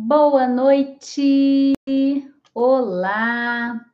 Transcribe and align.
Boa 0.00 0.46
noite. 0.46 1.72
Olá. 2.54 3.84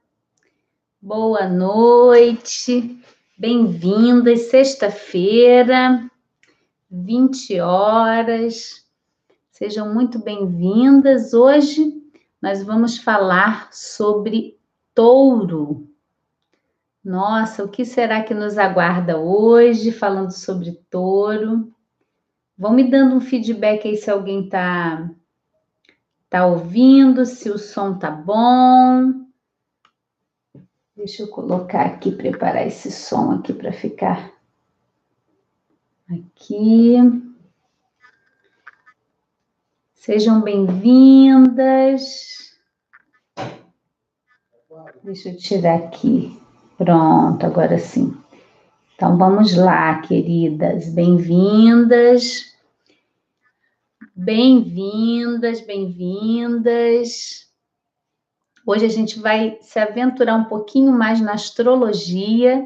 Boa 1.01 1.49
noite. 1.49 3.01
Bem-vindas. 3.39 4.51
Sexta-feira, 4.51 6.07
20 6.91 7.59
horas. 7.59 8.87
Sejam 9.51 9.95
muito 9.95 10.23
bem-vindas. 10.23 11.33
Hoje 11.33 11.91
nós 12.41 12.63
vamos 12.63 12.99
falar 12.99 13.73
sobre 13.73 14.59
touro. 14.95 15.89
Nossa, 17.03 17.65
o 17.65 17.69
que 17.71 17.87
será 17.87 18.23
que 18.23 18.35
nos 18.35 18.59
aguarda 18.59 19.19
hoje 19.19 19.91
falando 19.91 20.33
sobre 20.33 20.73
touro? 20.91 21.73
Vão 22.59 22.75
me 22.75 22.91
dando 22.91 23.17
um 23.17 23.23
feedback 23.23 23.89
aí 23.89 23.97
se 23.97 24.11
alguém 24.11 24.45
está 24.45 25.11
tá 26.35 26.45
ouvindo, 26.47 27.25
se 27.25 27.49
o 27.49 27.57
som 27.57 27.97
tá 27.97 28.11
bom. 28.11 29.25
Deixa 30.97 31.23
eu 31.23 31.29
colocar 31.29 31.83
aqui, 31.83 32.11
preparar 32.11 32.67
esse 32.67 32.91
som 32.91 33.31
aqui 33.31 33.53
para 33.53 33.73
ficar 33.73 34.33
aqui. 36.11 36.97
Sejam 39.95 40.43
bem-vindas. 40.43 42.03
Deixa 45.05 45.29
eu 45.29 45.37
tirar 45.37 45.77
aqui. 45.77 46.37
Pronto, 46.77 47.47
agora 47.47 47.79
sim. 47.79 48.13
Então 48.97 49.17
vamos 49.17 49.57
lá, 49.57 50.01
queridas, 50.01 50.89
bem-vindas. 50.89 52.54
Bem-vindas, 54.17 55.61
bem-vindas. 55.61 57.49
Hoje 58.65 58.87
a 58.87 58.89
gente 58.89 59.19
vai 59.19 59.59
se 59.61 59.77
aventurar 59.81 60.37
um 60.37 60.45
pouquinho 60.45 60.93
mais 60.93 61.21
na 61.21 61.33
astrologia 61.33 62.65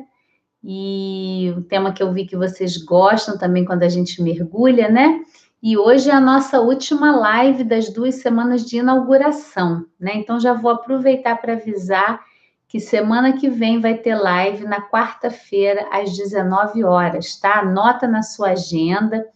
e 0.63 1.51
um 1.57 1.63
tema 1.63 1.91
que 1.95 2.03
eu 2.03 2.13
vi 2.13 2.27
que 2.27 2.37
vocês 2.37 2.77
gostam 2.77 3.39
também 3.39 3.65
quando 3.65 3.83
a 3.83 3.89
gente 3.89 4.23
mergulha, 4.23 4.91
né? 4.91 5.25
E 5.63 5.79
hoje 5.79 6.11
é 6.11 6.13
a 6.13 6.21
nossa 6.21 6.61
última 6.61 7.17
live 7.17 7.65
das 7.65 7.89
duas 7.89 8.17
semanas 8.17 8.67
de 8.67 8.77
inauguração, 8.77 9.87
né? 9.99 10.13
Então 10.17 10.39
já 10.39 10.53
vou 10.53 10.71
aproveitar 10.71 11.41
para 11.41 11.55
avisar 11.55 12.21
que 12.69 12.79
semana 12.79 13.33
que 13.33 13.49
vem 13.49 13.81
vai 13.81 13.95
ter 13.95 14.17
live 14.17 14.67
na 14.67 14.87
quarta-feira 14.87 15.89
às 15.91 16.15
19 16.15 16.85
horas, 16.85 17.41
tá? 17.41 17.61
Anota 17.61 18.07
na 18.07 18.23
sua 18.23 18.51
agenda, 18.51 19.27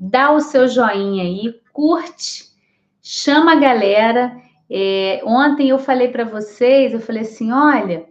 dá 0.00 0.32
o 0.32 0.40
seu 0.40 0.66
joinha 0.66 1.24
aí, 1.24 1.54
curte, 1.74 2.46
chama 3.02 3.52
a 3.52 3.56
galera. 3.56 4.34
É, 4.70 5.20
ontem 5.24 5.68
eu 5.68 5.78
falei 5.78 6.08
para 6.08 6.24
vocês, 6.24 6.94
eu 6.94 7.00
falei 7.00 7.22
assim, 7.22 7.52
olha, 7.52 8.06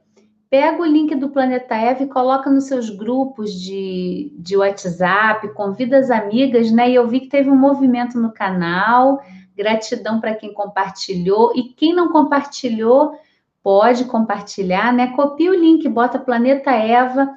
pega 0.51 0.81
o 0.81 0.85
link 0.85 1.15
do 1.15 1.29
Planeta 1.29 1.73
Eva 1.73 2.03
e 2.03 2.07
coloca 2.07 2.49
nos 2.49 2.65
seus 2.65 2.91
grupos 2.91 3.53
de, 3.53 4.31
de 4.37 4.55
WhatsApp, 4.55 5.51
convida 5.55 5.97
as 5.97 6.11
amigas, 6.11 6.71
né? 6.71 6.91
E 6.91 6.95
eu 6.95 7.07
vi 7.07 7.21
que 7.21 7.29
teve 7.29 7.49
um 7.49 7.57
movimento 7.57 8.19
no 8.19 8.31
canal. 8.31 9.19
Gratidão 9.55 10.21
para 10.21 10.35
quem 10.35 10.53
compartilhou 10.53 11.51
e 11.55 11.63
quem 11.63 11.93
não 11.93 12.09
compartilhou 12.09 13.13
pode 13.61 14.05
compartilhar, 14.05 14.93
né? 14.93 15.07
Copia 15.07 15.51
o 15.51 15.55
link, 15.55 15.87
bota 15.89 16.17
Planeta 16.17 16.71
Eva, 16.71 17.29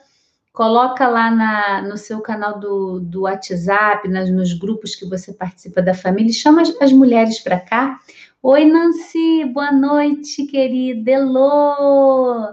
coloca 0.53 1.08
lá 1.08 1.31
na, 1.31 1.83
no 1.83 1.97
seu 1.97 2.20
canal 2.20 2.61
do, 2.61 3.00
do 3.00 3.22
WhatsApp, 3.22 4.06
nas, 4.08 4.31
nos 4.31 4.53
grupos 4.53 4.94
que 4.94 5.09
você 5.09 5.33
participa 5.33 5.81
da 5.81 5.94
família, 5.94 6.33
chama 6.33 6.62
as, 6.62 6.75
as 6.81 6.92
mulheres 6.92 7.39
para 7.41 7.59
cá. 7.59 7.98
Oi, 8.42 8.64
Nancy, 8.67 9.44
boa 9.47 9.72
noite, 9.72 10.44
querida. 10.44 11.11
Elô, 11.11 12.49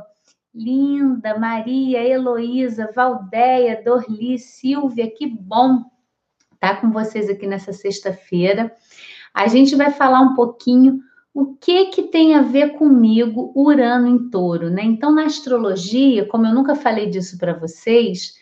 linda, 0.53 1.37
Maria, 1.37 2.01
Heloísa, 2.07 2.91
Valdeia, 2.95 3.81
Dorli, 3.83 4.39
Silvia, 4.39 5.11
que 5.11 5.27
bom 5.27 5.83
estar 6.53 6.75
tá 6.75 6.81
com 6.81 6.91
vocês 6.91 7.29
aqui 7.29 7.45
nessa 7.45 7.73
sexta-feira. 7.73 8.71
A 9.33 9.47
gente 9.47 9.75
vai 9.75 9.91
falar 9.91 10.21
um 10.21 10.35
pouquinho 10.35 10.99
o 11.39 11.55
que 11.55 11.85
que 11.85 12.03
tem 12.03 12.35
a 12.35 12.41
ver 12.41 12.73
comigo 12.73 13.53
Urano 13.55 14.07
em 14.07 14.29
Touro, 14.29 14.69
né? 14.69 14.83
Então, 14.83 15.11
na 15.11 15.23
astrologia, 15.23 16.25
como 16.25 16.45
eu 16.45 16.53
nunca 16.53 16.75
falei 16.75 17.09
disso 17.09 17.37
para 17.37 17.53
vocês, 17.53 18.33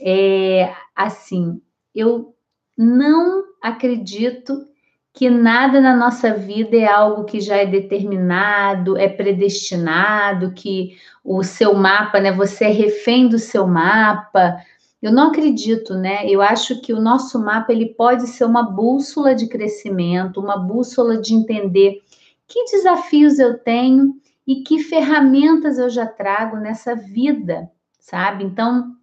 é 0.00 0.72
assim, 0.94 1.60
eu 1.92 2.32
não 2.76 3.42
acredito 3.60 4.68
que 5.12 5.28
nada 5.28 5.80
na 5.80 5.96
nossa 5.96 6.32
vida 6.32 6.76
é 6.76 6.86
algo 6.86 7.24
que 7.24 7.40
já 7.40 7.56
é 7.56 7.66
determinado, 7.66 8.96
é 8.96 9.08
predestinado, 9.08 10.52
que 10.52 10.96
o 11.24 11.42
seu 11.42 11.74
mapa, 11.74 12.20
né? 12.20 12.30
Você 12.30 12.66
é 12.66 12.70
refém 12.70 13.28
do 13.28 13.36
seu 13.36 13.66
mapa. 13.66 14.58
Eu 15.02 15.10
não 15.10 15.30
acredito, 15.30 15.94
né? 15.94 16.24
Eu 16.28 16.40
acho 16.40 16.80
que 16.80 16.92
o 16.92 17.00
nosso 17.00 17.36
mapa 17.40 17.72
ele 17.72 17.86
pode 17.86 18.28
ser 18.28 18.44
uma 18.44 18.62
bússola 18.62 19.34
de 19.34 19.48
crescimento, 19.48 20.40
uma 20.40 20.56
bússola 20.56 21.20
de 21.20 21.34
entender 21.34 22.00
que 22.48 22.64
desafios 22.64 23.38
eu 23.38 23.58
tenho 23.58 24.14
e 24.46 24.62
que 24.62 24.82
ferramentas 24.82 25.78
eu 25.78 25.90
já 25.90 26.06
trago 26.06 26.56
nessa 26.56 26.96
vida, 26.96 27.70
sabe? 28.00 28.42
Então, 28.42 28.96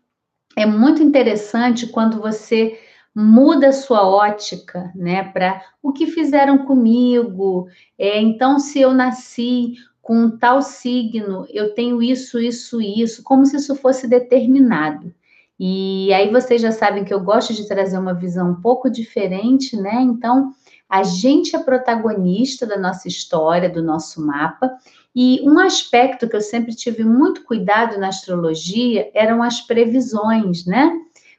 é 0.58 0.66
muito 0.66 1.04
interessante 1.04 1.88
quando 1.88 2.20
você 2.20 2.80
muda 3.14 3.70
a 3.70 3.74
sua 3.74 4.06
ótica, 4.06 4.92
né, 4.96 5.24
para 5.24 5.62
o 5.82 5.94
que 5.94 6.08
fizeram 6.08 6.66
comigo. 6.66 7.68
É, 7.98 8.20
então, 8.20 8.60
se 8.60 8.82
eu 8.82 8.94
nasci 8.94 9.76
com 10.02 10.18
um 10.18 10.38
tal 10.38 10.62
signo, 10.62 11.48
eu 11.50 11.74
tenho 11.74 12.02
isso, 12.02 12.40
isso, 12.40 12.82
isso, 12.82 13.24
como 13.24 13.46
se 13.46 13.56
isso 13.56 13.76
fosse 13.76 14.08
determinado. 14.08 15.14
E 15.60 16.14
aí 16.14 16.30
vocês 16.30 16.62
já 16.62 16.72
sabem 16.72 17.06
que 17.06 17.14
eu 17.14 17.22
gosto 17.22 17.54
de 17.54 17.68
trazer 17.68 17.98
uma 17.98 18.14
visão 18.14 18.52
um 18.52 18.62
pouco 18.62 18.90
diferente, 18.90 19.78
né? 19.78 20.02
Então, 20.02 20.52
a 20.90 21.04
gente 21.04 21.56
é 21.56 21.60
protagonista 21.60 22.66
da 22.66 22.78
nossa 22.78 23.08
história, 23.08 23.70
do 23.70 23.82
nosso 23.82 24.26
mapa, 24.26 24.78
e 25.16 25.40
um 25.44 25.60
aspecto 25.60 26.28
que 26.28 26.36
eu 26.36 26.42
sempre 26.42 26.76
tive 26.76 27.04
muito 27.04 27.44
cuidado 27.44 27.98
na 27.98 28.10
astrologia 28.10 29.10
eram 29.14 29.42
as 29.42 29.62
previsões, 29.62 30.66
né? 30.66 30.92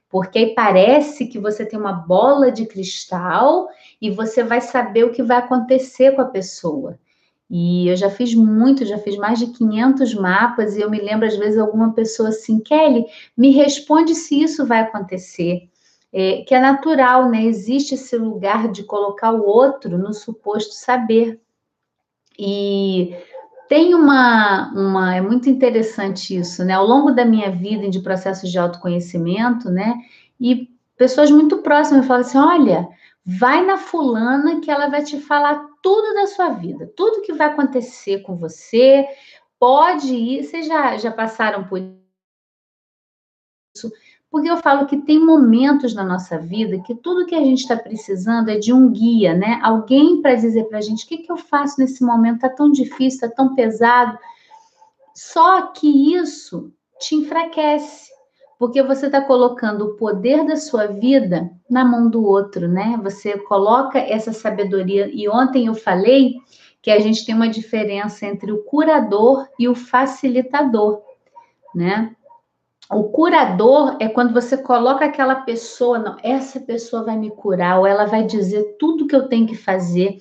Porque 0.09 0.39
aí 0.39 0.55
parece 0.55 1.27
que 1.27 1.39
você 1.39 1.67
tem 1.67 1.79
uma 1.79 1.93
bola 1.93 2.51
de 2.51 2.65
cristal 2.65 3.69
e 4.01 4.11
você 4.11 4.43
vai 4.43 4.61
saber 4.61 5.05
o 5.05 5.13
que 5.13 5.23
vai 5.23 5.39
acontecer 5.39 6.13
com 6.13 6.23
a 6.23 6.27
pessoa. 6.27 6.99
E 7.51 7.89
eu 7.89 7.97
já 7.97 8.11
fiz 8.11 8.35
muito, 8.35 8.85
já 8.85 8.99
fiz 8.99 9.17
mais 9.17 9.39
de 9.39 9.49
500 9.49 10.15
mapas 10.15 10.77
e 10.77 10.81
eu 10.81 10.91
me 10.91 11.01
lembro 11.01 11.27
às 11.27 11.37
vezes 11.37 11.59
alguma 11.59 11.93
pessoa 11.93 12.31
assim, 12.31 12.59
Kelly, 12.61 13.05
me 13.37 13.51
responde 13.51 14.15
se 14.15 14.43
isso 14.43 14.67
vai 14.67 14.81
acontecer 14.81 15.69
é, 16.13 16.43
que 16.43 16.55
é 16.55 16.61
natural, 16.61 17.29
né? 17.29 17.45
Existe 17.45 17.95
esse 17.95 18.17
lugar 18.17 18.71
de 18.71 18.85
colocar 18.85 19.33
o 19.33 19.47
outro 19.47 19.99
no 19.99 20.13
suposto 20.13 20.75
saber. 20.75 21.41
E 22.39 23.15
tem 23.69 23.95
uma, 23.95 24.73
uma, 24.73 25.17
é 25.17 25.21
muito 25.21 25.49
interessante 25.49 26.37
isso, 26.37 26.65
né? 26.65 26.75
Ao 26.75 26.87
longo 26.87 27.11
da 27.11 27.25
minha 27.25 27.51
vida 27.51 27.89
de 27.89 28.01
processos 28.01 28.51
de 28.51 28.59
autoconhecimento, 28.59 29.71
né? 29.71 29.95
E 30.41 30.71
pessoas 30.97 31.31
muito 31.31 31.59
próximas 31.59 32.07
falam 32.07 32.23
assim: 32.23 32.39
olha, 32.39 32.89
vai 33.25 33.65
na 33.65 33.77
fulana 33.77 34.61
que 34.61 34.71
ela 34.71 34.89
vai 34.89 35.03
te 35.03 35.21
falar 35.21 35.67
tudo 35.83 36.15
da 36.15 36.27
sua 36.27 36.51
vida, 36.51 36.91
tudo 36.97 37.23
que 37.23 37.33
vai 37.33 37.49
acontecer 37.49 38.21
com 38.23 38.37
você. 38.37 39.07
Pode 39.59 40.15
ir, 40.15 40.45
vocês 40.45 40.67
já, 40.67 40.97
já 40.99 41.11
passaram 41.11 41.65
por 41.65 41.81
isso 43.75 43.91
porque 44.37 44.51
eu 44.51 44.59
falo 44.59 44.85
que 44.85 44.99
tem 44.99 45.19
momentos 45.19 45.95
na 45.95 46.05
nossa 46.05 46.37
vida 46.39 46.79
que 46.83 46.95
tudo 46.95 47.25
que 47.25 47.35
a 47.35 47.41
gente 47.41 47.61
está 47.61 47.75
precisando 47.75 48.51
é 48.51 48.59
de 48.59 48.71
um 48.71 48.91
guia, 48.93 49.33
né? 49.33 49.59
Alguém 49.63 50.21
para 50.21 50.35
dizer 50.35 50.65
para 50.65 50.77
a 50.77 50.83
gente 50.83 51.07
o 51.07 51.09
que, 51.09 51.17
que 51.17 51.33
eu 51.33 51.39
faço 51.39 51.81
nesse 51.81 52.05
momento, 52.05 52.35
está 52.35 52.51
tão 52.51 52.71
difícil, 52.71 53.27
está 53.27 53.31
tão 53.31 53.55
pesado. 53.55 54.19
Só 55.15 55.69
que 55.69 56.15
isso 56.15 56.71
te 57.01 57.15
enfraquece, 57.15 58.11
porque 58.59 58.83
você 58.83 59.07
está 59.07 59.23
colocando 59.23 59.87
o 59.87 59.97
poder 59.97 60.45
da 60.45 60.57
sua 60.57 60.85
vida 60.87 61.51
na 61.71 61.83
mão 61.83 62.11
do 62.11 62.23
outro, 62.23 62.69
né? 62.69 63.01
Você 63.03 63.39
coloca 63.39 63.99
essa 63.99 64.35
sabedoria. 64.35 65.09
E 65.11 65.27
ontem 65.31 65.65
eu 65.65 65.75
falei 65.75 66.35
que 66.83 66.91
a 66.91 67.01
gente 67.01 67.25
tem 67.25 67.35
uma 67.35 67.49
diferença 67.49 68.27
entre 68.27 68.53
o 68.53 68.63
curador 68.65 69.49
e 69.59 69.67
o 69.67 69.75
facilitador, 69.75 71.01
né? 71.75 72.15
O 72.91 73.05
curador 73.05 73.97
é 73.99 74.09
quando 74.09 74.33
você 74.33 74.57
coloca 74.57 75.05
aquela 75.05 75.37
pessoa, 75.37 75.99
não, 75.99 76.17
essa 76.23 76.61
pessoa 76.61 77.03
vai 77.03 77.17
me 77.17 77.31
curar, 77.31 77.81
ou 77.81 77.87
ela 77.87 78.07
vai 78.07 78.25
dizer 78.25 78.77
tudo 78.79 79.07
que 79.09 79.17
eu 79.17 79.29
tenho 79.29 79.47
que 79.47 79.57
fazer, 79.57 80.19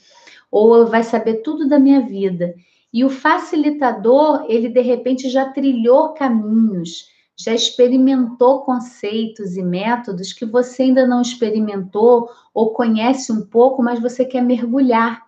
ou 0.50 0.88
vai 0.88 1.04
saber 1.04 1.44
tudo 1.44 1.70
da 1.70 1.78
minha 1.78 2.02
vida. 2.02 2.56
E 2.92 3.04
o 3.04 3.10
facilitador, 3.10 4.46
ele 4.48 4.70
de 4.70 4.82
repente 4.82 5.30
já 5.30 5.52
trilhou 5.52 6.14
caminhos, 6.14 7.08
já 7.38 7.54
experimentou 7.54 8.62
conceitos 8.62 9.58
e 9.58 9.62
métodos 9.62 10.32
que 10.34 10.46
você 10.46 10.84
ainda 10.84 11.06
não 11.06 11.22
experimentou 11.22 12.30
ou 12.54 12.72
conhece 12.74 13.32
um 13.32 13.46
pouco, 13.46 13.84
mas 13.84 14.00
você 14.00 14.24
quer 14.24 14.42
mergulhar. 14.42 15.25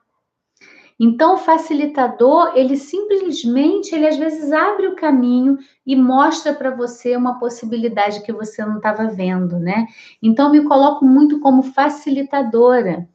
Então, 0.99 1.35
o 1.35 1.37
facilitador, 1.37 2.53
ele 2.55 2.75
simplesmente, 2.75 3.93
ele 3.93 4.07
às 4.07 4.17
vezes 4.17 4.51
abre 4.51 4.87
o 4.87 4.95
caminho 4.95 5.57
e 5.85 5.95
mostra 5.95 6.53
para 6.53 6.71
você 6.71 7.15
uma 7.15 7.37
possibilidade 7.39 8.23
que 8.23 8.33
você 8.33 8.65
não 8.65 8.77
estava 8.77 9.05
vendo, 9.07 9.59
né? 9.59 9.85
Então, 10.21 10.51
me 10.51 10.63
coloco 10.63 11.05
muito 11.05 11.39
como 11.39 11.61
facilitadora 11.61 13.07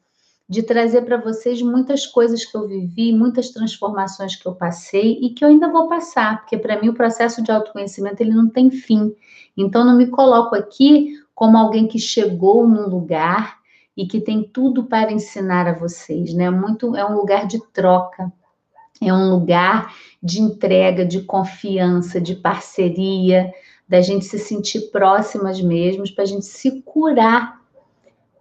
de 0.47 0.63
trazer 0.63 1.01
para 1.01 1.17
vocês 1.17 1.61
muitas 1.61 2.05
coisas 2.05 2.45
que 2.45 2.55
eu 2.55 2.67
vivi, 2.67 3.11
muitas 3.11 3.49
transformações 3.49 4.35
que 4.35 4.47
eu 4.47 4.55
passei 4.55 5.19
e 5.21 5.31
que 5.33 5.43
eu 5.43 5.49
ainda 5.49 5.69
vou 5.69 5.87
passar, 5.87 6.41
porque 6.41 6.57
para 6.57 6.79
mim 6.79 6.89
o 6.89 6.93
processo 6.93 7.41
de 7.41 7.51
autoconhecimento 7.51 8.21
ele 8.21 8.33
não 8.33 8.49
tem 8.49 8.69
fim. 8.69 9.13
Então, 9.57 9.83
não 9.83 9.97
me 9.97 10.07
coloco 10.07 10.55
aqui 10.55 11.19
como 11.35 11.57
alguém 11.57 11.87
que 11.87 11.99
chegou 11.99 12.67
num 12.67 12.87
lugar 12.87 13.62
e 13.95 14.07
que 14.07 14.19
tem 14.19 14.43
tudo 14.43 14.85
para 14.85 15.11
ensinar 15.11 15.67
a 15.67 15.73
vocês, 15.73 16.33
né? 16.33 16.49
Muito 16.49 16.95
é 16.95 17.05
um 17.05 17.15
lugar 17.15 17.47
de 17.47 17.59
troca, 17.71 18.31
é 19.01 19.13
um 19.13 19.29
lugar 19.29 19.93
de 20.21 20.41
entrega, 20.41 21.05
de 21.05 21.21
confiança, 21.21 22.19
de 22.19 22.35
parceria, 22.35 23.53
da 23.87 24.01
gente 24.01 24.25
se 24.25 24.39
sentir 24.39 24.91
próximas 24.91 25.61
mesmo, 25.61 26.03
para 26.13 26.23
a 26.23 26.27
gente 26.27 26.45
se 26.45 26.81
curar. 26.81 27.61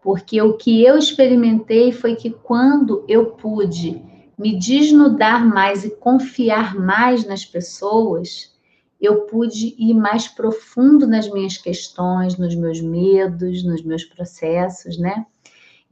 Porque 0.03 0.41
o 0.41 0.57
que 0.57 0.83
eu 0.83 0.97
experimentei 0.97 1.93
foi 1.93 2.17
que 2.17 2.31
quando 2.31 3.05
eu 3.07 3.27
pude 3.27 4.03
me 4.39 4.59
desnudar 4.59 5.47
mais 5.47 5.85
e 5.85 5.91
confiar 5.91 6.75
mais 6.75 7.25
nas 7.25 7.45
pessoas, 7.45 8.53
eu 9.01 9.23
pude 9.23 9.75
ir 9.79 9.95
mais 9.95 10.29
profundo 10.29 11.07
nas 11.07 11.29
minhas 11.29 11.57
questões, 11.57 12.39
nos 12.39 12.55
meus 12.55 12.81
medos, 12.81 13.65
nos 13.65 13.83
meus 13.83 14.05
processos, 14.05 14.97
né? 14.97 15.27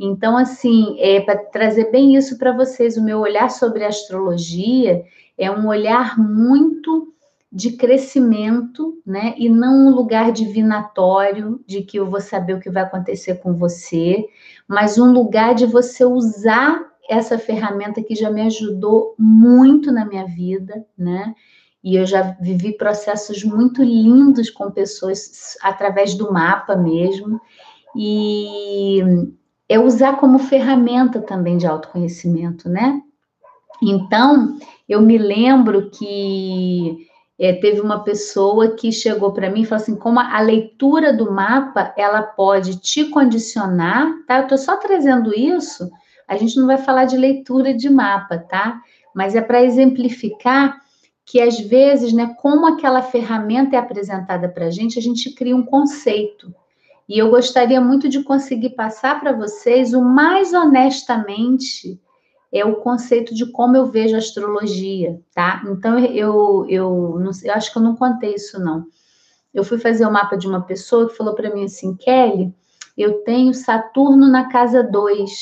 Então, 0.03 0.35
assim, 0.35 0.99
é 0.99 1.21
para 1.21 1.37
trazer 1.37 1.91
bem 1.91 2.17
isso 2.17 2.39
para 2.39 2.53
vocês, 2.57 2.97
o 2.97 3.05
meu 3.05 3.19
olhar 3.19 3.51
sobre 3.51 3.85
astrologia 3.85 5.05
é 5.37 5.51
um 5.51 5.69
olhar 5.69 6.19
muito 6.19 7.13
de 7.53 7.73
crescimento, 7.73 8.99
né? 9.05 9.35
E 9.37 9.51
não 9.51 9.89
um 9.89 9.95
lugar 9.95 10.33
divinatório 10.33 11.63
de 11.67 11.83
que 11.83 11.99
eu 11.99 12.09
vou 12.09 12.21
saber 12.21 12.55
o 12.55 12.61
que 12.61 12.71
vai 12.71 12.85
acontecer 12.85 13.35
com 13.41 13.55
você, 13.55 14.25
mas 14.67 14.97
um 14.97 15.13
lugar 15.13 15.55
de 15.55 15.67
você 15.67 16.03
usar 16.03 16.81
essa 17.07 17.37
ferramenta 17.39 18.03
que 18.03 18.15
já 18.15 18.31
me 18.31 18.41
ajudou 18.43 19.15
muito 19.19 19.93
na 19.93 20.07
minha 20.07 20.25
vida, 20.25 20.83
né? 20.97 21.35
E 21.85 21.97
eu 21.97 22.07
já 22.07 22.23
vivi 22.41 22.73
processos 22.73 23.45
muito 23.45 23.83
lindos 23.83 24.49
com 24.49 24.71
pessoas 24.71 25.59
através 25.63 26.15
do 26.15 26.33
mapa 26.33 26.75
mesmo. 26.75 27.39
E 27.97 29.03
é 29.71 29.79
usar 29.79 30.17
como 30.17 30.41
ferramenta 30.41 31.23
também 31.23 31.57
de 31.57 31.65
autoconhecimento, 31.65 32.69
né? 32.69 33.01
Então, 33.81 34.59
eu 34.89 35.01
me 35.01 35.17
lembro 35.17 35.91
que 35.91 37.07
é, 37.39 37.53
teve 37.53 37.81
uma 37.81 38.03
pessoa 38.03 38.75
que 38.75 38.91
chegou 38.91 39.33
para 39.33 39.49
mim 39.49 39.63
e 39.63 39.65
falou 39.65 39.81
assim: 39.81 39.95
como 39.95 40.19
a 40.19 40.41
leitura 40.41 41.13
do 41.13 41.31
mapa 41.31 41.95
ela 41.97 42.21
pode 42.21 42.81
te 42.81 43.05
condicionar, 43.05 44.13
tá? 44.27 44.39
Eu 44.39 44.43
estou 44.43 44.59
só 44.59 44.77
trazendo 44.77 45.33
isso, 45.33 45.89
a 46.27 46.37
gente 46.37 46.59
não 46.59 46.67
vai 46.67 46.77
falar 46.77 47.05
de 47.05 47.17
leitura 47.17 47.73
de 47.73 47.89
mapa, 47.89 48.39
tá? 48.39 48.83
Mas 49.15 49.37
é 49.37 49.41
para 49.41 49.63
exemplificar 49.63 50.81
que 51.25 51.41
às 51.41 51.61
vezes, 51.61 52.13
né, 52.13 52.35
como 52.41 52.67
aquela 52.67 53.03
ferramenta 53.03 53.77
é 53.77 53.79
apresentada 53.79 54.49
para 54.49 54.67
a 54.67 54.71
gente, 54.71 54.99
a 54.99 55.03
gente 55.03 55.33
cria 55.33 55.55
um 55.55 55.65
conceito. 55.65 56.53
E 57.11 57.19
eu 57.19 57.29
gostaria 57.29 57.81
muito 57.81 58.09
de 58.09 58.23
conseguir 58.23 58.71
passar 58.71 59.19
para 59.19 59.33
vocês 59.33 59.93
o 59.93 60.01
mais 60.01 60.55
honestamente 60.55 62.01
é 62.53 62.65
o 62.65 62.77
conceito 62.77 63.35
de 63.35 63.51
como 63.51 63.77
eu 63.77 63.87
vejo 63.87 64.15
a 64.15 64.19
astrologia, 64.19 65.21
tá? 65.35 65.61
Então 65.67 65.99
eu 65.99 66.65
eu, 66.69 67.21
eu 67.21 67.53
acho 67.53 67.73
que 67.73 67.79
eu 67.79 67.83
não 67.83 67.97
contei 67.97 68.35
isso 68.35 68.61
não. 68.61 68.87
Eu 69.53 69.65
fui 69.65 69.77
fazer 69.77 70.07
o 70.07 70.13
mapa 70.13 70.37
de 70.37 70.47
uma 70.47 70.61
pessoa 70.61 71.09
que 71.09 71.17
falou 71.17 71.35
para 71.35 71.53
mim 71.53 71.65
assim, 71.65 71.97
Kelly, 71.97 72.55
eu 72.97 73.25
tenho 73.25 73.53
Saturno 73.55 74.29
na 74.29 74.49
casa 74.49 74.81
2. 74.81 75.33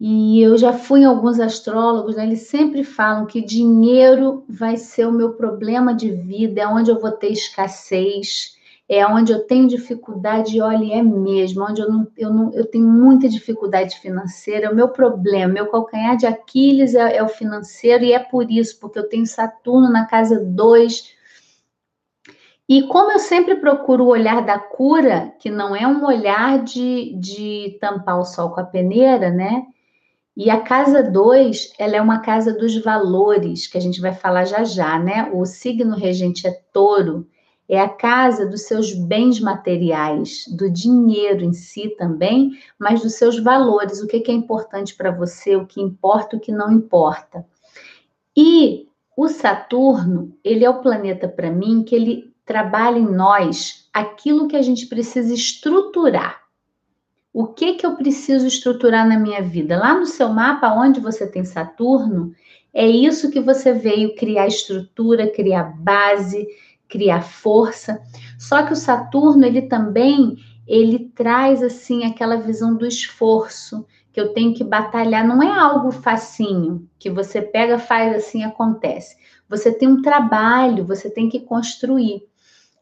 E 0.00 0.42
eu 0.42 0.58
já 0.58 0.72
fui 0.72 1.02
em 1.02 1.04
alguns 1.04 1.38
astrólogos, 1.38 2.16
né, 2.16 2.24
eles 2.24 2.42
sempre 2.42 2.82
falam 2.82 3.24
que 3.24 3.40
dinheiro 3.40 4.44
vai 4.48 4.76
ser 4.76 5.06
o 5.06 5.12
meu 5.12 5.34
problema 5.34 5.94
de 5.94 6.10
vida, 6.10 6.62
é 6.62 6.66
onde 6.66 6.90
eu 6.90 7.00
vou 7.00 7.12
ter 7.12 7.30
escassez 7.30 8.57
é 8.88 9.06
onde 9.06 9.32
eu 9.32 9.46
tenho 9.46 9.68
dificuldade, 9.68 10.60
olha, 10.62 10.94
é 10.94 11.02
mesmo, 11.02 11.62
onde 11.62 11.82
eu, 11.82 11.90
não, 11.90 12.08
eu, 12.16 12.32
não, 12.32 12.52
eu 12.54 12.64
tenho 12.64 12.88
muita 12.88 13.28
dificuldade 13.28 13.98
financeira, 14.00 14.72
o 14.72 14.74
meu 14.74 14.88
problema, 14.88 15.52
meu 15.52 15.66
calcanhar 15.66 16.16
de 16.16 16.26
Aquiles 16.26 16.94
é, 16.94 17.16
é 17.16 17.22
o 17.22 17.28
financeiro, 17.28 18.02
e 18.02 18.14
é 18.14 18.18
por 18.18 18.50
isso, 18.50 18.80
porque 18.80 18.98
eu 18.98 19.06
tenho 19.06 19.26
Saturno 19.26 19.90
na 19.90 20.06
casa 20.06 20.40
2. 20.40 21.18
E 22.66 22.82
como 22.84 23.12
eu 23.12 23.18
sempre 23.18 23.56
procuro 23.56 24.04
o 24.04 24.08
olhar 24.08 24.44
da 24.44 24.58
cura, 24.58 25.34
que 25.38 25.50
não 25.50 25.76
é 25.76 25.86
um 25.86 26.04
olhar 26.06 26.62
de, 26.64 27.14
de 27.18 27.76
tampar 27.78 28.18
o 28.18 28.24
sol 28.24 28.50
com 28.50 28.60
a 28.60 28.64
peneira, 28.64 29.30
né? 29.30 29.66
E 30.34 30.50
a 30.50 30.60
casa 30.60 31.02
2, 31.02 31.72
ela 31.78 31.96
é 31.96 32.00
uma 32.00 32.20
casa 32.20 32.52
dos 32.56 32.76
valores, 32.82 33.66
que 33.66 33.76
a 33.76 33.80
gente 33.80 34.00
vai 34.00 34.14
falar 34.14 34.44
já 34.44 34.64
já, 34.64 34.98
né? 34.98 35.30
O 35.34 35.44
signo 35.44 35.96
regente 35.96 36.46
é 36.46 36.52
touro, 36.72 37.26
é 37.68 37.78
a 37.78 37.88
casa 37.88 38.46
dos 38.46 38.62
seus 38.62 38.94
bens 38.94 39.38
materiais, 39.40 40.44
do 40.48 40.70
dinheiro 40.70 41.44
em 41.44 41.52
si 41.52 41.90
também, 41.98 42.52
mas 42.78 43.02
dos 43.02 43.14
seus 43.14 43.38
valores, 43.38 44.00
o 44.00 44.06
que 44.06 44.24
é 44.26 44.34
importante 44.34 44.94
para 44.94 45.10
você, 45.10 45.54
o 45.54 45.66
que 45.66 45.80
importa, 45.80 46.36
o 46.36 46.40
que 46.40 46.50
não 46.50 46.72
importa. 46.72 47.44
E 48.34 48.88
o 49.16 49.28
Saturno, 49.28 50.32
ele 50.42 50.64
é 50.64 50.70
o 50.70 50.80
planeta 50.80 51.28
para 51.28 51.50
mim 51.50 51.82
que 51.82 51.94
ele 51.94 52.32
trabalha 52.46 52.98
em 52.98 53.10
nós 53.10 53.88
aquilo 53.92 54.48
que 54.48 54.56
a 54.56 54.62
gente 54.62 54.86
precisa 54.86 55.34
estruturar. 55.34 56.40
O 57.32 57.48
que 57.48 57.74
que 57.74 57.84
eu 57.84 57.94
preciso 57.94 58.46
estruturar 58.46 59.06
na 59.06 59.18
minha 59.18 59.42
vida? 59.42 59.78
Lá 59.78 59.94
no 59.94 60.06
seu 60.06 60.30
mapa, 60.30 60.72
onde 60.72 60.98
você 60.98 61.26
tem 61.26 61.44
Saturno, 61.44 62.32
é 62.72 62.86
isso 62.86 63.30
que 63.30 63.40
você 63.40 63.72
veio 63.72 64.14
criar 64.14 64.46
estrutura, 64.46 65.30
criar 65.30 65.64
base, 65.64 66.46
criar 66.88 67.22
força. 67.22 68.00
Só 68.38 68.62
que 68.62 68.72
o 68.72 68.76
Saturno, 68.76 69.44
ele 69.44 69.62
também, 69.62 70.36
ele 70.66 71.10
traz 71.14 71.62
assim 71.62 72.04
aquela 72.04 72.36
visão 72.36 72.74
do 72.74 72.86
esforço, 72.86 73.86
que 74.12 74.20
eu 74.20 74.32
tenho 74.32 74.54
que 74.54 74.64
batalhar, 74.64 75.26
não 75.26 75.42
é 75.42 75.50
algo 75.50 75.92
facinho, 75.92 76.88
que 76.98 77.10
você 77.10 77.40
pega, 77.40 77.78
faz 77.78 78.16
assim, 78.16 78.42
acontece. 78.42 79.16
Você 79.48 79.72
tem 79.72 79.88
um 79.88 80.02
trabalho, 80.02 80.84
você 80.84 81.08
tem 81.10 81.28
que 81.28 81.40
construir. 81.40 82.22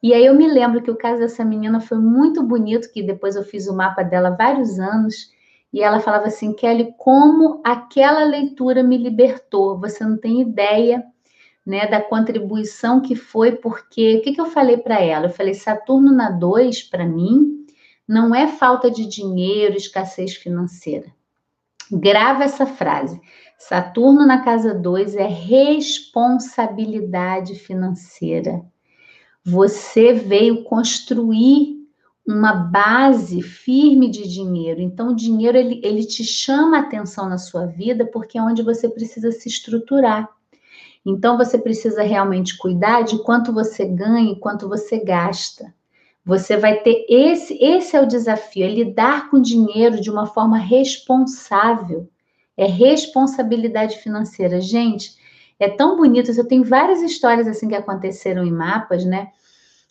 E 0.02 0.14
aí 0.14 0.25
eu 0.25 0.34
me 0.34 0.46
lembro 0.46 0.82
que 0.82 0.90
o 0.90 0.96
caso 0.96 1.20
dessa 1.20 1.44
menina 1.44 1.80
foi 1.80 1.98
muito 1.98 2.42
bonito, 2.42 2.90
que 2.92 3.02
depois 3.02 3.34
eu 3.34 3.44
fiz 3.44 3.66
o 3.66 3.76
mapa 3.76 4.02
dela 4.02 4.30
vários 4.30 4.78
anos, 4.78 5.34
e 5.72 5.82
ela 5.82 6.00
falava 6.00 6.26
assim, 6.26 6.54
Kelly, 6.54 6.94
como 6.96 7.60
aquela 7.64 8.25
leitura 8.25 8.82
me 8.82 8.96
libertou, 8.96 9.78
você 9.78 10.04
não 10.04 10.16
tem 10.16 10.40
ideia 10.40 11.04
né, 11.66 11.87
da 11.88 12.00
contribuição 12.00 13.00
que 13.00 13.16
foi, 13.16 13.50
porque 13.52 14.18
o 14.18 14.23
que, 14.23 14.32
que 14.32 14.40
eu 14.40 14.46
falei 14.46 14.76
para 14.76 15.00
ela? 15.00 15.26
Eu 15.26 15.32
falei: 15.32 15.54
Saturno 15.54 16.12
na 16.12 16.30
2, 16.30 16.85
para 16.85 17.04
mim, 17.04 17.66
não 18.06 18.32
é 18.32 18.46
falta 18.46 18.88
de 18.88 19.04
dinheiro, 19.04 19.76
escassez 19.76 20.37
financeira. 20.37 21.12
Grava 21.90 22.44
essa 22.44 22.66
frase. 22.66 23.20
Saturno 23.58 24.25
na 24.25 24.44
casa 24.44 24.73
2 24.73 25.16
é 25.16 25.26
responsabilidade 25.26 27.56
financeira. 27.56 28.64
Você 29.44 30.12
veio 30.12 30.62
construir 30.64 31.76
uma 32.26 32.52
base 32.52 33.40
firme 33.40 34.11
de 34.11 34.28
dinheiro. 34.28 34.80
Então, 34.80 35.11
o 35.11 35.16
dinheiro 35.16 35.56
ele, 35.56 35.80
ele 35.82 36.04
te 36.04 36.25
chama 36.25 36.80
atenção 36.80 37.28
na 37.28 37.38
sua 37.38 37.66
vida 37.66 38.04
porque 38.04 38.37
é 38.37 38.42
onde 38.42 38.62
você 38.62 38.88
precisa 38.88 39.30
se 39.30 39.49
estruturar. 39.49 40.28
Então 41.06 41.38
você 41.38 41.56
precisa 41.56 42.02
realmente 42.02 42.58
cuidar 42.58 43.02
de 43.02 43.22
quanto 43.22 43.52
você 43.52 43.86
ganha 43.86 44.32
e 44.32 44.40
quanto 44.40 44.68
você 44.68 44.98
gasta. 44.98 45.72
Você 46.25 46.56
vai 46.56 46.80
ter 46.80 47.06
esse, 47.08 47.56
esse 47.62 47.96
é 47.96 48.02
o 48.02 48.08
desafio, 48.08 48.64
é 48.64 48.68
lidar 48.68 49.30
com 49.30 49.40
dinheiro 49.40 50.00
de 50.00 50.10
uma 50.10 50.26
forma 50.26 50.58
responsável. 50.58 52.08
É 52.56 52.66
responsabilidade 52.66 53.98
financeira. 53.98 54.60
Gente, 54.60 55.12
é 55.60 55.68
tão 55.68 55.96
bonito. 55.96 56.32
Eu 56.32 56.48
tenho 56.48 56.64
várias 56.64 57.00
histórias 57.00 57.46
assim 57.46 57.68
que 57.68 57.76
aconteceram 57.76 58.44
em 58.44 58.50
mapas, 58.50 59.04
né? 59.04 59.28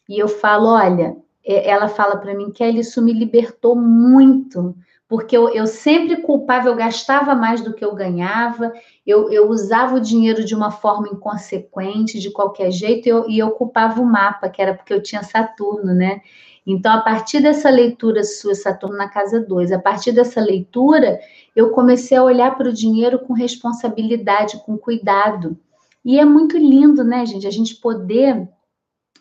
E 0.10 0.20
eu 0.20 0.28
falo, 0.28 0.68
olha, 0.68 1.16
ela 1.46 1.88
fala 1.88 2.18
para 2.18 2.36
mim, 2.36 2.52
Kelly, 2.52 2.80
isso 2.80 3.02
me 3.02 3.14
libertou 3.14 3.74
muito 3.74 4.76
porque 5.08 5.38
eu, 5.38 5.50
eu 5.50 5.68
sempre 5.68 6.22
culpava, 6.22 6.68
eu 6.68 6.76
gastava 6.76 7.36
mais 7.36 7.62
do 7.62 7.74
que 7.74 7.86
eu 7.86 7.94
ganhava, 7.94 8.74
eu, 9.06 9.32
eu 9.32 9.50
usava 9.50 9.96
o 9.96 10.00
dinheiro 10.00 10.44
de 10.44 10.56
uma 10.56 10.72
forma 10.72 11.08
inconsequente, 11.08 12.20
de 12.20 12.32
qualquer 12.32 12.72
jeito, 12.72 13.08
e 13.08 13.10
eu, 13.10 13.30
e 13.30 13.40
eu 13.40 13.52
culpava 13.52 14.02
o 14.02 14.06
mapa, 14.06 14.50
que 14.50 14.62
era 14.62 14.74
porque 14.74 14.94
eu 14.94 15.04
tinha 15.04 15.22
Saturno, 15.22 15.94
né? 15.94 16.22
Então, 16.66 16.92
a 16.92 17.02
partir 17.02 17.42
dessa 17.42 17.70
leitura 17.70 18.24
sua, 18.24 18.56
Saturno 18.56 18.98
na 18.98 19.08
casa 19.08 19.40
2, 19.40 19.72
a 19.72 19.78
partir 19.78 20.12
dessa 20.12 20.42
leitura, 20.42 21.20
eu 21.56 21.70
comecei 21.70 22.18
a 22.18 22.24
olhar 22.24 22.58
para 22.58 22.70
o 22.70 22.74
dinheiro 22.74 23.20
com 23.20 23.34
responsabilidade, 23.34 24.58
com 24.66 24.76
cuidado. 24.76 25.56
E 26.04 26.20
é 26.20 26.26
muito 26.26 26.58
lindo, 26.58 27.04
né, 27.04 27.24
gente? 27.26 27.46
A 27.46 27.52
gente 27.52 27.76
poder. 27.76 28.48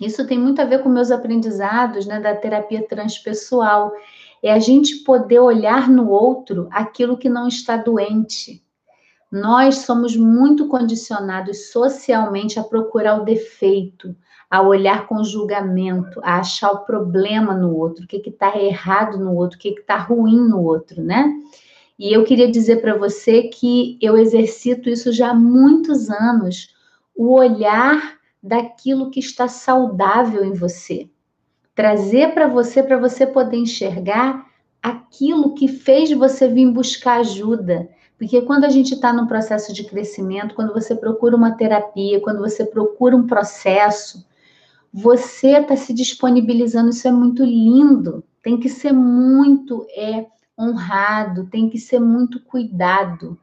Isso 0.01 0.27
tem 0.27 0.39
muito 0.39 0.61
a 0.61 0.65
ver 0.65 0.83
com 0.83 0.89
meus 0.89 1.11
aprendizados, 1.11 2.07
né, 2.07 2.19
da 2.19 2.35
terapia 2.35 2.83
transpessoal. 2.87 3.93
É 4.45 4.53
a 4.53 4.59
gente 4.59 4.97
poder 4.97 5.39
olhar 5.39 5.89
no 5.89 6.11
outro 6.11 6.69
aquilo 6.71 7.17
que 7.17 7.31
não 7.31 7.49
está 7.49 7.79
doente. 7.79 8.63
Nós 9.33 9.77
somos 9.77 10.15
muito 10.15 10.69
condicionados 10.69 11.73
socialmente 11.73 12.61
a 12.61 12.63
procurar 12.63 13.23
o 13.23 13.25
defeito, 13.25 14.15
a 14.51 14.61
olhar 14.61 15.07
com 15.07 15.25
julgamento, 15.25 16.21
a 16.23 16.41
achar 16.41 16.73
o 16.73 16.85
problema 16.85 17.55
no 17.55 17.75
outro, 17.75 18.05
o 18.05 18.07
que 18.07 18.19
está 18.19 18.55
errado 18.59 19.17
no 19.17 19.35
outro, 19.35 19.57
o 19.57 19.61
que 19.61 19.71
está 19.71 19.97
ruim 19.97 20.47
no 20.47 20.63
outro, 20.63 21.03
né? 21.03 21.33
E 21.99 22.13
eu 22.13 22.23
queria 22.23 22.51
dizer 22.51 22.83
para 22.83 22.99
você 22.99 23.45
que 23.45 23.97
eu 23.99 24.15
exercito 24.15 24.91
isso 24.91 25.11
já 25.11 25.31
há 25.31 25.35
muitos 25.35 26.11
anos, 26.11 26.69
o 27.17 27.33
olhar 27.33 28.19
daquilo 28.43 29.11
que 29.11 29.21
está 29.21 29.49
saudável 29.49 30.45
em 30.45 30.53
você. 30.53 31.09
Trazer 31.75 32.35
para 32.35 32.47
você, 32.47 32.83
para 32.83 32.99
você 32.99 33.27
poder 33.27 33.57
enxergar 33.57 34.47
aquilo 34.83 35.55
que 35.55 35.67
fez 35.67 36.13
você 36.13 36.47
vir 36.47 36.71
buscar 36.71 37.21
ajuda. 37.21 37.89
Porque 38.19 38.43
quando 38.43 38.65
a 38.65 38.69
gente 38.69 38.95
está 38.95 39.13
num 39.13 39.27
processo 39.27 39.73
de 39.73 39.85
crescimento, 39.85 40.55
quando 40.55 40.73
você 40.73 40.95
procura 40.95 41.37
uma 41.37 41.57
terapia, 41.57 42.21
quando 42.21 42.39
você 42.39 42.65
procura 42.65 43.17
um 43.17 43.27
processo, 43.27 44.25
você 44.93 45.59
está 45.59 45.77
se 45.77 45.93
disponibilizando, 45.93 46.91
isso 46.91 47.09
é 47.09 47.13
muito 47.13 47.45
lindo. 47.45 48.23
Tem 48.43 48.59
que 48.59 48.69
ser 48.69 48.93
muito 48.93 49.87
é, 49.97 50.27
honrado, 50.59 51.47
tem 51.47 51.69
que 51.69 51.79
ser 51.79 51.99
muito 51.99 52.41
cuidado. 52.41 53.39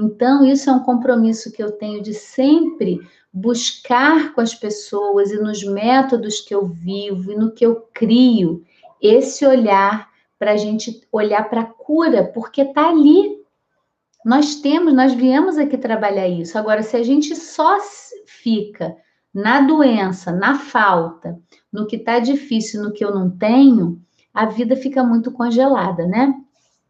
Então, 0.00 0.44
isso 0.44 0.70
é 0.70 0.72
um 0.72 0.82
compromisso 0.82 1.50
que 1.50 1.62
eu 1.62 1.72
tenho 1.72 2.00
de 2.02 2.14
sempre 2.14 3.00
buscar 3.32 4.32
com 4.32 4.40
as 4.40 4.54
pessoas 4.54 5.30
e 5.30 5.40
nos 5.40 5.62
métodos 5.64 6.40
que 6.40 6.54
eu 6.54 6.66
vivo 6.66 7.32
e 7.32 7.36
no 7.36 7.52
que 7.52 7.66
eu 7.66 7.88
crio, 7.92 8.64
esse 9.02 9.44
olhar 9.44 10.08
para 10.38 10.52
a 10.52 10.56
gente 10.56 11.06
olhar 11.10 11.48
para 11.48 11.62
a 11.62 11.66
cura, 11.66 12.24
porque 12.24 12.62
está 12.62 12.88
ali. 12.88 13.38
Nós 14.24 14.56
temos, 14.56 14.94
nós 14.94 15.12
viemos 15.12 15.58
aqui 15.58 15.76
trabalhar 15.76 16.28
isso. 16.28 16.56
Agora, 16.56 16.82
se 16.82 16.96
a 16.96 17.02
gente 17.02 17.34
só 17.34 17.78
fica 18.26 18.96
na 19.34 19.60
doença, 19.60 20.32
na 20.32 20.58
falta, 20.58 21.38
no 21.72 21.86
que 21.86 21.96
está 21.96 22.18
difícil, 22.18 22.82
no 22.82 22.92
que 22.92 23.04
eu 23.04 23.12
não 23.12 23.30
tenho, 23.30 24.00
a 24.32 24.46
vida 24.46 24.76
fica 24.76 25.02
muito 25.02 25.32
congelada, 25.32 26.06
né? 26.06 26.34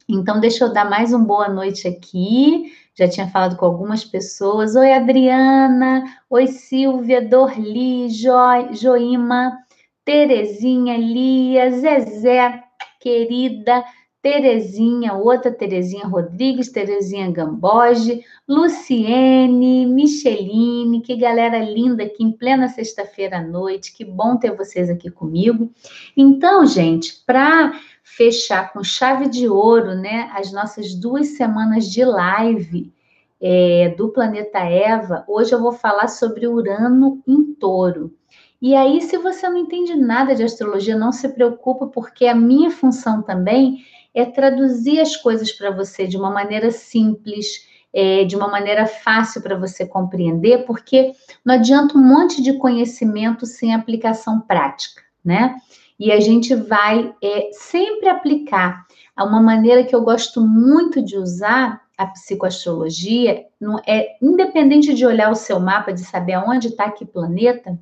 Então, 0.08 0.40
deixa 0.40 0.64
eu 0.64 0.72
dar 0.72 0.88
mais 0.88 1.12
uma 1.12 1.24
boa 1.24 1.48
noite 1.48 1.86
aqui. 1.86 2.72
Já 2.98 3.08
tinha 3.08 3.28
falado 3.28 3.56
com 3.56 3.64
algumas 3.64 4.04
pessoas. 4.04 4.74
Oi, 4.74 4.92
Adriana. 4.92 6.02
Oi, 6.28 6.48
Silvia, 6.48 7.22
Dorli, 7.22 8.08
jo, 8.10 8.32
Joima, 8.72 9.56
Terezinha, 10.04 10.96
Lia, 10.96 11.70
Zezé, 11.70 12.60
querida. 13.00 13.84
Terezinha, 14.20 15.14
outra 15.14 15.52
Terezinha 15.52 16.06
Rodrigues, 16.06 16.70
Terezinha 16.70 17.30
Gamboge, 17.30 18.24
Luciene, 18.48 19.86
Micheline, 19.86 21.00
que 21.02 21.16
galera 21.16 21.58
linda 21.58 22.02
aqui 22.02 22.24
em 22.24 22.32
plena 22.32 22.68
sexta-feira 22.68 23.38
à 23.38 23.42
noite, 23.42 23.94
que 23.94 24.04
bom 24.04 24.36
ter 24.36 24.56
vocês 24.56 24.90
aqui 24.90 25.08
comigo. 25.08 25.70
Então, 26.16 26.66
gente, 26.66 27.22
para 27.24 27.72
fechar 28.02 28.72
com 28.72 28.82
chave 28.82 29.28
de 29.28 29.48
ouro, 29.48 29.94
né, 29.94 30.30
as 30.34 30.52
nossas 30.52 30.94
duas 30.94 31.28
semanas 31.36 31.88
de 31.88 32.04
live 32.04 32.92
é, 33.40 33.94
do 33.96 34.08
Planeta 34.08 34.58
Eva, 34.58 35.24
hoje 35.28 35.52
eu 35.52 35.60
vou 35.60 35.72
falar 35.72 36.08
sobre 36.08 36.48
Urano 36.48 37.22
em 37.24 37.54
touro. 37.54 38.12
E 38.60 38.74
aí, 38.74 39.00
se 39.00 39.16
você 39.16 39.48
não 39.48 39.56
entende 39.56 39.94
nada 39.94 40.34
de 40.34 40.42
astrologia, 40.42 40.96
não 40.96 41.12
se 41.12 41.28
preocupa, 41.28 41.86
porque 41.86 42.26
a 42.26 42.34
minha 42.34 42.72
função 42.72 43.22
também 43.22 43.84
é 44.20 44.24
traduzir 44.24 45.00
as 45.00 45.16
coisas 45.16 45.52
para 45.52 45.70
você 45.70 46.06
de 46.06 46.16
uma 46.16 46.30
maneira 46.30 46.70
simples, 46.70 47.68
é, 47.92 48.24
de 48.24 48.36
uma 48.36 48.48
maneira 48.48 48.86
fácil 48.86 49.40
para 49.40 49.56
você 49.56 49.86
compreender, 49.86 50.64
porque 50.66 51.12
não 51.44 51.54
adianta 51.54 51.96
um 51.96 52.02
monte 52.02 52.42
de 52.42 52.54
conhecimento 52.54 53.46
sem 53.46 53.74
aplicação 53.74 54.40
prática, 54.40 55.02
né? 55.24 55.56
E 55.98 56.12
a 56.12 56.20
gente 56.20 56.54
vai 56.54 57.14
é, 57.22 57.50
sempre 57.52 58.08
aplicar 58.08 58.86
uma 59.16 59.40
maneira 59.40 59.82
que 59.82 59.94
eu 59.94 60.02
gosto 60.02 60.40
muito 60.40 61.02
de 61.02 61.16
usar 61.16 61.80
a 61.96 62.06
psicoastrologia, 62.06 63.44
não 63.60 63.80
é 63.84 64.16
independente 64.22 64.94
de 64.94 65.04
olhar 65.04 65.30
o 65.30 65.34
seu 65.34 65.58
mapa, 65.58 65.92
de 65.92 66.04
saber 66.04 66.34
aonde 66.34 66.68
está 66.68 66.88
que 66.90 67.04
planeta, 67.04 67.76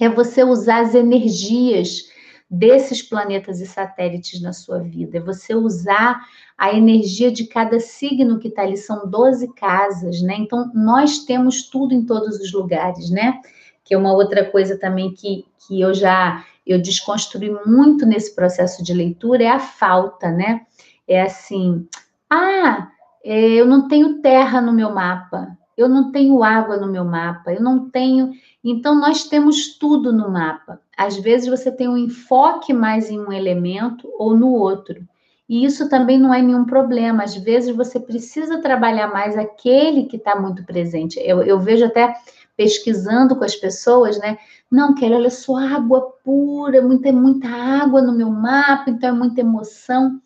é 0.00 0.08
você 0.08 0.42
usar 0.42 0.80
as 0.80 0.94
energias 0.94 2.10
desses 2.48 3.02
planetas 3.02 3.60
e 3.60 3.66
satélites 3.66 4.40
na 4.40 4.52
sua 4.52 4.78
vida, 4.78 5.18
é 5.18 5.20
você 5.20 5.54
usar 5.54 6.20
a 6.56 6.72
energia 6.72 7.30
de 7.30 7.46
cada 7.46 7.80
signo 7.80 8.38
que 8.38 8.48
está 8.48 8.62
ali, 8.62 8.76
são 8.76 9.08
12 9.08 9.52
casas, 9.54 10.22
né? 10.22 10.36
Então, 10.38 10.70
nós 10.74 11.24
temos 11.24 11.68
tudo 11.68 11.92
em 11.92 12.06
todos 12.06 12.38
os 12.38 12.52
lugares, 12.52 13.10
né? 13.10 13.40
Que 13.84 13.94
é 13.94 13.98
uma 13.98 14.12
outra 14.12 14.44
coisa 14.44 14.78
também 14.78 15.12
que, 15.12 15.44
que 15.66 15.80
eu 15.80 15.92
já 15.92 16.44
eu 16.66 16.82
desconstruí 16.82 17.50
muito 17.64 18.04
nesse 18.04 18.34
processo 18.34 18.82
de 18.82 18.92
leitura 18.92 19.44
é 19.44 19.48
a 19.48 19.60
falta, 19.60 20.30
né? 20.30 20.62
É 21.06 21.22
assim, 21.22 21.86
ah, 22.28 22.88
é, 23.24 23.40
eu 23.52 23.66
não 23.66 23.86
tenho 23.86 24.20
terra 24.20 24.60
no 24.60 24.72
meu 24.72 24.92
mapa, 24.92 25.56
eu 25.76 25.88
não 25.88 26.10
tenho 26.10 26.42
água 26.42 26.76
no 26.76 26.90
meu 26.90 27.04
mapa, 27.04 27.52
eu 27.52 27.62
não 27.62 27.88
tenho. 27.88 28.32
Então, 28.64 28.98
nós 28.98 29.24
temos 29.24 29.78
tudo 29.78 30.12
no 30.12 30.30
mapa. 30.30 30.80
Às 30.96 31.16
vezes, 31.16 31.48
você 31.48 31.70
tem 31.70 31.88
um 31.88 31.96
enfoque 31.96 32.72
mais 32.72 33.10
em 33.10 33.20
um 33.20 33.32
elemento 33.32 34.10
ou 34.18 34.36
no 34.36 34.50
outro. 34.50 35.06
E 35.48 35.64
isso 35.64 35.88
também 35.88 36.18
não 36.18 36.32
é 36.32 36.42
nenhum 36.42 36.64
problema. 36.64 37.22
Às 37.22 37.36
vezes, 37.36 37.74
você 37.74 38.00
precisa 38.00 38.60
trabalhar 38.60 39.08
mais 39.08 39.36
aquele 39.36 40.04
que 40.04 40.16
está 40.16 40.34
muito 40.40 40.64
presente. 40.64 41.20
Eu, 41.20 41.42
eu 41.42 41.60
vejo 41.60 41.84
até 41.84 42.14
pesquisando 42.56 43.36
com 43.36 43.44
as 43.44 43.54
pessoas, 43.54 44.18
né? 44.18 44.38
Não, 44.70 44.94
Kelly, 44.94 45.14
olha 45.14 45.30
só, 45.30 45.56
água 45.56 46.00
pura, 46.24 46.80
muita, 46.82 47.12
muita 47.12 47.48
água 47.48 48.00
no 48.00 48.12
meu 48.12 48.30
mapa, 48.30 48.90
então 48.90 49.10
é 49.10 49.12
muita 49.12 49.40
emoção. 49.40 50.20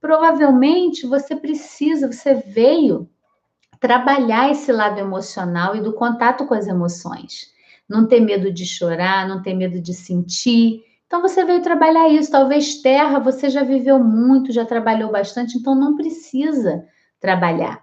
Provavelmente 0.00 1.06
você 1.06 1.36
precisa, 1.36 2.10
você 2.10 2.34
veio 2.34 3.08
trabalhar 3.80 4.50
esse 4.50 4.72
lado 4.72 4.98
emocional 4.98 5.76
e 5.76 5.80
do 5.80 5.92
contato 5.92 6.46
com 6.46 6.54
as 6.54 6.66
emoções. 6.66 7.52
Não 7.88 8.06
ter 8.06 8.20
medo 8.20 8.52
de 8.52 8.66
chorar, 8.66 9.26
não 9.26 9.42
ter 9.42 9.54
medo 9.54 9.80
de 9.80 9.94
sentir. 9.94 10.82
Então 11.06 11.22
você 11.22 11.44
veio 11.44 11.62
trabalhar 11.62 12.08
isso. 12.08 12.30
Talvez 12.30 12.82
terra 12.82 13.18
você 13.18 13.48
já 13.48 13.62
viveu 13.62 13.98
muito, 13.98 14.52
já 14.52 14.64
trabalhou 14.64 15.10
bastante, 15.10 15.56
então 15.56 15.74
não 15.74 15.96
precisa 15.96 16.84
trabalhar. 17.18 17.80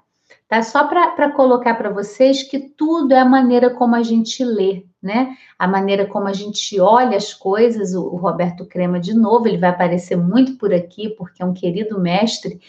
Tá? 0.48 0.62
Só 0.62 0.88
para 0.88 1.32
colocar 1.32 1.74
para 1.74 1.90
vocês 1.90 2.44
que 2.44 2.60
tudo 2.60 3.14
é 3.14 3.20
a 3.20 3.26
maneira 3.26 3.72
como 3.72 3.96
a 3.96 4.04
gente 4.04 4.44
lê, 4.44 4.86
né? 5.02 5.36
A 5.58 5.68
maneira 5.68 6.06
como 6.06 6.28
a 6.28 6.34
gente 6.34 6.80
olha 6.80 7.18
as 7.18 7.34
coisas. 7.34 7.96
O, 7.96 8.04
o 8.04 8.16
Roberto 8.16 8.66
Crema, 8.66 9.00
de 9.00 9.14
novo, 9.16 9.48
ele 9.48 9.58
vai 9.58 9.72
aparecer 9.72 10.16
muito 10.16 10.56
por 10.58 10.72
aqui, 10.72 11.10
porque 11.10 11.42
é 11.42 11.46
um 11.46 11.54
querido 11.54 12.00
mestre. 12.00 12.60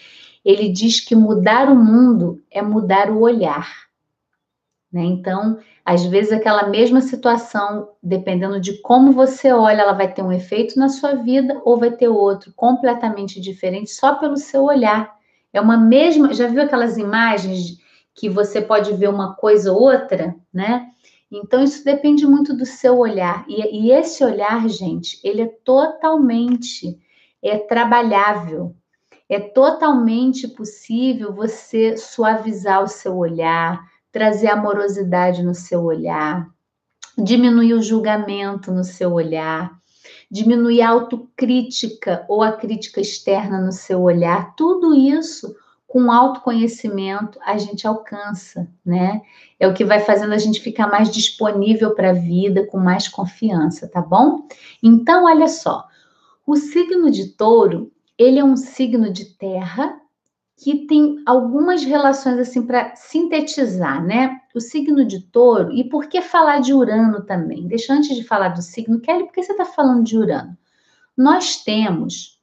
Ele 0.43 0.71
diz 0.71 1.01
que 1.01 1.15
mudar 1.15 1.69
o 1.69 1.77
mundo 1.77 2.43
é 2.51 2.63
mudar 2.63 3.11
o 3.11 3.21
olhar. 3.21 3.86
Né? 4.93 5.05
Então, 5.05 5.59
às 5.85 6.05
vezes, 6.07 6.33
aquela 6.33 6.69
mesma 6.69 7.01
situação, 7.01 7.89
dependendo 8.03 8.61
de 8.61 8.81
como 8.81 9.13
você 9.13 9.53
olha, 9.53 9.83
ela 9.83 9.93
vai 9.93 10.13
ter 10.13 10.23
um 10.23 10.33
efeito 10.33 10.79
na 10.79 10.89
sua 10.89 11.15
vida 11.15 11.61
ou 11.65 11.79
vai 11.79 11.91
ter 11.91 12.09
outro 12.09 12.53
completamente 12.55 13.41
diferente 13.41 13.91
só 13.91 14.15
pelo 14.15 14.37
seu 14.37 14.65
olhar. 14.65 15.15
É 15.53 15.61
uma 15.61 15.77
mesma. 15.77 16.33
Já 16.33 16.47
viu 16.47 16.63
aquelas 16.63 16.97
imagens 16.97 17.79
que 18.15 18.29
você 18.29 18.61
pode 18.61 18.93
ver 18.95 19.09
uma 19.09 19.35
coisa 19.35 19.73
ou 19.73 19.83
outra, 19.83 20.35
né? 20.53 20.89
Então, 21.31 21.63
isso 21.63 21.85
depende 21.85 22.27
muito 22.27 22.57
do 22.57 22.65
seu 22.65 22.99
olhar. 22.99 23.45
E, 23.49 23.87
e 23.87 23.91
esse 23.91 24.25
olhar, 24.25 24.69
gente, 24.69 25.21
ele 25.25 25.43
é 25.43 25.51
totalmente 25.65 26.99
é 27.43 27.59
trabalhável. 27.59 28.75
É 29.29 29.41
totalmente 29.41 30.47
possível 30.49 31.33
você 31.33 31.97
suavizar 31.97 32.83
o 32.83 32.89
seu 32.89 33.17
olhar, 33.17 33.81
trazer 34.17 34.49
amorosidade 34.49 35.43
no 35.43 35.55
seu 35.55 35.85
olhar, 35.85 36.49
diminuir 37.19 37.75
o 37.75 37.83
julgamento 37.83 38.73
no 38.73 38.83
seu 38.83 39.13
olhar, 39.13 39.71
diminuir 40.31 40.81
a 40.81 40.89
autocrítica 40.89 42.25
ou 42.27 42.43
a 42.43 42.53
crítica 42.53 42.99
externa 42.99 43.61
no 43.61 43.73
seu 43.73 44.01
olhar, 44.01 44.55
tudo 44.57 44.95
isso 44.95 45.55
com 45.87 46.11
autoconhecimento 46.11 47.39
a 47.45 47.59
gente 47.59 47.87
alcança, 47.87 48.67
né? 48.83 49.21
É 49.61 49.69
o 49.69 49.75
que 49.75 49.85
vai 49.85 50.01
fazendo 50.01 50.33
a 50.33 50.39
gente 50.39 50.63
ficar 50.63 50.87
mais 50.87 51.11
disponível 51.11 51.95
para 51.95 52.09
a 52.09 52.15
vida, 52.15 52.67
com 52.69 52.79
mais 52.79 53.09
confiança, 53.09 53.87
tá 53.87 54.01
bom? 54.01 54.49
Então, 54.83 55.27
olha 55.27 55.47
só, 55.47 55.85
o 56.47 56.57
signo 56.57 57.11
de 57.11 57.37
touro, 57.37 57.93
ele 58.17 58.39
é 58.39 58.45
um 58.45 58.57
signo 58.57 59.13
de 59.13 59.27
terra 59.37 60.01
que 60.57 60.87
tem 60.87 61.23
algumas 61.27 61.85
relações 61.85 62.39
assim 62.39 62.67
para 62.67 62.95
sintetizar, 62.97 64.03
né? 64.05 64.41
O 64.55 64.61
signo 64.61 65.05
de 65.05 65.21
touro, 65.21 65.71
e 65.71 65.85
por 65.85 66.07
que 66.07 66.23
falar 66.23 66.61
de 66.61 66.73
Urano 66.73 67.23
também? 67.23 67.67
Deixa 67.67 67.93
antes 67.93 68.17
de 68.17 68.25
falar 68.25 68.49
do 68.49 68.63
signo, 68.63 69.01
Kelly, 69.01 69.25
por 69.25 69.33
que 69.33 69.43
você 69.43 69.53
está 69.53 69.67
falando 69.67 70.03
de 70.03 70.17
Urano? 70.17 70.57
Nós 71.17 71.63
temos 71.63 72.41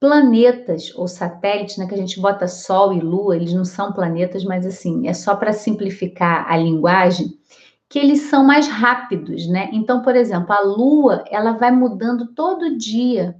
planetas 0.00 0.92
ou 0.94 1.08
satélites, 1.08 1.76
né, 1.76 1.86
que 1.86 1.94
a 1.94 1.98
gente 1.98 2.20
bota 2.20 2.46
Sol 2.46 2.92
e 2.92 3.00
Lua, 3.00 3.36
eles 3.36 3.52
não 3.52 3.64
são 3.64 3.92
planetas, 3.92 4.44
mas 4.44 4.64
assim, 4.64 5.08
é 5.08 5.12
só 5.12 5.34
para 5.34 5.52
simplificar 5.52 6.46
a 6.48 6.56
linguagem, 6.56 7.36
que 7.88 7.98
eles 7.98 8.22
são 8.22 8.44
mais 8.44 8.68
rápidos, 8.68 9.48
né? 9.48 9.70
Então, 9.72 10.02
por 10.02 10.14
exemplo, 10.14 10.52
a 10.52 10.60
Lua, 10.60 11.24
ela 11.30 11.52
vai 11.52 11.70
mudando 11.70 12.34
todo 12.34 12.76
dia 12.76 13.34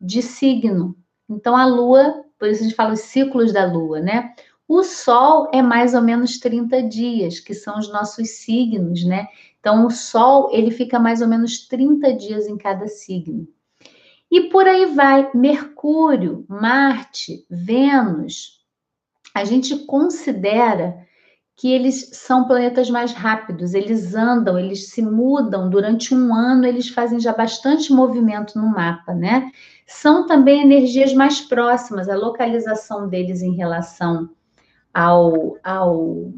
de 0.00 0.20
signo. 0.20 0.96
Então, 1.28 1.56
a 1.56 1.64
Lua 1.64 2.23
por 2.44 2.50
isso 2.50 2.60
a 2.60 2.64
gente 2.64 2.76
fala 2.76 2.92
os 2.92 3.00
ciclos 3.00 3.54
da 3.54 3.64
Lua, 3.64 4.00
né? 4.00 4.34
O 4.68 4.82
Sol 4.82 5.48
é 5.50 5.62
mais 5.62 5.94
ou 5.94 6.02
menos 6.02 6.38
30 6.38 6.82
dias, 6.82 7.40
que 7.40 7.54
são 7.54 7.78
os 7.78 7.90
nossos 7.90 8.28
signos, 8.32 9.02
né? 9.02 9.28
Então, 9.58 9.86
o 9.86 9.90
Sol, 9.90 10.50
ele 10.52 10.70
fica 10.70 10.98
mais 10.98 11.22
ou 11.22 11.26
menos 11.26 11.66
30 11.66 12.12
dias 12.12 12.46
em 12.46 12.58
cada 12.58 12.86
signo. 12.86 13.48
E 14.30 14.42
por 14.50 14.66
aí 14.68 14.84
vai, 14.84 15.30
Mercúrio, 15.32 16.44
Marte, 16.46 17.46
Vênus. 17.48 18.62
A 19.34 19.42
gente 19.42 19.74
considera 19.86 20.98
que 21.56 21.72
eles 21.72 22.10
são 22.12 22.46
planetas 22.46 22.90
mais 22.90 23.12
rápidos, 23.12 23.74
eles 23.74 24.14
andam, 24.14 24.58
eles 24.58 24.90
se 24.90 25.00
mudam 25.00 25.70
durante 25.70 26.14
um 26.14 26.34
ano, 26.34 26.66
eles 26.66 26.88
fazem 26.88 27.20
já 27.20 27.32
bastante 27.32 27.92
movimento 27.92 28.58
no 28.58 28.66
mapa, 28.66 29.14
né? 29.14 29.50
São 29.86 30.26
também 30.26 30.62
energias 30.62 31.14
mais 31.14 31.40
próximas, 31.40 32.08
a 32.08 32.16
localização 32.16 33.08
deles 33.08 33.40
em 33.40 33.54
relação 33.54 34.28
ao, 34.92 35.56
ao, 35.62 36.32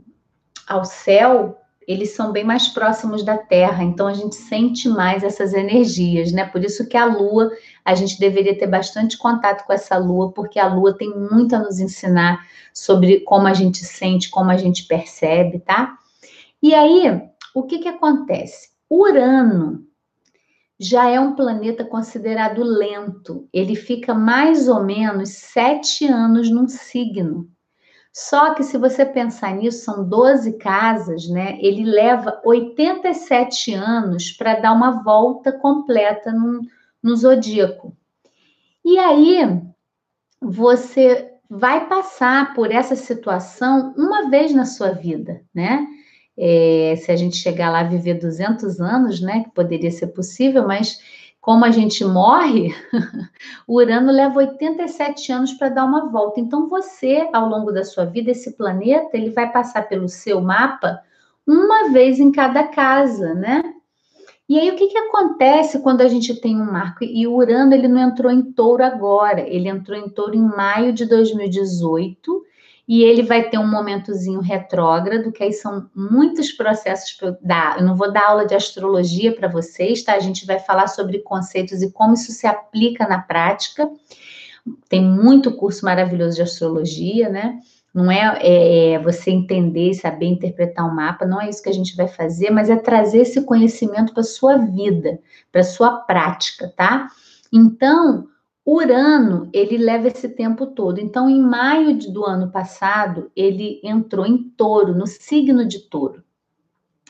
ao 0.69 0.85
céu, 0.85 1.59
eles 1.87 2.15
são 2.15 2.33
bem 2.33 2.43
mais 2.43 2.67
próximos 2.69 3.23
da 3.23 3.39
Terra, 3.39 3.85
então 3.85 4.09
a 4.09 4.13
gente 4.13 4.35
sente 4.35 4.89
mais 4.89 5.23
essas 5.23 5.55
energias, 5.55 6.33
né? 6.33 6.45
Por 6.45 6.65
isso 6.65 6.89
que 6.89 6.97
a 6.97 7.05
Lua, 7.05 7.51
a 7.85 7.95
gente 7.95 8.19
deveria 8.19 8.59
ter 8.59 8.67
bastante 8.67 9.17
contato 9.17 9.65
com 9.65 9.73
essa 9.73 9.97
Lua, 9.97 10.33
porque 10.33 10.59
a 10.59 10.67
Lua 10.67 10.97
tem 10.97 11.11
muito 11.11 11.55
a 11.55 11.61
nos 11.61 11.79
ensinar 11.79 12.45
sobre 12.75 13.21
como 13.21 13.47
a 13.47 13.55
gente 13.55 13.85
sente, 13.85 14.29
como 14.29 14.51
a 14.51 14.57
gente 14.57 14.85
percebe, 14.85 15.61
tá? 15.61 15.97
E 16.61 16.75
aí, 16.75 17.23
o 17.55 17.63
que 17.63 17.79
que 17.79 17.89
acontece? 17.89 18.71
Urano, 18.91 19.87
já 20.79 21.09
é 21.09 21.19
um 21.19 21.35
planeta 21.35 21.85
considerado 21.85 22.63
lento. 22.63 23.49
Ele 23.53 23.75
fica 23.75 24.13
mais 24.13 24.69
ou 24.69 24.83
menos 24.83 25.31
sete 25.31 26.07
anos 26.07 26.51
num 26.51 26.69
signo. 26.69 27.49
Só 28.19 28.55
que 28.55 28.63
se 28.63 28.79
você 28.79 29.05
pensar 29.05 29.55
nisso, 29.55 29.85
são 29.85 30.03
12 30.03 30.55
casas, 30.55 31.29
né? 31.29 31.59
Ele 31.61 31.85
leva 31.85 32.41
87 32.43 33.75
anos 33.75 34.33
para 34.33 34.59
dar 34.59 34.73
uma 34.73 35.03
volta 35.03 35.53
completa 35.53 36.33
no, 36.33 36.63
no 37.03 37.15
zodíaco. 37.15 37.95
E 38.83 38.97
aí, 38.97 39.61
você 40.41 41.31
vai 41.51 41.89
passar 41.89 42.55
por 42.55 42.73
essa 42.73 42.97
situação 42.97 43.93
uma 43.99 44.31
vez 44.31 44.51
na 44.55 44.65
sua 44.65 44.93
vida, 44.93 45.43
né? 45.55 45.87
é, 46.37 46.95
se 46.97 47.11
a 47.11 47.17
gente 47.17 47.37
chegar 47.37 47.71
lá 47.71 47.81
a 47.81 47.89
viver 47.89 48.15
200 48.15 48.79
anos, 48.81 49.21
né, 49.21 49.45
que 49.45 49.51
poderia 49.51 49.91
ser 49.91 50.09
possível, 50.09 50.67
mas 50.67 50.99
como 51.47 51.65
a 51.65 51.71
gente 51.71 52.05
morre, 52.05 52.75
o 53.69 53.77
Urano 53.77 54.11
leva 54.11 54.41
87 54.41 55.31
anos 55.31 55.53
para 55.53 55.69
dar 55.69 55.85
uma 55.85 56.11
volta. 56.11 56.41
Então 56.41 56.69
você, 56.69 57.31
ao 57.33 57.49
longo 57.49 57.71
da 57.71 57.85
sua 57.85 58.05
vida, 58.05 58.33
esse 58.33 58.57
planeta, 58.57 59.17
ele 59.17 59.31
vai 59.31 59.53
passar 59.53 59.89
pelo 59.89 60.09
seu 60.09 60.41
mapa 60.41 61.01
uma 61.47 61.93
vez 61.93 62.19
em 62.19 62.33
cada 62.33 62.65
casa, 62.65 63.33
né? 63.33 63.63
E 64.49 64.59
aí 64.59 64.73
o 64.73 64.75
que, 64.75 64.89
que 64.89 64.99
acontece 64.99 65.79
quando 65.79 66.01
a 66.01 66.09
gente 66.09 66.35
tem 66.35 66.61
um 66.61 66.65
marco? 66.65 67.05
E 67.05 67.29
o 67.29 67.37
Urano 67.37 67.73
ele 67.73 67.87
não 67.87 68.01
entrou 68.01 68.33
em 68.33 68.43
Touro 68.43 68.83
agora, 68.83 69.43
ele 69.43 69.69
entrou 69.69 69.97
em 69.97 70.09
Touro 70.09 70.35
em 70.35 70.43
maio 70.43 70.93
de 70.93 71.07
2018 71.07 72.43
e 72.89 73.03
ele 73.03 73.23
vai 73.23 73.51
ter 73.51 73.59
um 73.59 73.67
momentozinho 73.67 74.41
retrógrado, 74.41 75.33
que 75.33 75.43
aí 75.43 75.53
são 75.53 75.91
muitos 75.95 76.53
processos 76.53 77.17
eu 77.21 77.37
dar. 77.43 77.79
Eu 77.79 77.85
não 77.85 77.97
vou 77.97 78.13
dar 78.13 78.29
aula 78.29 78.47
de 78.47 78.55
astrologia 78.55 79.35
para 79.35 79.49
vocês, 79.49 80.05
tá? 80.05 80.15
A 80.15 80.21
gente 80.21 80.47
vai 80.47 80.61
falar 80.61 80.87
sobre 80.87 81.19
conceitos 81.19 81.83
e 81.83 81.91
como 81.91 82.15
isso 82.15 82.31
se 82.31 82.47
aplica 82.47 83.09
na 83.09 83.21
prática. 83.21 83.91
Tem 84.89 85.03
muito 85.03 85.57
curso 85.57 85.85
maravilhoso 85.85 86.37
de 86.37 86.43
astrologia, 86.43 87.29
né? 87.29 87.59
Não 87.93 88.11
é, 88.11 88.39
é, 88.41 88.93
é 88.93 88.99
você 89.01 89.31
entender 89.31 89.91
e 89.91 89.95
saber 89.95 90.27
interpretar 90.27 90.87
um 90.87 90.95
mapa, 90.95 91.25
não 91.25 91.41
é 91.41 91.49
isso 91.49 91.63
que 91.63 91.71
a 91.71 91.75
gente 91.75 91.97
vai 91.97 92.07
fazer, 92.07 92.51
mas 92.51 92.71
é 92.71 92.77
trazer 92.77 93.23
esse 93.23 93.43
conhecimento 93.43 94.13
para 94.13 94.23
sua 94.23 94.59
vida, 94.59 95.19
para 95.51 95.65
sua 95.65 96.01
prática, 96.01 96.73
tá? 96.77 97.09
Então, 97.53 98.29
Urano, 98.67 99.49
ele 99.53 99.79
leva 99.79 100.09
esse 100.09 100.29
tempo 100.29 100.67
todo. 100.67 100.99
Então, 100.99 101.31
em 101.31 101.41
maio 101.41 101.97
do 102.11 102.25
ano 102.25 102.51
passado, 102.51 103.31
ele 103.37 103.81
entrou 103.85 104.27
em 104.27 104.43
touro, 104.43 104.93
no 104.93 105.07
signo 105.07 105.65
de 105.65 105.89
touro. 105.89 106.25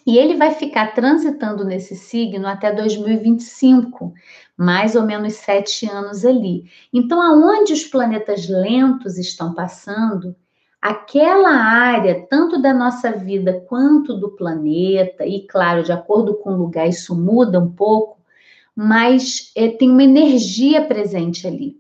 E 0.07 0.19
ele 0.19 0.37
vai 0.37 0.51
ficar 0.53 0.95
transitando 0.95 1.65
nesse 1.65 1.97
signo 1.97 2.47
até 2.47 2.71
2025, 2.73 4.13
mais 4.55 4.95
ou 4.95 5.03
menos 5.03 5.33
sete 5.33 5.89
anos 5.89 6.27
ali. 6.27 6.71
Então, 6.93 7.21
aonde 7.23 7.73
os 7.73 7.85
planetas 7.85 8.47
lentos 8.49 9.17
estão 9.17 9.55
passando, 9.55 10.37
aquela 10.81 11.51
área, 11.51 12.27
tanto 12.29 12.61
da 12.61 12.75
nossa 12.75 13.13
vida 13.13 13.65
quanto 13.67 14.15
do 14.15 14.31
planeta, 14.37 15.27
e 15.27 15.47
claro, 15.47 15.83
de 15.83 15.91
acordo 15.91 16.35
com 16.35 16.51
o 16.51 16.57
lugar, 16.57 16.87
isso 16.87 17.17
muda 17.17 17.59
um 17.59 17.73
pouco 17.73 18.17
mas 18.77 19.51
é, 19.57 19.69
tem 19.69 19.91
uma 19.91 20.05
energia 20.05 20.85
presente 20.85 21.47
ali. 21.47 21.77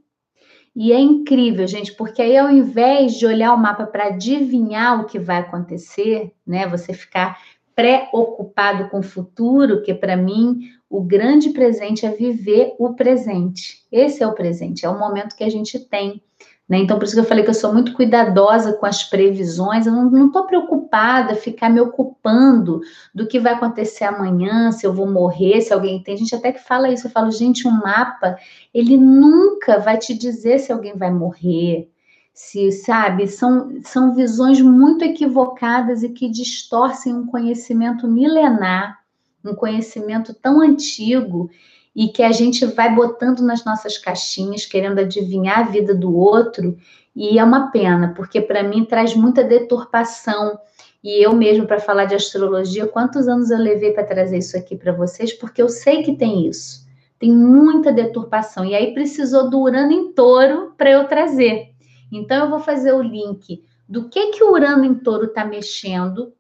E 0.75 0.93
é 0.93 0.99
incrível, 0.99 1.67
gente, 1.67 1.93
porque 1.95 2.23
aí 2.23 2.37
ao 2.37 2.51
invés 2.51 3.15
de 3.15 3.27
olhar 3.27 3.53
o 3.53 3.59
mapa 3.59 3.87
para 3.87 4.09
adivinhar 4.09 5.01
o 5.01 5.07
que 5.07 5.19
vai 5.19 5.39
acontecer, 5.39 6.33
né, 6.47 6.67
você 6.67 6.93
ficar 6.93 7.39
preocupado 7.75 8.89
com 8.89 9.01
o 9.01 9.03
futuro, 9.03 9.83
que 9.83 9.93
para 9.93 10.17
mim 10.17 10.71
o 10.89 11.03
grande 11.03 11.51
presente 11.51 12.07
é 12.07 12.11
viver 12.11 12.75
o 12.79 12.95
presente. 12.95 13.87
Esse 13.93 14.23
é 14.23 14.27
o 14.27 14.35
presente, 14.35 14.87
é 14.87 14.89
o 14.89 14.99
momento 14.99 15.37
que 15.37 15.45
a 15.45 15.51
gente 15.51 15.79
tem. 15.79 16.23
Né? 16.69 16.79
Então, 16.79 16.99
por 16.99 17.05
isso 17.05 17.15
que 17.15 17.21
eu 17.21 17.25
falei 17.25 17.45
que 17.45 17.51
eu 17.51 17.55
sou 17.55 17.73
muito 17.73 17.93
cuidadosa 17.93 18.73
com 18.73 18.87
as 18.87 19.05
previsões, 19.05 19.87
eu 19.87 19.93
não 19.93 20.27
estou 20.27 20.45
preocupada 20.45 21.37
ficar 21.37 21.71
me 21.71 21.81
ocupando 21.81 22.81
do 23.15 23.27
que 23.27 23.39
vai 23.39 23.53
acontecer 23.53 24.05
amanhã, 24.05 24.73
se 24.73 24.85
eu 24.85 24.93
vou 24.93 25.09
morrer, 25.09 25.61
se 25.61 25.73
alguém 25.73 26.03
tem. 26.03 26.17
Gente 26.17 26.35
até 26.35 26.51
que 26.51 26.59
fala 26.59 26.89
isso, 26.89 27.07
eu 27.07 27.11
falo, 27.11 27.31
gente, 27.31 27.69
um 27.69 27.71
mapa, 27.71 28.37
ele 28.75 28.97
nunca 28.97 29.79
vai 29.79 29.97
te 29.97 30.13
dizer 30.13 30.59
se 30.59 30.73
alguém 30.73 30.97
vai 30.97 31.13
morrer, 31.13 31.89
se, 32.35 32.73
sabe, 32.73 33.29
são, 33.29 33.81
são 33.85 34.15
visões 34.15 34.61
muito 34.61 35.05
equivocadas 35.05 36.03
e 36.03 36.09
que 36.09 36.29
distorcem 36.29 37.15
um 37.15 37.27
conhecimento 37.27 38.09
milenar, 38.09 38.99
um 39.45 39.55
conhecimento 39.55 40.35
tão 40.35 40.61
antigo 40.61 41.49
e 41.97 42.09
que 42.09 42.23
a 42.23 42.31
gente 42.31 42.67
vai 42.67 42.95
botando 42.95 43.41
nas 43.41 43.65
nossas 43.65 43.97
caixinhas, 43.97 44.67
querendo 44.67 44.99
adivinhar 44.99 45.61
a 45.61 45.71
vida 45.71 45.95
do 45.95 46.15
outro, 46.15 46.77
e 47.15 47.39
é 47.39 47.43
uma 47.43 47.71
pena, 47.71 48.13
porque 48.15 48.39
para 48.39 48.63
mim 48.63 48.85
traz 48.85 49.17
muita 49.17 49.43
deturpação. 49.43 50.59
E 51.03 51.25
eu 51.25 51.33
mesmo, 51.33 51.67
para 51.67 51.81
falar 51.81 52.05
de 52.05 52.15
astrologia, 52.15 52.87
quantos 52.87 53.27
anos 53.27 53.51
eu 53.51 53.57
levei 53.57 53.93
para 53.93 54.05
trazer 54.05 54.37
isso 54.37 54.59
aqui 54.59 54.77
para 54.77 54.93
vocês? 54.93 55.33
Porque 55.33 55.63
eu 55.63 55.71
sei 55.71 56.03
que 56.03 56.15
tem 56.15 56.47
isso. 56.47 56.87
Tem 57.19 57.33
muita 57.33 57.91
deturpação. 57.91 58.67
E 58.67 58.75
aí 58.75 58.93
precisou 58.93 59.49
do 59.49 59.59
Urano 59.59 59.93
em 59.93 60.13
touro 60.13 60.75
para 60.77 60.91
eu 60.91 61.09
trazer. 61.09 61.71
Então, 62.13 62.45
eu 62.45 62.51
vou 62.51 62.61
fazer 62.61 62.93
o 62.93 63.01
link 63.01 63.65
do 63.89 64.11
que, 64.11 64.33
que 64.33 64.45
o 64.45 64.53
Urano 64.53 64.85
em 64.85 64.95
touro 64.95 65.25
está 65.25 65.47
mexendo 65.47 66.35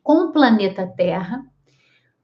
com 0.00 0.26
o 0.26 0.32
planeta 0.32 0.86
Terra 0.86 1.44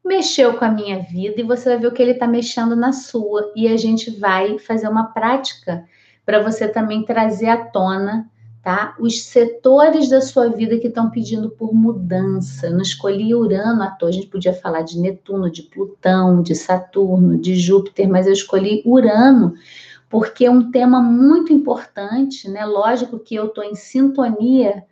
mexeu 0.05 0.59
com 0.59 0.65
a 0.65 0.71
minha 0.71 1.01
vida 1.01 1.41
e 1.41 1.45
você 1.45 1.71
vai 1.71 1.79
ver 1.79 1.87
o 1.87 1.93
que 1.93 2.03
ele 2.03 2.13
está 2.13 2.27
mexendo 2.27 2.75
na 2.75 2.93
sua. 2.93 3.53
E 3.55 3.69
a 3.69 3.77
gente 3.77 4.11
vai 4.11 4.59
fazer 4.59 4.89
uma 4.89 5.05
prática 5.05 5.85
para 6.25 6.43
você 6.43 6.69
também 6.69 7.05
trazer 7.05 7.49
à 7.49 7.57
tona, 7.57 8.29
tá? 8.63 8.95
Os 8.99 9.23
setores 9.25 10.09
da 10.09 10.21
sua 10.21 10.49
vida 10.49 10.79
que 10.79 10.89
estão 10.89 11.11
pedindo 11.11 11.51
por 11.51 11.73
mudança. 11.73 12.67
Eu 12.67 12.73
não 12.73 12.83
escolhi 12.83 13.35
Urano 13.35 13.83
à 13.83 13.91
toa, 13.91 14.09
a 14.09 14.13
gente 14.13 14.27
podia 14.29 14.53
falar 14.53 14.83
de 14.83 14.99
Netuno, 14.99 15.51
de 15.51 15.63
Plutão, 15.63 16.43
de 16.43 16.55
Saturno, 16.55 17.39
de 17.39 17.55
Júpiter, 17.57 18.09
mas 18.09 18.27
eu 18.27 18.33
escolhi 18.33 18.83
Urano 18.85 19.55
porque 20.09 20.45
é 20.45 20.51
um 20.51 20.71
tema 20.71 21.01
muito 21.01 21.55
importante, 21.55 22.47
né? 22.47 22.67
Lógico 22.67 23.19
que 23.19 23.35
eu 23.35 23.47
estou 23.47 23.65
em 23.65 23.75
sintonia 23.75 24.85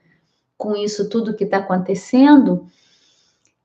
com 0.57 0.75
isso 0.75 1.11
tudo 1.11 1.35
que 1.35 1.45
está 1.45 1.59
acontecendo 1.59 2.67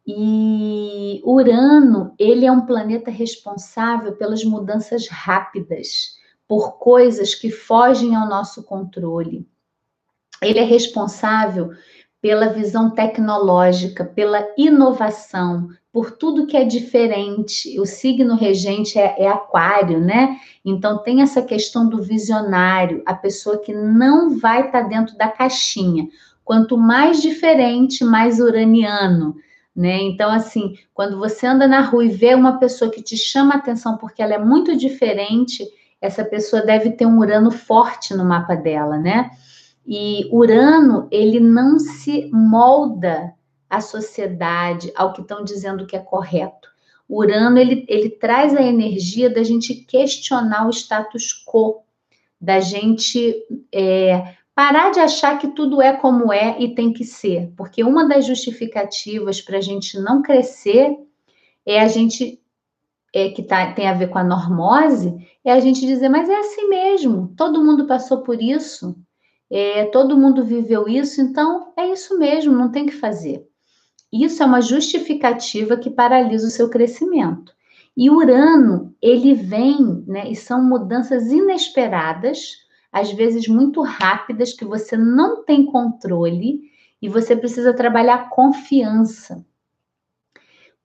E 0.07 1.21
Urano, 1.25 2.13
ele 2.19 2.45
é 2.45 2.51
um 2.51 2.65
planeta 2.65 3.09
responsável 3.09 4.13
pelas 4.13 4.43
mudanças 4.43 5.07
rápidas, 5.07 6.15
por 6.47 6.77
coisas 6.77 7.33
que 7.33 7.49
fogem 7.49 8.15
ao 8.15 8.27
nosso 8.27 8.63
controle. 8.63 9.47
Ele 10.41 10.59
é 10.59 10.63
responsável 10.63 11.71
pela 12.21 12.49
visão 12.49 12.89
tecnológica, 12.89 14.03
pela 14.03 14.47
inovação, 14.57 15.69
por 15.91 16.11
tudo 16.11 16.45
que 16.45 16.57
é 16.57 16.63
diferente. 16.63 17.79
O 17.79 17.85
signo 17.85 18.35
regente 18.35 18.99
é, 18.99 19.15
é, 19.17 19.27
aquário, 19.27 19.99
né? 19.99 20.37
Então 20.63 20.97
tem 21.03 21.21
essa 21.21 21.41
questão 21.41 21.87
do 21.87 22.01
visionário, 22.01 23.01
a 23.05 23.13
pessoa 23.13 23.57
que 23.57 23.73
não 23.73 24.37
vai 24.37 24.65
estar 24.65 24.83
tá 24.83 24.87
dentro 24.87 25.17
da 25.17 25.29
caixinha. 25.29 26.07
Quanto 26.43 26.77
mais 26.77 27.21
diferente, 27.21 28.03
mais 28.03 28.39
uraniano. 28.39 29.35
Né? 29.75 30.01
Então, 30.03 30.31
assim, 30.31 30.77
quando 30.93 31.17
você 31.17 31.45
anda 31.45 31.67
na 31.67 31.81
rua 31.81 32.05
e 32.05 32.09
vê 32.09 32.33
uma 32.33 32.57
pessoa 32.57 32.89
que 32.89 33.01
te 33.01 33.17
chama 33.17 33.55
a 33.55 33.57
atenção 33.57 33.97
porque 33.97 34.21
ela 34.21 34.33
é 34.33 34.37
muito 34.37 34.75
diferente, 34.77 35.67
essa 35.99 36.23
pessoa 36.23 36.61
deve 36.61 36.91
ter 36.91 37.05
um 37.05 37.19
Urano 37.19 37.51
forte 37.51 38.13
no 38.13 38.23
mapa 38.23 38.55
dela, 38.55 38.97
né? 38.97 39.31
E 39.85 40.29
Urano, 40.31 41.07
ele 41.11 41.39
não 41.39 41.77
se 41.77 42.29
molda 42.31 43.33
à 43.69 43.81
sociedade, 43.81 44.91
ao 44.95 45.11
que 45.11 45.21
estão 45.21 45.43
dizendo 45.43 45.85
que 45.85 45.95
é 45.95 45.99
correto. 45.99 46.69
Urano, 47.07 47.57
ele, 47.57 47.85
ele 47.87 48.09
traz 48.09 48.55
a 48.55 48.61
energia 48.61 49.29
da 49.29 49.43
gente 49.43 49.75
questionar 49.75 50.67
o 50.67 50.71
status 50.71 51.43
quo, 51.45 51.83
da 52.39 52.59
gente 52.59 53.35
é, 53.71 54.35
parar 54.55 54.89
de 54.89 55.01
achar 55.01 55.37
que 55.37 55.49
tudo 55.49 55.81
é 55.81 55.91
como 55.91 56.31
é 56.31 56.55
e 56.59 56.73
tem 56.73 56.93
que 56.93 57.03
ser. 57.03 57.51
Porque 57.57 57.83
uma 57.83 58.07
das 58.07 58.25
justificativas 58.25 59.41
para 59.41 59.57
a 59.57 59.61
gente 59.61 59.99
não 59.99 60.21
crescer 60.21 60.97
é 61.65 61.81
a 61.81 61.87
gente 61.89 62.41
é, 63.13 63.29
que 63.29 63.43
tá, 63.43 63.73
tem 63.73 63.87
a 63.87 63.93
ver 63.93 64.09
com 64.09 64.17
a 64.17 64.23
normose, 64.23 65.13
é 65.43 65.51
a 65.51 65.59
gente 65.59 65.85
dizer, 65.85 66.09
mas 66.09 66.29
é 66.29 66.37
assim 66.37 66.69
mesmo, 66.69 67.33
todo 67.37 67.63
mundo 67.63 67.85
passou 67.85 68.21
por 68.23 68.41
isso, 68.41 68.95
é, 69.49 69.85
todo 69.85 70.17
mundo 70.17 70.43
viveu 70.43 70.87
isso, 70.87 71.21
então 71.21 71.71
é 71.77 71.87
isso 71.87 72.17
mesmo, 72.17 72.53
não 72.53 72.71
tem 72.71 72.85
que 72.85 72.93
fazer. 72.93 73.47
Isso 74.11 74.41
é 74.41 74.45
uma 74.45 74.61
justificativa 74.61 75.77
que 75.77 75.89
paralisa 75.89 76.47
o 76.47 76.51
seu 76.51 76.69
crescimento. 76.69 77.53
E 77.95 78.09
Urano, 78.09 78.93
ele 79.01 79.33
vem, 79.33 80.03
né, 80.05 80.29
e 80.29 80.35
são 80.35 80.61
mudanças 80.61 81.31
inesperadas, 81.31 82.64
às 82.95 83.11
vezes 83.11 83.45
muito 83.45 83.81
rápidas, 83.81 84.53
que 84.53 84.63
você 84.63 84.95
não 84.95 85.43
tem 85.43 85.65
controle 85.65 86.61
e 87.01 87.09
você 87.09 87.35
precisa 87.35 87.73
trabalhar 87.73 88.29
confiança. 88.29 89.45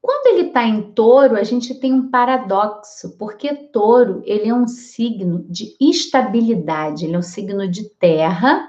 Quando 0.02 0.26
ele 0.34 0.48
está 0.48 0.64
em 0.66 0.90
touro, 0.90 1.36
a 1.36 1.44
gente 1.44 1.72
tem 1.78 1.92
um 1.92 2.10
paradoxo, 2.10 3.16
porque 3.16 3.54
touro 3.54 4.22
ele 4.24 4.48
é 4.48 4.52
um 4.52 4.66
signo 4.66 5.46
de 5.48 5.76
estabilidade, 5.80 7.04
ele 7.04 7.14
é 7.14 7.18
um 7.18 7.22
signo 7.22 7.68
de 7.68 7.88
terra, 7.90 8.68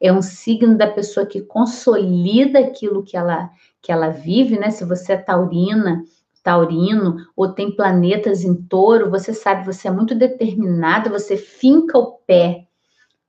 é 0.00 0.10
um 0.10 0.22
signo 0.22 0.74
da 0.74 0.86
pessoa 0.86 1.26
que 1.26 1.42
consolida 1.42 2.58
aquilo 2.58 3.04
que 3.04 3.18
ela, 3.18 3.50
que 3.82 3.92
ela 3.92 4.08
vive, 4.08 4.58
né? 4.58 4.70
Se 4.70 4.86
você 4.86 5.12
é 5.12 5.18
taurina, 5.18 6.02
taurino, 6.42 7.16
ou 7.36 7.52
tem 7.52 7.70
planetas 7.70 8.44
em 8.44 8.54
touro, 8.54 9.10
você 9.10 9.34
sabe, 9.34 9.66
você 9.66 9.88
é 9.88 9.90
muito 9.90 10.14
determinada, 10.14 11.10
você 11.10 11.36
finca 11.36 11.98
o 11.98 12.12
pé 12.26 12.67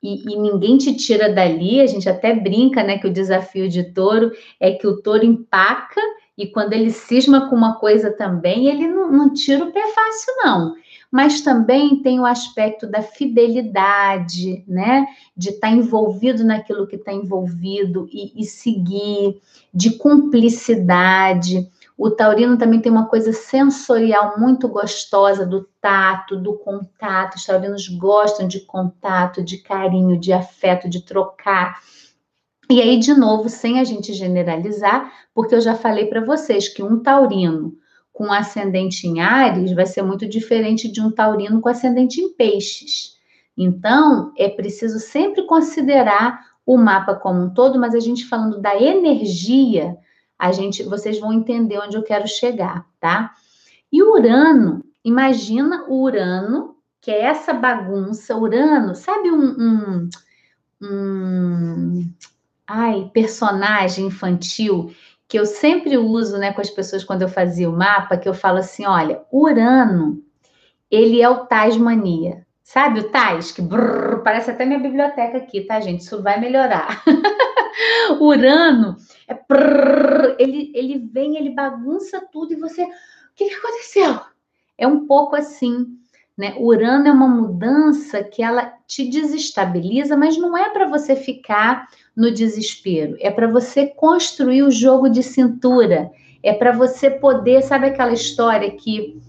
e, 0.01 0.33
e, 0.33 0.37
ninguém 0.37 0.77
te 0.77 0.93
tira 0.95 1.31
dali. 1.31 1.81
A 1.81 1.87
gente 1.87 2.07
até 2.07 2.33
brinca, 2.33 2.83
né, 2.83 2.97
que 2.97 3.07
o 3.07 3.13
desafio 3.13 3.67
de 3.67 3.83
touro 3.83 4.31
é 4.59 4.71
que 4.71 4.87
o 4.87 5.01
touro 5.01 5.25
empaca 5.25 6.01
e 6.39 6.47
quando 6.47 6.71
ele 6.71 6.89
cisma 6.89 7.49
com 7.49 7.55
uma 7.57 7.75
coisa 7.75 8.11
também, 8.11 8.67
ele 8.67 8.87
não, 8.87 9.11
não 9.11 9.33
tira 9.33 9.65
o 9.65 9.73
pé 9.73 9.85
fácil, 9.93 10.33
não. 10.41 10.73
Mas 11.11 11.41
também 11.41 12.01
tem 12.01 12.17
o 12.17 12.25
aspecto 12.25 12.87
da 12.87 13.01
fidelidade, 13.01 14.63
né? 14.65 15.05
De 15.35 15.49
estar 15.49 15.67
tá 15.67 15.73
envolvido 15.73 16.45
naquilo 16.45 16.87
que 16.87 16.95
está 16.95 17.11
envolvido 17.11 18.07
e, 18.09 18.41
e 18.41 18.45
seguir, 18.45 19.41
de 19.73 19.97
cumplicidade. 19.97 21.67
O 22.01 22.09
taurino 22.09 22.57
também 22.57 22.79
tem 22.79 22.89
uma 22.89 23.09
coisa 23.09 23.33
sensorial 23.33 24.39
muito 24.39 24.69
gostosa 24.69 25.45
do 25.45 25.67
tato, 25.81 26.37
do 26.37 26.53
contato. 26.53 27.35
Os 27.35 27.45
taurinos 27.45 27.89
gostam 27.89 28.47
de 28.47 28.61
contato, 28.61 29.43
de 29.43 29.57
carinho, 29.57 30.17
de 30.17 30.31
afeto, 30.31 30.89
de 30.89 31.01
trocar. 31.01 31.81
E 32.69 32.81
aí, 32.81 32.97
de 32.97 33.13
novo, 33.13 33.49
sem 33.49 33.81
a 33.81 33.83
gente 33.83 34.13
generalizar, 34.13 35.11
porque 35.33 35.53
eu 35.53 35.59
já 35.59 35.75
falei 35.75 36.05
para 36.05 36.23
vocês 36.23 36.69
que 36.69 36.81
um 36.81 37.03
taurino 37.03 37.73
com 38.13 38.31
ascendente 38.31 39.05
em 39.05 39.19
Ares 39.19 39.73
vai 39.73 39.85
ser 39.85 40.01
muito 40.01 40.25
diferente 40.25 40.89
de 40.89 41.01
um 41.01 41.11
taurino 41.11 41.59
com 41.59 41.67
ascendente 41.67 42.21
em 42.21 42.33
Peixes. 42.33 43.17
Então, 43.57 44.31
é 44.37 44.47
preciso 44.47 44.99
sempre 44.99 45.45
considerar 45.45 46.45
o 46.65 46.77
mapa 46.77 47.13
como 47.15 47.41
um 47.41 47.53
todo, 47.53 47.77
mas 47.77 47.93
a 47.93 47.99
gente 47.99 48.25
falando 48.25 48.61
da 48.61 48.81
energia, 48.81 49.97
a 50.39 50.53
gente, 50.53 50.83
vocês 50.83 51.19
vão 51.19 51.33
entender 51.33 51.77
onde 51.77 51.97
eu 51.97 52.03
quero 52.03 52.25
chegar, 52.25 52.85
tá? 52.97 53.33
E 53.91 54.01
Urano, 54.01 54.85
imagina 55.03 55.83
o 55.89 56.01
Urano, 56.01 56.77
que 57.01 57.11
é 57.11 57.23
essa 57.23 57.53
bagunça, 57.53 58.37
Urano, 58.37 58.95
sabe 58.95 59.29
um, 59.29 59.49
um, 59.59 60.09
um 60.81 62.13
ai, 62.65 63.11
personagem 63.13 64.05
infantil 64.05 64.93
que 65.27 65.37
eu 65.37 65.45
sempre 65.45 65.97
uso, 65.97 66.37
né, 66.37 66.53
com 66.53 66.61
as 66.61 66.71
pessoas 66.71 67.03
quando 67.03 67.21
eu 67.21 67.29
fazia 67.29 67.69
o 67.69 67.77
mapa, 67.77 68.17
que 68.17 68.27
eu 68.27 68.33
falo 68.33 68.57
assim, 68.57 68.85
olha, 68.85 69.21
Urano, 69.31 70.23
ele 70.89 71.21
é 71.21 71.29
o 71.29 71.45
Tasmania. 71.45 72.47
Sabe 72.63 72.99
o 73.01 73.11
Tais? 73.11 73.51
Que 73.51 73.61
brrr, 73.61 74.23
parece 74.23 74.51
até 74.51 74.65
minha 74.65 74.79
biblioteca 74.79 75.37
aqui, 75.37 75.61
tá, 75.61 75.79
gente? 75.79 76.01
Isso 76.01 76.21
vai 76.21 76.39
melhorar. 76.39 77.03
Urano 78.19 78.95
é 79.29 79.39
brrr, 79.47 80.35
ele, 80.39 80.71
ele 80.73 80.97
vem, 80.97 81.37
ele 81.37 81.51
bagunça 81.51 82.19
tudo 82.31 82.51
e 82.51 82.55
você. 82.55 82.83
O 82.83 82.87
que, 83.35 83.47
que 83.47 83.55
aconteceu? 83.55 84.19
É 84.75 84.87
um 84.87 85.05
pouco 85.05 85.35
assim. 85.35 85.85
Né? 86.35 86.55
Urano 86.57 87.07
é 87.07 87.11
uma 87.11 87.27
mudança 87.27 88.23
que 88.23 88.41
ela 88.41 88.73
te 88.87 89.07
desestabiliza, 89.07 90.17
mas 90.17 90.37
não 90.37 90.57
é 90.57 90.69
para 90.69 90.87
você 90.87 91.15
ficar 91.15 91.87
no 92.15 92.31
desespero, 92.31 93.17
é 93.19 93.29
para 93.29 93.45
você 93.45 93.87
construir 93.87 94.63
o 94.63 94.71
jogo 94.71 95.09
de 95.09 95.21
cintura, 95.21 96.09
é 96.41 96.53
para 96.53 96.71
você 96.71 97.09
poder, 97.09 97.61
sabe 97.61 97.87
aquela 97.87 98.13
história 98.13 98.71
que 98.71 99.21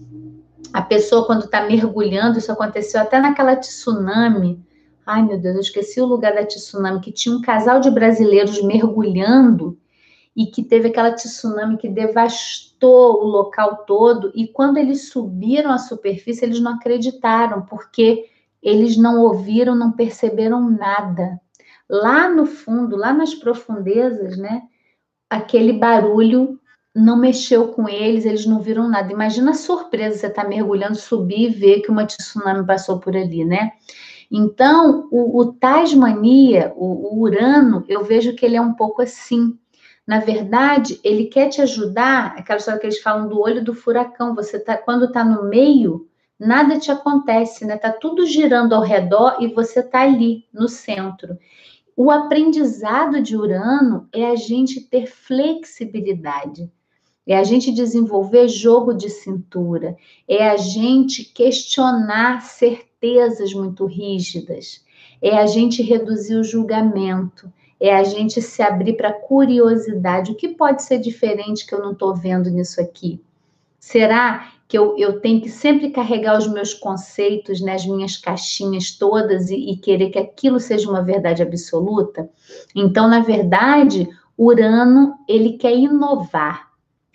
a 0.71 0.81
pessoa 0.81 1.25
quando 1.25 1.43
está 1.43 1.65
mergulhando, 1.65 2.39
isso 2.39 2.51
aconteceu 2.51 3.01
até 3.01 3.19
naquela 3.19 3.57
tsunami. 3.57 4.63
Ai, 5.05 5.21
meu 5.21 5.37
Deus, 5.37 5.55
eu 5.55 5.61
esqueci 5.61 5.99
o 5.99 6.05
lugar 6.05 6.33
da 6.33 6.45
tsunami, 6.45 7.01
que 7.01 7.11
tinha 7.11 7.35
um 7.35 7.41
casal 7.41 7.81
de 7.81 7.91
brasileiros 7.91 8.61
mergulhando 8.63 9.77
e 10.35 10.45
que 10.45 10.63
teve 10.63 10.89
aquela 10.89 11.11
tsunami 11.11 11.77
que 11.77 11.89
devastou 11.89 13.23
o 13.23 13.27
local 13.27 13.83
todo. 13.85 14.31
E 14.33 14.47
quando 14.47 14.77
eles 14.77 15.09
subiram 15.09 15.71
à 15.71 15.77
superfície, 15.77 16.45
eles 16.45 16.59
não 16.59 16.75
acreditaram, 16.75 17.63
porque 17.63 18.29
eles 18.61 18.95
não 18.95 19.19
ouviram, 19.21 19.75
não 19.75 19.91
perceberam 19.91 20.69
nada. 20.69 21.39
Lá 21.89 22.29
no 22.29 22.45
fundo, 22.45 22.95
lá 22.95 23.11
nas 23.11 23.33
profundezas, 23.33 24.37
né? 24.37 24.63
Aquele 25.29 25.73
barulho 25.73 26.59
não 26.93 27.17
mexeu 27.17 27.69
com 27.69 27.87
eles, 27.87 28.25
eles 28.25 28.45
não 28.45 28.61
viram 28.61 28.87
nada. 28.87 29.11
Imagina 29.11 29.51
a 29.51 29.55
surpresa, 29.55 30.17
você 30.17 30.29
tá 30.29 30.43
mergulhando, 30.43 30.95
subir 30.95 31.49
e 31.49 31.49
ver 31.49 31.81
que 31.81 31.89
uma 31.89 32.05
tsunami 32.05 32.65
passou 32.65 32.99
por 32.99 33.15
ali, 33.15 33.43
né? 33.43 33.71
Então, 34.29 35.09
o, 35.11 35.39
o 35.39 35.53
Tasmania, 35.53 36.71
o, 36.75 37.15
o 37.15 37.19
Urano, 37.19 37.83
eu 37.87 38.03
vejo 38.03 38.33
que 38.33 38.45
ele 38.45 38.55
é 38.55 38.61
um 38.61 38.73
pouco 38.73 39.01
assim. 39.01 39.57
Na 40.11 40.19
verdade, 40.19 40.99
ele 41.05 41.27
quer 41.27 41.47
te 41.47 41.61
ajudar, 41.61 42.35
aquela 42.37 42.59
história 42.59 42.81
que 42.81 42.85
eles 42.85 42.99
falam 42.99 43.29
do 43.29 43.39
olho 43.39 43.63
do 43.63 43.73
furacão. 43.73 44.35
Você 44.35 44.59
tá, 44.59 44.75
quando 44.75 45.09
tá 45.09 45.23
no 45.23 45.47
meio, 45.47 46.05
nada 46.37 46.77
te 46.77 46.91
acontece, 46.91 47.63
né? 47.63 47.77
Tá 47.77 47.93
tudo 47.93 48.25
girando 48.25 48.75
ao 48.75 48.81
redor 48.81 49.37
e 49.39 49.47
você 49.47 49.81
tá 49.81 50.01
ali 50.01 50.43
no 50.51 50.67
centro. 50.67 51.37
O 51.95 52.11
aprendizado 52.11 53.21
de 53.21 53.37
Urano 53.37 54.09
é 54.11 54.25
a 54.25 54.35
gente 54.35 54.81
ter 54.81 55.05
flexibilidade, 55.05 56.69
é 57.25 57.37
a 57.37 57.43
gente 57.45 57.71
desenvolver 57.71 58.49
jogo 58.49 58.93
de 58.93 59.09
cintura, 59.09 59.95
é 60.27 60.45
a 60.45 60.57
gente 60.57 61.23
questionar 61.23 62.41
certezas 62.41 63.53
muito 63.53 63.85
rígidas, 63.85 64.83
é 65.21 65.37
a 65.37 65.45
gente 65.45 65.81
reduzir 65.81 66.35
o 66.35 66.43
julgamento, 66.43 67.49
é 67.81 67.95
a 67.95 68.03
gente 68.03 68.39
se 68.43 68.61
abrir 68.61 68.93
para 68.93 69.11
curiosidade. 69.11 70.31
O 70.31 70.35
que 70.35 70.49
pode 70.49 70.83
ser 70.83 70.99
diferente 70.99 71.65
que 71.65 71.73
eu 71.73 71.81
não 71.81 71.93
estou 71.93 72.15
vendo 72.15 72.47
nisso 72.47 72.79
aqui? 72.79 73.19
Será 73.79 74.51
que 74.67 74.77
eu, 74.77 74.95
eu 74.99 75.19
tenho 75.19 75.41
que 75.41 75.49
sempre 75.49 75.89
carregar 75.89 76.37
os 76.37 76.47
meus 76.47 76.75
conceitos 76.75 77.59
nas 77.59 77.83
né, 77.83 77.91
minhas 77.91 78.17
caixinhas 78.17 78.91
todas 78.91 79.49
e, 79.49 79.55
e 79.55 79.77
querer 79.77 80.11
que 80.11 80.19
aquilo 80.19 80.59
seja 80.59 80.87
uma 80.87 81.01
verdade 81.01 81.41
absoluta? 81.41 82.29
Então, 82.75 83.07
na 83.07 83.21
verdade, 83.21 84.07
Urano, 84.37 85.15
ele 85.27 85.53
quer 85.53 85.75
inovar. 85.75 86.69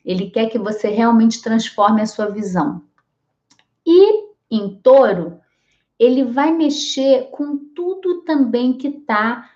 Ele 0.04 0.30
quer 0.30 0.46
que 0.50 0.58
você 0.58 0.88
realmente 0.88 1.40
transforme 1.40 2.02
a 2.02 2.06
sua 2.06 2.26
visão. 2.26 2.82
E 3.86 4.26
em 4.50 4.80
touro, 4.82 5.38
ele 5.96 6.24
vai 6.24 6.50
mexer 6.50 7.30
com 7.30 7.56
tudo 7.56 8.22
também 8.22 8.72
que 8.72 8.88
está 8.88 9.48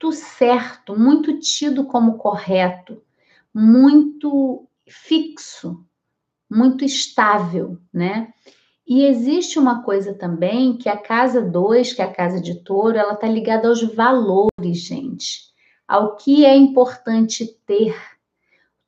muito 0.00 0.12
certo, 0.12 0.96
muito 0.96 1.40
tido 1.40 1.84
como 1.84 2.18
correto, 2.18 3.02
muito 3.52 4.64
fixo, 4.88 5.84
muito 6.48 6.84
estável, 6.84 7.76
né? 7.92 8.32
E 8.86 9.04
existe 9.04 9.58
uma 9.58 9.82
coisa 9.82 10.14
também 10.14 10.76
que 10.76 10.88
a 10.88 10.96
casa 10.96 11.42
2, 11.42 11.92
que 11.92 12.00
é 12.00 12.04
a 12.04 12.12
casa 12.12 12.40
de 12.40 12.62
touro, 12.62 12.96
ela 12.96 13.14
está 13.14 13.26
ligada 13.26 13.68
aos 13.68 13.82
valores, 13.82 14.78
gente, 14.78 15.52
ao 15.86 16.16
que 16.16 16.46
é 16.46 16.56
importante 16.56 17.44
ter. 17.66 17.94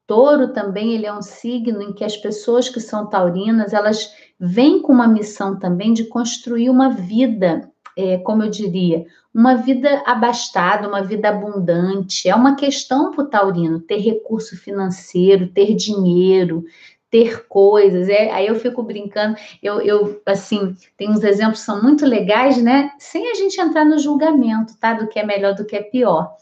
Touro 0.06 0.52
também 0.52 0.92
ele 0.92 1.06
é 1.06 1.12
um 1.12 1.22
signo 1.22 1.82
em 1.82 1.92
que 1.92 2.04
as 2.04 2.16
pessoas 2.16 2.68
que 2.68 2.80
são 2.80 3.10
taurinas, 3.10 3.72
elas 3.72 4.14
vêm 4.38 4.80
com 4.80 4.92
uma 4.92 5.08
missão 5.08 5.58
também 5.58 5.92
de 5.92 6.04
construir 6.04 6.70
uma 6.70 6.88
vida, 6.88 7.69
é, 7.96 8.18
como 8.18 8.42
eu 8.42 8.50
diria, 8.50 9.04
uma 9.32 9.54
vida 9.54 10.02
abastada, 10.06 10.88
uma 10.88 11.02
vida 11.02 11.28
abundante. 11.28 12.28
É 12.28 12.34
uma 12.34 12.56
questão 12.56 13.12
para 13.12 13.24
o 13.24 13.26
taurino 13.26 13.80
ter 13.80 13.98
recurso 13.98 14.56
financeiro, 14.56 15.48
ter 15.48 15.74
dinheiro, 15.74 16.64
ter 17.10 17.46
coisas. 17.46 18.08
É, 18.08 18.30
aí 18.30 18.46
eu 18.46 18.54
fico 18.54 18.82
brincando, 18.82 19.36
eu, 19.62 19.80
eu, 19.80 20.22
assim, 20.26 20.74
tem 20.96 21.10
uns 21.10 21.22
exemplos 21.22 21.60
que 21.60 21.66
são 21.66 21.82
muito 21.82 22.06
legais, 22.06 22.62
né? 22.62 22.92
Sem 22.98 23.30
a 23.30 23.34
gente 23.34 23.60
entrar 23.60 23.84
no 23.84 23.98
julgamento, 23.98 24.76
tá? 24.78 24.94
Do 24.94 25.08
que 25.08 25.18
é 25.18 25.26
melhor, 25.26 25.54
do 25.54 25.64
que 25.64 25.76
é 25.76 25.82
pior. 25.82 26.34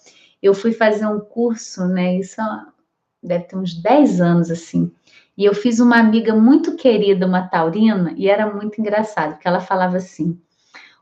Eu 0.42 0.54
fui 0.54 0.72
fazer 0.72 1.06
um 1.06 1.20
curso, 1.20 1.86
né? 1.86 2.16
Isso 2.16 2.40
deve 3.22 3.44
ter 3.44 3.56
uns 3.56 3.74
10 3.74 4.20
anos, 4.20 4.50
assim. 4.50 4.92
E 5.36 5.44
eu 5.44 5.54
fiz 5.54 5.78
uma 5.78 5.98
amiga 5.98 6.34
muito 6.34 6.74
querida, 6.76 7.26
uma 7.26 7.46
taurina, 7.46 8.12
e 8.16 8.28
era 8.28 8.52
muito 8.52 8.80
engraçado, 8.80 9.34
porque 9.34 9.46
ela 9.46 9.60
falava 9.60 9.96
assim: 9.96 10.36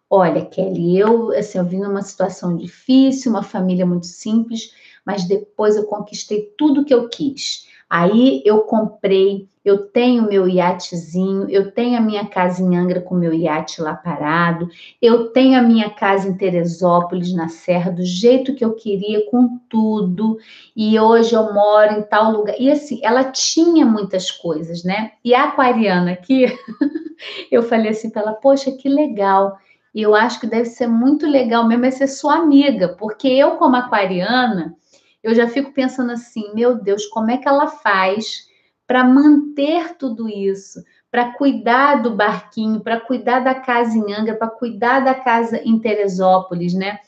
Olha, 0.09 0.45
Kelly, 0.45 0.99
eu, 0.99 1.33
assim, 1.33 1.59
eu 1.59 1.65
vim 1.65 1.81
numa 1.81 2.03
situação 2.03 2.57
difícil, 2.57 3.31
uma 3.31 3.43
família 3.43 3.85
muito 3.85 4.07
simples, 4.07 4.73
mas 5.05 5.25
depois 5.27 5.77
eu 5.77 5.85
conquistei 5.85 6.53
tudo 6.57 6.85
que 6.85 6.95
eu 6.95 7.09
quis. 7.09 7.67
Aí 7.91 8.43
eu 8.45 8.63
comprei, 8.63 9.49
eu 9.65 9.87
tenho 9.89 10.29
meu 10.29 10.49
iatezinho, 10.49 11.49
eu 11.49 11.71
tenho 11.73 11.97
a 11.97 12.01
minha 12.01 12.27
casa 12.27 12.63
em 12.63 12.77
Angra 12.77 13.01
com 13.01 13.15
meu 13.15 13.33
iate 13.33 13.81
lá 13.81 13.95
parado, 13.95 14.69
eu 15.01 15.31
tenho 15.31 15.59
a 15.59 15.63
minha 15.63 15.91
casa 15.91 16.29
em 16.29 16.37
Teresópolis, 16.37 17.33
na 17.33 17.49
Serra, 17.49 17.93
do 17.93 18.05
jeito 18.05 18.55
que 18.55 18.65
eu 18.65 18.75
queria, 18.75 19.29
com 19.31 19.59
tudo, 19.69 20.39
e 20.75 20.99
hoje 20.99 21.35
eu 21.35 21.53
moro 21.53 21.95
em 21.95 22.03
tal 22.03 22.33
lugar. 22.33 22.57
E 22.61 22.71
assim, 22.71 23.01
ela 23.03 23.25
tinha 23.25 23.87
muitas 23.87 24.31
coisas, 24.33 24.83
né? 24.83 25.13
E 25.25 25.33
a 25.35 25.45
aquariana 25.45 26.13
aqui, 26.13 26.47
eu 27.51 27.63
falei 27.63 27.91
assim 27.91 28.11
para 28.11 28.23
ela, 28.23 28.33
poxa, 28.35 28.73
que 28.73 28.89
legal. 28.89 29.59
E 29.97 30.03
eu 30.03 30.15
acho 30.15 30.39
que 30.39 30.47
deve 30.47 30.67
ser 30.67 30.87
muito 30.87 31.27
legal 31.27 31.67
mesmo 31.67 31.87
é 31.87 31.91
ser 31.91 32.07
sua 32.07 32.35
amiga, 32.35 32.95
porque 32.99 33.27
eu, 33.27 33.53
como 33.53 33.77
aquariana, 33.77 34.77
eu 35.23 35.35
já 35.35 35.49
fico 35.49 35.73
pensando 35.73 36.13
assim, 36.13 36.53
meu 36.53 36.75
Deus, 36.75 37.07
como 37.07 37.31
é 37.31 37.39
que 37.39 37.49
ela 37.49 37.67
faz 37.67 38.47
para 38.87 39.03
manter 39.03 39.97
tudo 39.97 40.29
isso? 40.29 40.85
Para 41.11 41.33
cuidar 41.33 42.03
do 42.03 42.15
barquinho, 42.15 42.81
para 42.81 43.01
cuidar 43.01 43.41
da 43.41 43.55
casa 43.55 43.97
em 43.97 44.13
Angra, 44.13 44.35
para 44.35 44.51
cuidar 44.51 45.01
da 45.01 45.15
casa 45.15 45.63
em 45.65 45.79
Teresópolis, 45.79 46.75
né? 46.75 46.99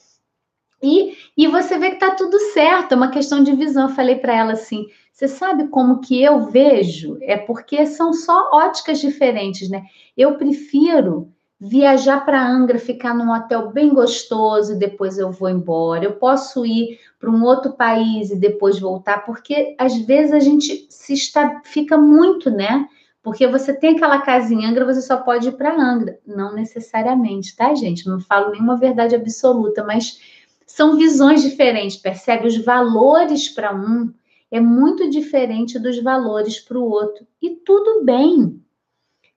E, 0.82 1.14
e 1.36 1.46
você 1.46 1.78
vê 1.78 1.90
que 1.90 1.98
tá 1.98 2.12
tudo 2.12 2.38
certo, 2.54 2.92
é 2.92 2.96
uma 2.96 3.10
questão 3.10 3.42
de 3.42 3.54
visão. 3.54 3.90
Eu 3.90 3.94
falei 3.94 4.16
para 4.16 4.34
ela 4.34 4.52
assim: 4.52 4.86
você 5.12 5.28
sabe 5.28 5.68
como 5.68 6.00
que 6.00 6.22
eu 6.22 6.46
vejo? 6.46 7.18
É 7.20 7.36
porque 7.36 7.84
são 7.84 8.14
só 8.14 8.48
óticas 8.50 8.98
diferentes, 8.98 9.68
né? 9.68 9.82
Eu 10.16 10.38
prefiro 10.38 11.30
viajar 11.60 12.24
para 12.24 12.46
Angra, 12.46 12.78
ficar 12.78 13.14
num 13.14 13.32
hotel 13.32 13.70
bem 13.72 13.92
gostoso 13.92 14.72
e 14.72 14.78
depois 14.78 15.18
eu 15.18 15.32
vou 15.32 15.48
embora. 15.48 16.04
Eu 16.04 16.12
posso 16.12 16.64
ir 16.64 17.00
para 17.18 17.30
um 17.30 17.42
outro 17.42 17.72
país 17.72 18.30
e 18.30 18.36
depois 18.36 18.78
voltar, 18.78 19.24
porque 19.24 19.74
às 19.76 19.96
vezes 19.96 20.32
a 20.32 20.38
gente 20.38 20.86
se 20.88 21.14
está, 21.14 21.60
fica 21.64 21.98
muito, 21.98 22.50
né? 22.50 22.86
Porque 23.22 23.46
você 23.46 23.74
tem 23.74 23.96
aquela 23.96 24.20
casa 24.20 24.54
em 24.54 24.64
Angra, 24.64 24.84
você 24.84 25.02
só 25.02 25.16
pode 25.16 25.48
ir 25.48 25.52
para 25.52 25.76
Angra. 25.76 26.18
Não 26.24 26.54
necessariamente, 26.54 27.56
tá, 27.56 27.74
gente? 27.74 28.06
Não 28.06 28.20
falo 28.20 28.52
nenhuma 28.52 28.76
verdade 28.76 29.16
absoluta, 29.16 29.82
mas 29.82 30.20
são 30.64 30.96
visões 30.96 31.42
diferentes, 31.42 31.96
percebe? 31.96 32.46
Os 32.46 32.56
valores 32.56 33.48
para 33.48 33.74
um 33.74 34.12
é 34.50 34.60
muito 34.60 35.10
diferente 35.10 35.78
dos 35.78 36.00
valores 36.00 36.60
para 36.60 36.78
o 36.78 36.88
outro. 36.88 37.26
E 37.42 37.50
tudo 37.50 38.04
bem, 38.04 38.62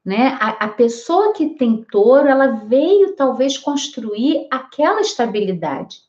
né? 0.03 0.37
A, 0.39 0.65
a, 0.65 0.67
pessoa 0.67 1.33
que 1.33 1.51
tem 1.51 1.83
touro, 1.83 2.27
ela 2.27 2.47
veio 2.47 3.15
talvez 3.15 3.57
construir 3.57 4.47
aquela 4.49 5.01
estabilidade. 5.01 5.99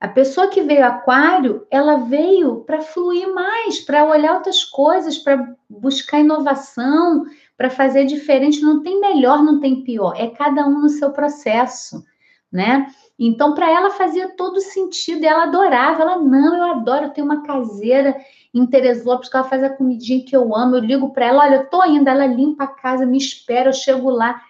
A 0.00 0.06
pessoa 0.06 0.46
que 0.46 0.62
veio 0.62 0.84
aquário, 0.84 1.66
ela 1.70 1.96
veio 1.96 2.60
para 2.60 2.80
fluir 2.80 3.34
mais, 3.34 3.80
para 3.80 4.04
olhar 4.04 4.34
outras 4.34 4.62
coisas, 4.62 5.18
para 5.18 5.54
buscar 5.68 6.20
inovação, 6.20 7.24
para 7.56 7.68
fazer 7.68 8.04
diferente. 8.04 8.62
Não 8.62 8.80
tem 8.82 9.00
melhor, 9.00 9.42
não 9.42 9.58
tem 9.58 9.82
pior. 9.82 10.14
É 10.16 10.28
cada 10.28 10.64
um 10.66 10.82
no 10.82 10.88
seu 10.88 11.10
processo, 11.10 12.04
né? 12.52 12.86
Então, 13.18 13.54
para 13.54 13.68
ela 13.68 13.90
fazia 13.90 14.36
todo 14.36 14.60
sentido, 14.60 15.24
ela 15.24 15.44
adorava. 15.44 16.02
Ela, 16.02 16.18
não, 16.18 16.56
eu 16.56 16.64
adoro, 16.64 17.06
eu 17.06 17.10
tenho 17.10 17.24
uma 17.26 17.42
caseira 17.42 18.16
em 18.58 18.66
Teresópolis, 18.66 19.30
que 19.30 19.36
ela 19.36 19.48
faz 19.48 19.62
a 19.62 19.70
comidinha 19.70 20.24
que 20.24 20.36
eu 20.36 20.54
amo. 20.54 20.76
Eu 20.76 20.80
ligo 20.80 21.12
para 21.12 21.26
ela, 21.26 21.44
olha, 21.44 21.56
eu 21.56 21.66
tô 21.66 21.84
indo, 21.84 22.08
ela 22.08 22.26
limpa 22.26 22.64
a 22.64 22.68
casa, 22.68 23.06
me 23.06 23.16
espera, 23.16 23.70
eu 23.70 23.72
chego 23.74 24.10
lá. 24.10 24.40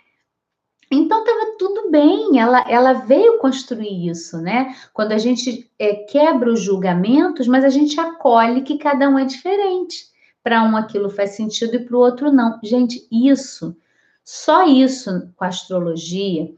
Então 0.91 1.21
estava 1.21 1.57
tudo 1.59 1.91
bem, 1.91 2.41
ela, 2.41 2.65
ela 2.69 2.93
veio 2.95 3.39
construir 3.39 4.09
isso, 4.09 4.39
né? 4.39 4.75
Quando 4.95 5.13
a 5.13 5.19
gente 5.19 5.71
é, 5.79 5.95
quebra 5.95 6.51
os 6.51 6.61
julgamentos, 6.61 7.47
mas 7.47 7.63
a 7.63 7.69
gente 7.69 8.01
acolhe 8.01 8.63
que 8.63 8.79
cada 8.79 9.09
um 9.09 9.19
é 9.19 9.25
diferente. 9.27 10.09
Para 10.43 10.63
um 10.63 10.77
aquilo 10.77 11.11
faz 11.11 11.31
sentido 11.31 11.77
e 11.77 11.85
para 11.85 11.95
o 11.95 12.01
outro 12.01 12.33
não. 12.33 12.59
Gente, 12.63 13.07
isso, 13.13 13.77
só 14.25 14.67
isso 14.67 15.31
com 15.37 15.45
a 15.45 15.49
astrologia, 15.49 16.51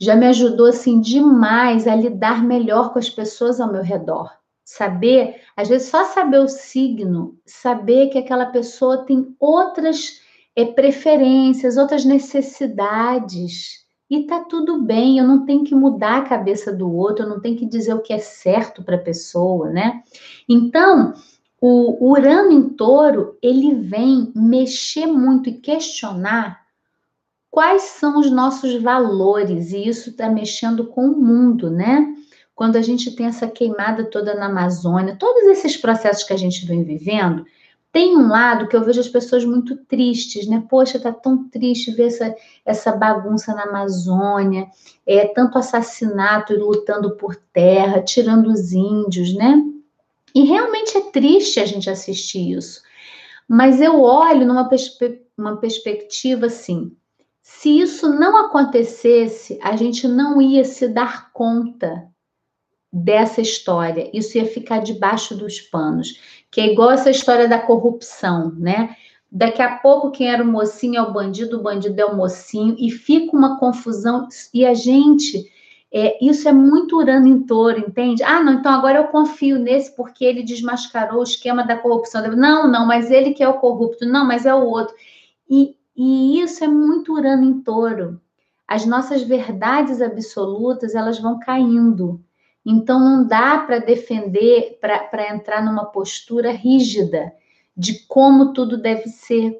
já 0.00 0.14
me 0.14 0.26
ajudou 0.26 0.66
assim 0.66 1.00
demais 1.00 1.88
a 1.88 1.96
lidar 1.96 2.44
melhor 2.44 2.92
com 2.92 3.00
as 3.00 3.10
pessoas 3.10 3.60
ao 3.60 3.72
meu 3.72 3.82
redor. 3.82 4.37
Saber, 4.70 5.40
às 5.56 5.70
vezes 5.70 5.88
só 5.88 6.04
saber 6.04 6.40
o 6.40 6.46
signo, 6.46 7.38
saber 7.46 8.08
que 8.10 8.18
aquela 8.18 8.44
pessoa 8.44 9.06
tem 9.06 9.34
outras 9.40 10.20
é, 10.54 10.62
preferências, 10.62 11.78
outras 11.78 12.04
necessidades. 12.04 13.86
E 14.10 14.24
tá 14.24 14.40
tudo 14.40 14.82
bem, 14.82 15.16
eu 15.16 15.26
não 15.26 15.46
tenho 15.46 15.64
que 15.64 15.74
mudar 15.74 16.18
a 16.18 16.28
cabeça 16.28 16.70
do 16.70 16.94
outro, 16.94 17.24
eu 17.24 17.28
não 17.30 17.40
tenho 17.40 17.56
que 17.56 17.64
dizer 17.64 17.94
o 17.94 18.02
que 18.02 18.12
é 18.12 18.18
certo 18.18 18.84
para 18.84 18.96
a 18.96 19.02
pessoa, 19.02 19.70
né? 19.70 20.02
Então, 20.46 21.14
o 21.58 22.10
Urano 22.10 22.52
em 22.52 22.68
touro, 22.68 23.38
ele 23.42 23.74
vem 23.74 24.30
mexer 24.36 25.06
muito 25.06 25.48
e 25.48 25.54
questionar 25.54 26.60
quais 27.50 27.82
são 27.82 28.20
os 28.20 28.30
nossos 28.30 28.74
valores, 28.82 29.72
e 29.72 29.88
isso 29.88 30.10
está 30.10 30.28
mexendo 30.28 30.88
com 30.88 31.06
o 31.06 31.18
mundo, 31.18 31.70
né? 31.70 32.14
Quando 32.58 32.74
a 32.74 32.82
gente 32.82 33.12
tem 33.12 33.26
essa 33.26 33.46
queimada 33.46 34.02
toda 34.02 34.34
na 34.34 34.46
Amazônia, 34.46 35.14
todos 35.16 35.44
esses 35.44 35.76
processos 35.76 36.24
que 36.24 36.32
a 36.32 36.36
gente 36.36 36.66
vem 36.66 36.82
vivendo, 36.82 37.46
tem 37.92 38.16
um 38.16 38.26
lado 38.26 38.66
que 38.66 38.74
eu 38.74 38.82
vejo 38.82 38.98
as 38.98 39.06
pessoas 39.06 39.44
muito 39.44 39.76
tristes, 39.84 40.44
né? 40.48 40.64
Poxa, 40.68 40.98
tá 40.98 41.12
tão 41.12 41.48
triste 41.48 41.92
ver 41.92 42.08
essa, 42.08 42.34
essa 42.66 42.90
bagunça 42.90 43.54
na 43.54 43.62
Amazônia, 43.62 44.66
é 45.06 45.24
tanto 45.28 45.56
assassinato 45.56 46.52
e 46.52 46.56
lutando 46.56 47.12
por 47.12 47.36
terra, 47.36 48.02
tirando 48.02 48.48
os 48.48 48.72
índios, 48.72 49.32
né? 49.36 49.62
E 50.34 50.42
realmente 50.42 50.98
é 50.98 51.12
triste 51.12 51.60
a 51.60 51.64
gente 51.64 51.88
assistir 51.88 52.56
isso. 52.56 52.82
Mas 53.46 53.80
eu 53.80 54.02
olho 54.02 54.44
numa 54.44 54.68
perspe 54.68 55.22
uma 55.38 55.58
perspectiva 55.58 56.46
assim: 56.46 56.90
se 57.40 57.78
isso 57.78 58.08
não 58.08 58.36
acontecesse, 58.36 59.60
a 59.62 59.76
gente 59.76 60.08
não 60.08 60.42
ia 60.42 60.64
se 60.64 60.88
dar 60.88 61.30
conta 61.32 62.10
dessa 62.92 63.40
história. 63.40 64.10
Isso 64.12 64.38
ia 64.38 64.46
ficar 64.46 64.78
debaixo 64.78 65.34
dos 65.34 65.60
panos, 65.60 66.20
que 66.50 66.60
é 66.60 66.72
igual 66.72 66.90
essa 66.90 67.10
história 67.10 67.48
da 67.48 67.58
corrupção, 67.58 68.52
né? 68.56 68.96
Daqui 69.30 69.60
a 69.60 69.76
pouco 69.76 70.10
quem 70.10 70.30
era 70.30 70.42
o 70.42 70.46
mocinho 70.46 70.96
é 70.96 71.02
o 71.02 71.12
bandido, 71.12 71.58
o 71.58 71.62
bandido 71.62 72.00
é 72.00 72.04
o 72.04 72.16
mocinho 72.16 72.74
e 72.78 72.90
fica 72.90 73.36
uma 73.36 73.58
confusão 73.58 74.26
e 74.54 74.64
a 74.64 74.72
gente 74.72 75.46
é, 75.90 76.22
isso 76.24 76.46
é 76.48 76.52
muito 76.52 76.98
urano 76.98 77.26
em 77.26 77.42
touro, 77.42 77.78
entende? 77.78 78.22
Ah, 78.22 78.42
não, 78.42 78.54
então 78.54 78.72
agora 78.72 78.98
eu 78.98 79.08
confio 79.08 79.58
nesse 79.58 79.94
porque 79.96 80.24
ele 80.24 80.42
desmascarou 80.42 81.20
o 81.20 81.24
esquema 81.24 81.64
da 81.64 81.76
corrupção. 81.76 82.22
Não, 82.36 82.70
não, 82.70 82.86
mas 82.86 83.10
ele 83.10 83.32
que 83.32 83.42
é 83.42 83.48
o 83.48 83.58
corrupto. 83.58 84.06
Não, 84.06 84.26
mas 84.26 84.44
é 84.44 84.54
o 84.54 84.64
outro. 84.64 84.94
E, 85.48 85.74
e 85.96 86.40
isso 86.40 86.62
é 86.62 86.68
muito 86.68 87.14
urano 87.14 87.44
em 87.44 87.62
touro. 87.62 88.20
As 88.66 88.84
nossas 88.84 89.22
verdades 89.22 90.02
absolutas, 90.02 90.94
elas 90.94 91.18
vão 91.18 91.38
caindo. 91.38 92.22
Então, 92.70 93.00
não 93.00 93.26
dá 93.26 93.60
para 93.60 93.78
defender, 93.78 94.78
para 94.78 95.34
entrar 95.34 95.64
numa 95.64 95.86
postura 95.86 96.52
rígida 96.52 97.32
de 97.74 98.06
como 98.06 98.52
tudo 98.52 98.76
deve 98.76 99.08
ser. 99.08 99.58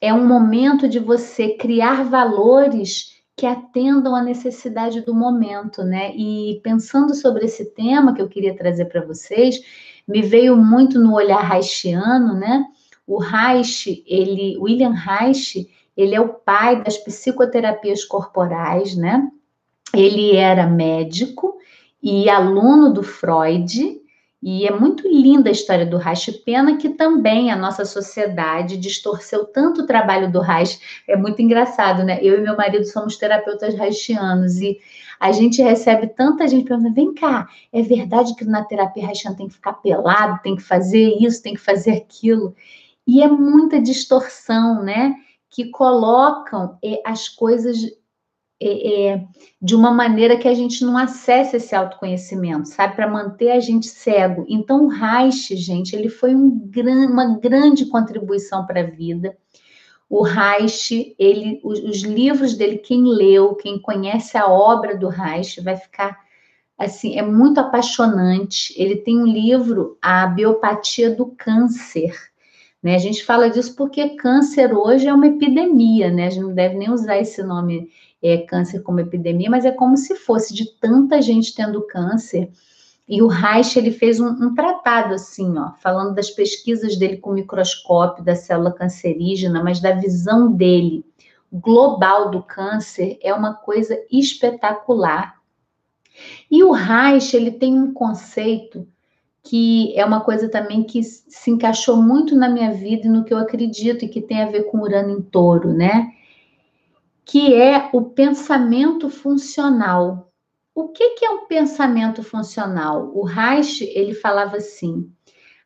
É 0.00 0.14
um 0.14 0.24
momento 0.24 0.88
de 0.88 1.00
você 1.00 1.54
criar 1.54 2.04
valores 2.04 3.16
que 3.34 3.46
atendam 3.46 4.14
à 4.14 4.22
necessidade 4.22 5.00
do 5.00 5.12
momento, 5.12 5.82
né? 5.82 6.14
E 6.14 6.60
pensando 6.62 7.16
sobre 7.16 7.46
esse 7.46 7.64
tema 7.74 8.14
que 8.14 8.22
eu 8.22 8.28
queria 8.28 8.54
trazer 8.54 8.84
para 8.84 9.04
vocês, 9.04 9.60
me 10.06 10.22
veio 10.22 10.56
muito 10.56 11.00
no 11.00 11.16
olhar 11.16 11.50
haitiano, 11.50 12.32
né? 12.32 12.64
O 13.04 13.18
Reich, 13.18 14.04
ele, 14.06 14.56
William 14.58 14.92
Reich, 14.92 15.68
ele 15.96 16.14
é 16.14 16.20
o 16.20 16.28
pai 16.28 16.80
das 16.80 16.96
psicoterapias 16.96 18.04
corporais, 18.04 18.96
né? 18.96 19.28
Ele 19.92 20.36
era 20.36 20.64
médico 20.64 21.56
e 22.08 22.30
aluno 22.30 22.92
do 22.92 23.02
Freud, 23.02 24.00
e 24.40 24.64
é 24.64 24.70
muito 24.70 25.08
linda 25.08 25.48
a 25.48 25.52
história 25.52 25.84
do 25.84 25.96
Reich, 25.96 26.30
pena 26.44 26.76
que 26.76 26.90
também 26.90 27.50
a 27.50 27.56
nossa 27.56 27.84
sociedade 27.84 28.76
distorceu 28.76 29.44
tanto 29.46 29.82
o 29.82 29.86
trabalho 29.88 30.30
do 30.30 30.38
Reich. 30.38 30.78
É 31.08 31.16
muito 31.16 31.42
engraçado, 31.42 32.04
né? 32.04 32.20
Eu 32.22 32.38
e 32.38 32.42
meu 32.42 32.56
marido 32.56 32.84
somos 32.84 33.16
terapeutas 33.16 33.74
reichianos 33.74 34.60
e 34.60 34.78
a 35.18 35.32
gente 35.32 35.60
recebe 35.60 36.06
tanta 36.06 36.46
gente 36.46 36.68
perguntando: 36.68 36.94
vem 36.94 37.12
cá, 37.12 37.48
é 37.72 37.82
verdade 37.82 38.36
que 38.36 38.44
na 38.44 38.62
terapia 38.62 39.04
reichiana 39.04 39.36
tem 39.36 39.48
que 39.48 39.54
ficar 39.54 39.72
pelado, 39.72 40.40
tem 40.44 40.54
que 40.54 40.62
fazer 40.62 41.16
isso, 41.20 41.42
tem 41.42 41.54
que 41.54 41.60
fazer 41.60 41.90
aquilo? 41.90 42.54
E 43.04 43.20
é 43.20 43.26
muita 43.26 43.80
distorção, 43.80 44.80
né? 44.80 45.12
Que 45.50 45.70
colocam 45.70 46.78
eh, 46.84 47.02
as 47.04 47.28
coisas 47.28 47.78
é, 48.60 49.08
é, 49.08 49.24
de 49.60 49.74
uma 49.74 49.90
maneira 49.90 50.36
que 50.36 50.48
a 50.48 50.54
gente 50.54 50.82
não 50.84 50.96
acesse 50.96 51.56
esse 51.56 51.74
autoconhecimento, 51.74 52.68
sabe? 52.68 52.96
Para 52.96 53.06
manter 53.06 53.50
a 53.50 53.60
gente 53.60 53.86
cego. 53.86 54.46
Então, 54.48 54.84
o 54.84 54.88
Reich, 54.88 55.54
gente, 55.56 55.94
ele 55.94 56.08
foi 56.08 56.34
um 56.34 56.50
gran, 56.50 57.06
uma 57.06 57.38
grande 57.38 57.86
contribuição 57.86 58.64
para 58.64 58.80
a 58.80 58.90
vida. 58.90 59.36
O 60.08 60.22
Reich, 60.22 61.14
ele, 61.18 61.60
os, 61.62 61.80
os, 61.80 62.02
livros 62.02 62.54
dele, 62.54 62.78
quem 62.78 63.02
leu, 63.04 63.54
quem 63.56 63.78
conhece 63.78 64.38
a 64.38 64.46
obra 64.46 64.96
do 64.96 65.08
Reich, 65.08 65.60
vai 65.60 65.76
ficar 65.76 66.18
assim, 66.78 67.18
é 67.18 67.22
muito 67.22 67.58
apaixonante. 67.58 68.72
Ele 68.80 68.96
tem 68.96 69.18
um 69.18 69.26
livro, 69.26 69.98
A 70.00 70.26
Biopatia 70.26 71.14
do 71.14 71.26
Câncer. 71.26 72.14
Né? 72.82 72.94
A 72.94 72.98
gente 72.98 73.24
fala 73.24 73.50
disso 73.50 73.74
porque 73.74 74.10
câncer 74.10 74.72
hoje 74.72 75.08
é 75.08 75.12
uma 75.12 75.26
epidemia, 75.26 76.10
né? 76.10 76.26
A 76.26 76.30
gente 76.30 76.42
não 76.42 76.54
deve 76.54 76.76
nem 76.76 76.90
usar 76.90 77.18
esse 77.18 77.42
nome 77.42 77.90
é, 78.22 78.38
câncer 78.38 78.80
como 78.80 79.00
epidemia, 79.00 79.50
mas 79.50 79.64
é 79.64 79.70
como 79.70 79.96
se 79.96 80.14
fosse 80.16 80.54
de 80.54 80.72
tanta 80.78 81.20
gente 81.20 81.54
tendo 81.54 81.86
câncer. 81.86 82.50
E 83.08 83.22
o 83.22 83.28
Reich, 83.28 83.78
ele 83.78 83.92
fez 83.92 84.18
um, 84.18 84.28
um, 84.28 84.54
tratado 84.54 85.14
assim, 85.14 85.56
ó, 85.56 85.72
falando 85.80 86.14
das 86.14 86.30
pesquisas 86.30 86.96
dele 86.96 87.18
com 87.18 87.32
microscópio 87.32 88.24
da 88.24 88.34
célula 88.34 88.72
cancerígena, 88.72 89.62
mas 89.62 89.80
da 89.80 89.92
visão 89.92 90.50
dele 90.50 91.04
global 91.52 92.30
do 92.30 92.42
câncer 92.42 93.18
é 93.22 93.32
uma 93.32 93.54
coisa 93.54 93.96
espetacular. 94.10 95.36
E 96.50 96.64
o 96.64 96.72
Reich, 96.72 97.36
ele 97.36 97.52
tem 97.52 97.78
um 97.78 97.92
conceito 97.92 98.86
que 99.44 99.96
é 99.96 100.04
uma 100.04 100.20
coisa 100.20 100.48
também 100.48 100.82
que 100.82 101.02
se 101.04 101.50
encaixou 101.50 101.96
muito 101.96 102.34
na 102.34 102.48
minha 102.48 102.72
vida 102.72 103.06
e 103.06 103.10
no 103.10 103.24
que 103.24 103.32
eu 103.32 103.38
acredito 103.38 104.04
e 104.04 104.08
que 104.08 104.20
tem 104.20 104.42
a 104.42 104.46
ver 104.50 104.64
com 104.64 104.80
Urano 104.80 105.10
em 105.10 105.22
touro, 105.22 105.72
né? 105.72 106.10
Que 107.26 107.52
é 107.52 107.90
o 107.92 108.02
pensamento 108.02 109.10
funcional. 109.10 110.32
O 110.72 110.88
que, 110.90 111.16
que 111.16 111.24
é 111.24 111.30
um 111.30 111.46
pensamento 111.46 112.22
funcional? 112.22 113.10
O 113.12 113.24
Reich, 113.24 113.82
ele 113.82 114.14
falava 114.14 114.58
assim, 114.58 115.10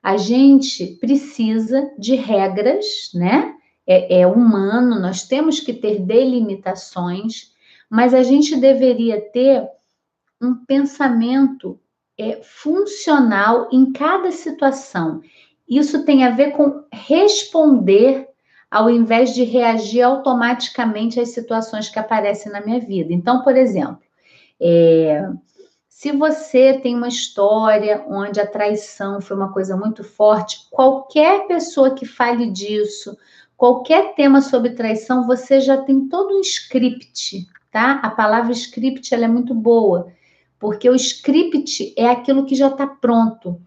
a 0.03 0.16
gente 0.16 0.96
precisa 0.99 1.92
de 1.99 2.14
regras, 2.14 3.11
né? 3.14 3.55
É, 3.87 4.20
é 4.20 4.27
humano, 4.27 4.99
nós 4.99 5.27
temos 5.27 5.61
que 5.61 5.75
ter 5.75 6.01
delimitações, 6.01 7.53
mas 7.90 8.14
a 8.14 8.23
gente 8.23 8.57
deveria 8.57 9.20
ter 9.20 9.68
um 10.40 10.64
pensamento 10.64 11.79
é, 12.16 12.40
funcional 12.42 13.68
em 13.70 13.92
cada 13.92 14.31
situação. 14.31 15.20
Isso 15.68 16.05
tem 16.05 16.25
a 16.25 16.31
ver 16.31 16.53
com 16.53 16.85
responder 16.92 18.29
ao 18.70 18.88
invés 18.88 19.35
de 19.35 19.42
reagir 19.42 20.02
automaticamente 20.02 21.18
às 21.18 21.30
situações 21.30 21.88
que 21.88 21.98
aparecem 21.98 22.52
na 22.52 22.61
minha 22.61 22.78
vida. 22.78 23.12
Então, 23.12 23.42
por 23.42 23.56
exemplo, 23.56 23.98
é, 24.61 25.28
se 25.88 26.12
você 26.12 26.78
tem 26.78 26.96
uma 26.96 27.09
história 27.09 28.04
onde 28.09 28.40
a 28.40 28.46
traição 28.46 29.20
foi 29.20 29.37
uma 29.37 29.52
coisa 29.52 29.76
muito 29.76 30.04
forte, 30.04 30.68
qualquer 30.70 31.46
pessoa 31.46 31.94
que 31.94 32.06
fale 32.06 32.50
disso, 32.50 33.16
qualquer 33.56 34.14
tema 34.14 34.40
sobre 34.40 34.70
traição, 34.70 35.26
você 35.26 35.61
já 35.61 35.76
tem 35.76 36.09
todo 36.09 36.37
um 36.37 36.40
script, 36.40 37.46
tá? 37.70 38.00
A 38.02 38.09
palavra 38.09 38.52
script 38.52 39.12
ela 39.12 39.26
é 39.26 39.28
muito 39.28 39.52
boa, 39.52 40.11
porque 40.59 40.88
o 40.88 40.94
script 40.94 41.92
é 41.98 42.09
aquilo 42.09 42.46
que 42.46 42.54
já 42.54 42.68
está 42.68 42.87
pronto. 42.87 43.61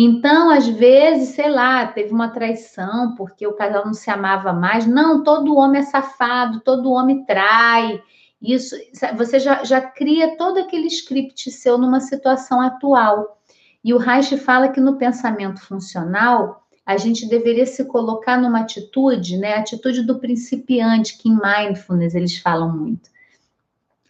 Então, 0.00 0.48
às 0.48 0.68
vezes, 0.68 1.30
sei 1.30 1.50
lá, 1.50 1.84
teve 1.88 2.12
uma 2.12 2.28
traição 2.28 3.16
porque 3.16 3.44
o 3.44 3.54
casal 3.54 3.84
não 3.84 3.92
se 3.92 4.08
amava 4.08 4.52
mais. 4.52 4.86
Não, 4.86 5.24
todo 5.24 5.56
homem 5.56 5.80
é 5.80 5.84
safado, 5.84 6.60
todo 6.60 6.92
homem 6.92 7.24
trai. 7.24 8.00
Isso, 8.40 8.76
você 9.16 9.40
já, 9.40 9.64
já 9.64 9.80
cria 9.80 10.36
todo 10.36 10.60
aquele 10.60 10.86
script 10.86 11.50
seu 11.50 11.76
numa 11.76 11.98
situação 11.98 12.60
atual. 12.60 13.40
E 13.82 13.92
o 13.92 13.98
Reich 13.98 14.36
fala 14.36 14.68
que 14.68 14.80
no 14.80 14.98
pensamento 14.98 15.60
funcional, 15.60 16.62
a 16.86 16.96
gente 16.96 17.28
deveria 17.28 17.66
se 17.66 17.84
colocar 17.84 18.40
numa 18.40 18.60
atitude, 18.60 19.36
né? 19.36 19.54
A 19.54 19.58
atitude 19.58 20.02
do 20.02 20.20
principiante, 20.20 21.18
que 21.18 21.28
em 21.28 21.36
mindfulness 21.36 22.14
eles 22.14 22.38
falam 22.38 22.70
muito. 22.70 23.10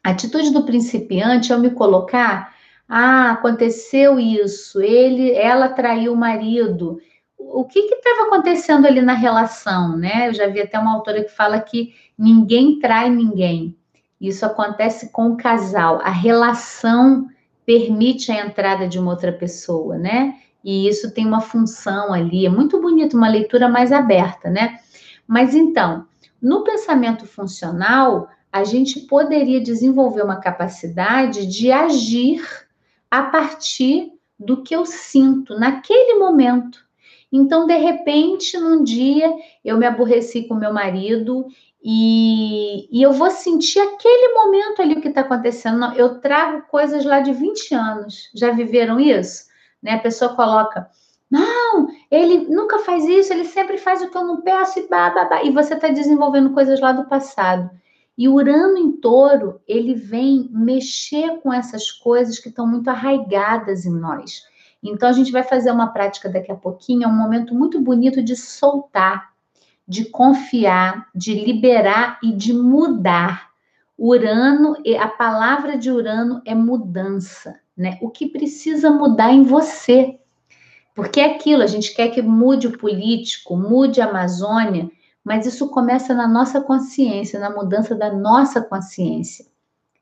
A 0.05 0.11
atitude 0.11 0.51
do 0.51 0.64
principiante 0.64 1.51
é 1.51 1.55
eu 1.55 1.59
me 1.59 1.70
colocar 1.70 2.57
ah, 2.88 3.33
aconteceu 3.33 4.18
isso, 4.18 4.81
ele, 4.81 5.33
ela 5.33 5.68
traiu 5.68 6.14
o 6.14 6.16
marido. 6.16 6.98
O 7.37 7.64
que 7.64 7.81
estava 7.81 8.29
acontecendo 8.29 8.87
ali 8.87 9.03
na 9.03 9.12
relação, 9.12 9.96
né? 9.96 10.29
Eu 10.29 10.35
já 10.35 10.46
vi 10.48 10.62
até 10.62 10.79
uma 10.79 10.94
autora 10.94 11.22
que 11.22 11.31
fala 11.31 11.61
que 11.61 11.94
ninguém 12.16 12.79
trai 12.79 13.11
ninguém. 13.11 13.77
Isso 14.18 14.44
acontece 14.46 15.11
com 15.11 15.31
o 15.31 15.37
casal. 15.37 16.01
A 16.03 16.11
relação 16.11 17.29
permite 17.66 18.33
a 18.33 18.46
entrada 18.46 18.88
de 18.88 18.98
uma 18.98 19.11
outra 19.11 19.33
pessoa, 19.33 19.98
né? 19.98 20.37
E 20.64 20.88
isso 20.88 21.12
tem 21.12 21.27
uma 21.27 21.42
função 21.42 22.12
ali. 22.12 22.46
É 22.46 22.48
muito 22.48 22.81
bonito, 22.81 23.16
uma 23.16 23.29
leitura 23.29 23.68
mais 23.68 23.92
aberta, 23.92 24.48
né? 24.48 24.79
Mas 25.27 25.55
então, 25.55 26.07
no 26.40 26.64
pensamento 26.64 27.27
funcional, 27.27 28.29
a 28.51 28.64
gente 28.64 29.01
poderia 29.01 29.61
desenvolver 29.61 30.22
uma 30.22 30.40
capacidade 30.40 31.46
de 31.46 31.70
agir 31.70 32.42
a 33.10 33.22
partir 33.22 34.12
do 34.38 34.62
que 34.62 34.74
eu 34.74 34.86
sinto 34.86 35.58
naquele 35.58 36.14
momento. 36.18 36.86
Então, 37.30 37.66
de 37.66 37.76
repente, 37.76 38.56
num 38.58 38.82
dia, 38.82 39.34
eu 39.64 39.76
me 39.76 39.86
aborreci 39.86 40.44
com 40.44 40.54
meu 40.54 40.72
marido 40.72 41.46
e, 41.82 42.88
e 42.90 43.02
eu 43.02 43.12
vou 43.12 43.30
sentir 43.30 43.80
aquele 43.80 44.34
momento 44.34 44.80
ali 44.80 44.94
o 44.94 45.00
que 45.00 45.08
está 45.08 45.20
acontecendo. 45.20 45.92
Eu 45.94 46.20
trago 46.20 46.62
coisas 46.68 47.04
lá 47.04 47.20
de 47.20 47.32
20 47.32 47.74
anos. 47.74 48.30
Já 48.34 48.50
viveram 48.50 48.98
isso? 48.98 49.46
Né? 49.82 49.92
A 49.92 49.98
pessoa 49.98 50.34
coloca, 50.34 50.88
não, 51.30 51.88
ele 52.10 52.48
nunca 52.48 52.78
faz 52.78 53.04
isso, 53.04 53.32
ele 53.32 53.44
sempre 53.44 53.76
faz 53.76 54.02
o 54.02 54.10
que 54.10 54.16
eu 54.16 54.24
não 54.24 54.40
peço 54.40 54.78
e 54.78 54.88
babá. 54.88 55.42
E 55.44 55.50
você 55.50 55.74
está 55.74 55.88
desenvolvendo 55.88 56.54
coisas 56.54 56.80
lá 56.80 56.92
do 56.92 57.04
passado. 57.04 57.70
E 58.18 58.28
Urano 58.28 58.76
em 58.76 58.90
touro, 58.90 59.61
ele 59.66 59.94
vem 59.94 60.50
mexer 60.50 61.38
com 61.40 61.52
essas 61.52 61.92
coisas 61.92 62.40
que 62.40 62.48
estão 62.48 62.66
muito 62.66 62.90
arraigadas 62.90 63.87
em 63.87 63.94
nós. 63.94 64.42
Então, 64.83 65.09
a 65.09 65.12
gente 65.12 65.31
vai 65.31 65.44
fazer 65.44 65.70
uma 65.70 65.92
prática 65.92 66.28
daqui 66.28 66.50
a 66.50 66.57
pouquinho, 66.57 67.04
é 67.04 67.07
um 67.07 67.16
momento 67.16 67.54
muito 67.54 67.81
bonito 67.81 68.20
de 68.20 68.35
soltar, 68.35 69.31
de 69.87 70.04
confiar, 70.07 71.07
de 71.14 71.33
liberar 71.33 72.18
e 72.20 72.32
de 72.32 72.53
mudar. 72.53 73.51
Urano, 73.97 74.76
a 75.01 75.09
palavra 75.09 75.78
de 75.78 75.88
Urano 75.88 76.42
é 76.45 76.57
mudança, 76.57 77.61
né? 77.76 77.99
O 78.03 78.11
que 78.11 78.26
precisa 78.26 78.90
mudar 78.90 79.32
em 79.32 79.45
você. 79.45 80.18
Porque 80.92 81.20
é 81.20 81.36
aquilo, 81.36 81.62
a 81.62 81.68
gente 81.68 81.95
quer 81.95 82.09
que 82.09 82.20
mude 82.20 82.66
o 82.66 82.76
político, 82.76 83.57
mude 83.57 84.01
a 84.01 84.07
Amazônia, 84.07 84.90
mas 85.29 85.45
isso 85.45 85.68
começa 85.68 86.14
na 86.14 86.26
nossa 86.26 86.59
consciência, 86.59 87.39
na 87.39 87.51
mudança 87.51 87.95
da 87.95 88.11
nossa 88.11 88.62
consciência. 88.62 89.45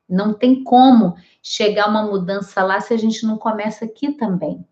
Não 0.07 0.33
tem 0.33 0.63
como 0.63 1.15
chegar 1.43 1.89
uma 1.89 2.03
mudança 2.03 2.63
lá 2.63 2.79
se 2.79 2.93
a 2.93 2.97
gente 2.97 3.25
não 3.25 3.37
começa 3.37 3.83
aqui 3.83 4.13
também. 4.13 4.65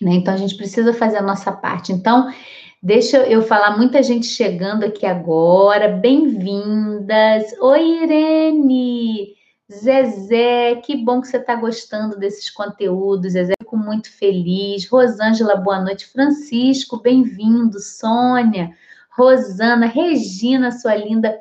Né? 0.00 0.12
Então 0.12 0.32
a 0.32 0.36
gente 0.36 0.54
precisa 0.54 0.94
fazer 0.94 1.16
a 1.16 1.22
nossa 1.22 1.50
parte. 1.50 1.92
Então, 1.92 2.32
deixa 2.80 3.18
eu 3.26 3.42
falar, 3.42 3.76
muita 3.76 4.00
gente 4.00 4.26
chegando 4.26 4.84
aqui 4.84 5.04
agora. 5.04 5.88
Bem-vindas. 5.88 7.52
Oi, 7.60 8.04
Irene. 8.04 9.34
Zezé, 9.72 10.76
que 10.84 10.96
bom 10.96 11.20
que 11.20 11.26
você 11.26 11.38
está 11.38 11.56
gostando 11.56 12.16
desses 12.16 12.48
conteúdos. 12.48 13.32
Zezé, 13.32 13.54
fico 13.60 13.76
muito 13.76 14.08
feliz. 14.08 14.88
Rosângela, 14.88 15.56
boa 15.56 15.80
noite. 15.80 16.06
Francisco, 16.06 17.02
bem-vindo. 17.02 17.80
Sônia, 17.80 18.72
Rosana, 19.16 19.86
Regina, 19.86 20.70
sua 20.70 20.94
linda. 20.94 21.38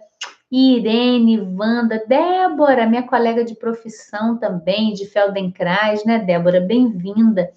Irene, 0.52 1.40
Wanda, 1.40 2.04
Débora, 2.08 2.88
minha 2.88 3.04
colega 3.04 3.46
de 3.46 3.54
profissão 3.54 4.36
também, 4.36 4.94
de 4.94 5.06
Feldenkrais, 5.06 6.04
né, 6.04 6.18
Débora? 6.18 6.60
Bem-vinda. 6.60 7.52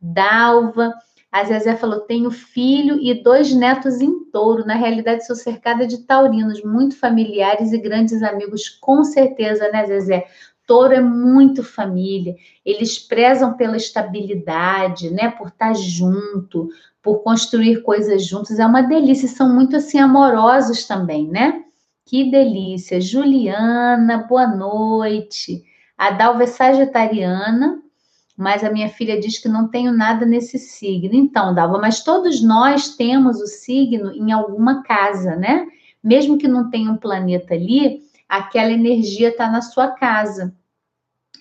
Dalva. 0.00 0.92
A 1.30 1.44
Zezé 1.44 1.76
falou: 1.76 2.00
tenho 2.00 2.30
filho 2.30 2.98
e 3.00 3.14
dois 3.22 3.54
netos 3.54 4.00
em 4.00 4.24
touro. 4.24 4.66
Na 4.66 4.74
realidade, 4.74 5.24
sou 5.24 5.36
cercada 5.36 5.86
de 5.86 5.98
taurinos, 5.98 6.62
muito 6.64 6.98
familiares 6.98 7.72
e 7.72 7.78
grandes 7.78 8.22
amigos, 8.22 8.68
com 8.68 9.04
certeza, 9.04 9.70
né, 9.70 9.86
Zezé? 9.86 10.26
Touro 10.66 10.94
é 10.94 11.00
muito 11.00 11.62
família, 11.62 12.36
eles 12.64 12.98
prezam 12.98 13.54
pela 13.54 13.76
estabilidade, 13.76 15.10
né? 15.10 15.30
Por 15.30 15.48
estar 15.48 15.74
junto, 15.74 16.68
por 17.02 17.18
construir 17.22 17.82
coisas 17.82 18.24
juntos. 18.24 18.58
É 18.58 18.66
uma 18.66 18.82
delícia, 18.82 19.28
são 19.28 19.52
muito 19.52 19.76
assim 19.76 19.98
amorosos 19.98 20.86
também, 20.86 21.26
né? 21.26 21.64
Que 22.06 22.30
delícia. 22.30 23.00
Juliana, 23.00 24.26
boa 24.28 24.46
noite. 24.46 25.64
A 25.98 26.10
Dalva 26.10 26.44
é 26.44 26.46
sagitariana, 26.46 27.82
mas 28.36 28.64
a 28.64 28.70
minha 28.70 28.88
filha 28.88 29.20
diz 29.20 29.38
que 29.38 29.48
não 29.48 29.68
tenho 29.68 29.92
nada 29.92 30.24
nesse 30.24 30.58
signo. 30.58 31.14
Então, 31.14 31.54
Dalva, 31.54 31.78
mas 31.78 32.02
todos 32.02 32.42
nós 32.42 32.96
temos 32.96 33.40
o 33.40 33.46
signo 33.46 34.12
em 34.12 34.32
alguma 34.32 34.82
casa, 34.82 35.36
né? 35.36 35.66
Mesmo 36.02 36.38
que 36.38 36.48
não 36.48 36.70
tenha 36.70 36.90
um 36.90 36.96
planeta 36.96 37.54
ali, 37.54 38.02
aquela 38.32 38.72
energia 38.72 39.28
está 39.28 39.50
na 39.50 39.60
sua 39.60 39.88
casa. 39.88 40.54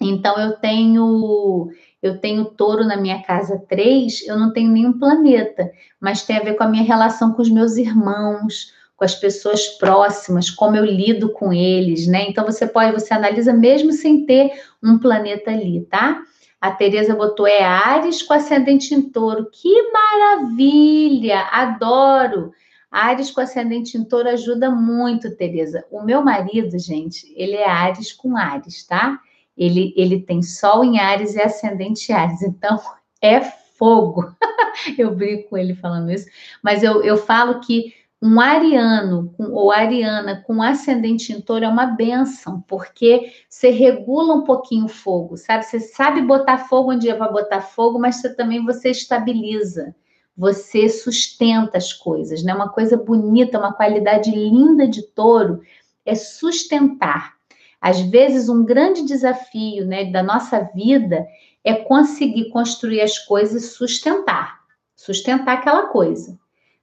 Então, 0.02 0.38
eu 0.38 0.54
tenho 0.58 1.70
eu 2.02 2.20
tenho 2.20 2.46
touro 2.46 2.84
na 2.84 2.98
minha 2.98 3.22
casa 3.22 3.64
3, 3.70 4.28
eu 4.28 4.38
não 4.38 4.52
tenho 4.52 4.72
nenhum 4.72 4.98
planeta, 4.98 5.72
mas 6.00 6.24
tem 6.24 6.38
a 6.38 6.44
ver 6.44 6.56
com 6.56 6.64
a 6.64 6.68
minha 6.68 6.84
relação 6.84 7.32
com 7.34 7.44
os 7.44 7.50
meus 7.50 7.78
irmãos, 7.78 8.74
com 8.96 9.06
as 9.06 9.14
pessoas 9.14 9.68
próximas, 9.68 10.50
como 10.50 10.76
eu 10.76 10.84
lido 10.84 11.30
com 11.30 11.54
eles, 11.54 12.08
né? 12.08 12.26
Então 12.28 12.44
você 12.44 12.66
pode, 12.66 12.92
você 12.92 13.14
analisa 13.14 13.54
mesmo 13.54 13.92
sem 13.94 14.26
ter 14.26 14.52
um 14.82 14.98
planeta 14.98 15.52
ali, 15.52 15.86
tá? 15.92 16.24
A 16.60 16.72
Tereza 16.72 17.16
botou 17.16 17.46
é 17.48 17.64
Ares 17.64 18.22
com 18.24 18.34
ascendente 18.34 18.94
em 18.94 19.02
touro. 19.02 19.50
Que 19.52 19.92
maravilha! 19.92 21.42
Adoro! 21.52 22.52
Ares 22.92 23.32
com 23.32 23.40
ascendente 23.40 23.98
em 23.98 24.04
touro 24.04 24.28
ajuda 24.28 24.70
muito, 24.70 25.34
Tereza. 25.36 25.86
O 25.90 26.04
meu 26.04 26.22
marido, 26.22 26.78
gente, 26.78 27.34
ele 27.38 27.56
é 27.56 27.68
Ares 27.68 28.12
com 28.12 28.36
Ares, 28.36 28.86
tá? 28.86 29.18
Ele, 29.58 29.94
ele 29.96 30.22
tem 30.22 30.42
Sol 30.42 30.84
em 30.84 31.00
Ares 31.00 31.36
e 31.36 31.42
ascendente 31.42 32.12
em 32.12 32.16
Ares. 32.16 32.42
Então, 32.42 32.78
é 33.22 33.40
fogo. 33.40 34.36
eu 34.98 35.16
brinco 35.16 35.50
com 35.50 35.58
ele 35.58 35.74
falando 35.74 36.12
isso. 36.12 36.28
Mas 36.62 36.84
eu, 36.84 37.02
eu 37.02 37.16
falo 37.16 37.62
que 37.62 37.94
um 38.22 38.40
ariano 38.40 39.34
com, 39.36 39.46
ou 39.52 39.72
ariana 39.72 40.44
com 40.46 40.62
ascendente 40.62 41.34
em 41.34 41.42
touro 41.42 41.66
é 41.66 41.68
uma 41.68 41.88
benção, 41.88 42.62
porque 42.68 43.32
você 43.50 43.72
regula 43.72 44.36
um 44.36 44.44
pouquinho 44.44 44.86
o 44.86 44.90
fogo, 44.90 45.38
sabe? 45.38 45.66
Você 45.66 45.80
sabe 45.80 46.22
botar 46.22 46.60
fogo 46.60 46.92
onde 46.92 47.10
é 47.10 47.16
para 47.16 47.32
botar 47.32 47.62
fogo, 47.62 47.98
mas 47.98 48.18
você, 48.18 48.36
também 48.36 48.64
você 48.64 48.92
estabiliza, 48.92 49.96
você 50.42 50.90
sustenta 50.90 51.78
as 51.78 51.94
coisas, 51.94 52.42
né? 52.42 52.52
Uma 52.52 52.70
coisa 52.70 52.98
bonita, 52.98 53.60
uma 53.60 53.74
qualidade 53.74 54.32
linda 54.32 54.88
de 54.88 55.04
touro 55.04 55.62
é 56.04 56.16
sustentar. 56.16 57.34
Às 57.80 58.02
vezes, 58.02 58.50
um 58.50 58.66
grande 58.66 59.04
desafio 59.04 59.86
né, 59.86 60.06
da 60.06 60.24
nossa 60.24 60.60
vida 60.74 61.28
é 61.64 61.76
conseguir 61.76 62.50
construir 62.50 63.02
as 63.02 63.20
coisas 63.20 63.64
e 63.64 63.68
sustentar, 63.68 64.62
sustentar 64.96 65.58
aquela 65.58 65.88
coisa 65.88 66.40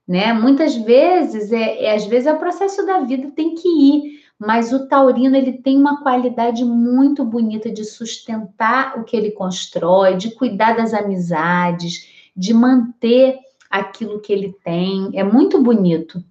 né? 0.09 0.33
Muitas 0.33 0.75
vezes 0.75 1.51
é, 1.51 1.83
é, 1.83 1.95
às 1.95 2.03
vezes 2.07 2.25
é 2.25 2.33
o 2.33 2.39
processo 2.39 2.83
da 2.83 3.01
vida 3.01 3.29
tem 3.35 3.53
que 3.53 3.67
ir, 3.67 4.23
mas 4.39 4.73
o 4.73 4.87
taurino 4.87 5.35
ele 5.35 5.53
tem 5.53 5.77
uma 5.77 6.01
qualidade 6.01 6.65
muito 6.65 7.23
bonita 7.23 7.69
de 7.69 7.85
sustentar 7.85 8.97
o 8.97 9.03
que 9.03 9.15
ele 9.15 9.29
constrói, 9.29 10.17
de 10.17 10.31
cuidar 10.31 10.75
das 10.75 10.95
amizades, 10.95 12.09
de 12.35 12.55
manter 12.55 13.37
aquilo 13.69 14.19
que 14.19 14.33
ele 14.33 14.55
tem. 14.63 15.11
É 15.13 15.23
muito 15.23 15.61
bonito. 15.61 16.23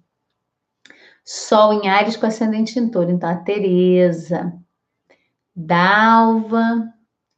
Sol 1.23 1.73
em 1.73 1.87
Ares 1.87 2.17
com 2.17 2.25
ascendente 2.25 2.79
em 2.79 2.89
touro. 2.89 3.11
Então, 3.11 3.29
a 3.29 3.35
Tereza, 3.35 4.53
Dalva. 5.55 6.91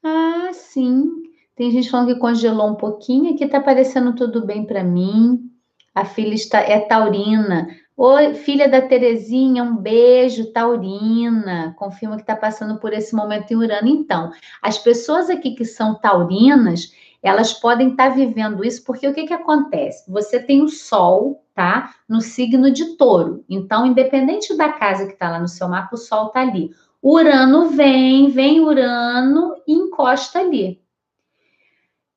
Ah, 0.03 0.49
sim. 0.53 1.09
Tem 1.55 1.69
gente 1.71 1.89
falando 1.89 2.13
que 2.13 2.19
congelou 2.19 2.69
um 2.69 2.75
pouquinho. 2.75 3.33
Aqui 3.33 3.47
tá 3.47 3.59
parecendo 3.59 4.15
tudo 4.15 4.45
bem 4.45 4.65
para 4.65 4.83
mim. 4.83 5.51
A 5.93 6.05
filha 6.05 6.33
está, 6.33 6.59
é 6.59 6.79
taurina. 6.79 7.67
Oi, 7.97 8.33
filha 8.33 8.67
da 8.67 8.81
Terezinha, 8.81 9.63
um 9.63 9.75
beijo, 9.75 10.51
taurina. 10.53 11.75
Confirma 11.77 12.15
que 12.15 12.23
está 12.23 12.35
passando 12.35 12.79
por 12.79 12.93
esse 12.93 13.13
momento 13.13 13.51
em 13.51 13.57
Urano. 13.57 13.87
Então, 13.87 14.31
as 14.61 14.77
pessoas 14.77 15.29
aqui 15.29 15.51
que 15.51 15.65
são 15.65 15.95
taurinas, 15.95 16.93
elas 17.21 17.53
podem 17.53 17.89
estar 17.89 18.09
tá 18.09 18.15
vivendo 18.15 18.65
isso, 18.65 18.83
porque 18.83 19.07
o 19.07 19.13
que, 19.13 19.27
que 19.27 19.33
acontece? 19.33 20.09
Você 20.11 20.39
tem 20.39 20.63
o 20.63 20.69
Sol, 20.69 21.45
tá? 21.53 21.93
No 22.09 22.19
signo 22.19 22.71
de 22.71 22.97
touro. 22.97 23.45
Então, 23.47 23.85
independente 23.85 24.55
da 24.57 24.69
casa 24.69 25.05
que 25.05 25.13
está 25.13 25.29
lá 25.29 25.39
no 25.39 25.47
seu 25.47 25.67
mapa, 25.67 25.95
o 25.95 25.97
Sol 25.97 26.27
está 26.27 26.41
ali. 26.41 26.71
Urano 27.01 27.69
vem, 27.69 28.29
vem 28.29 28.59
Urano 28.61 29.55
e 29.67 29.73
encosta 29.73 30.39
ali. 30.39 30.81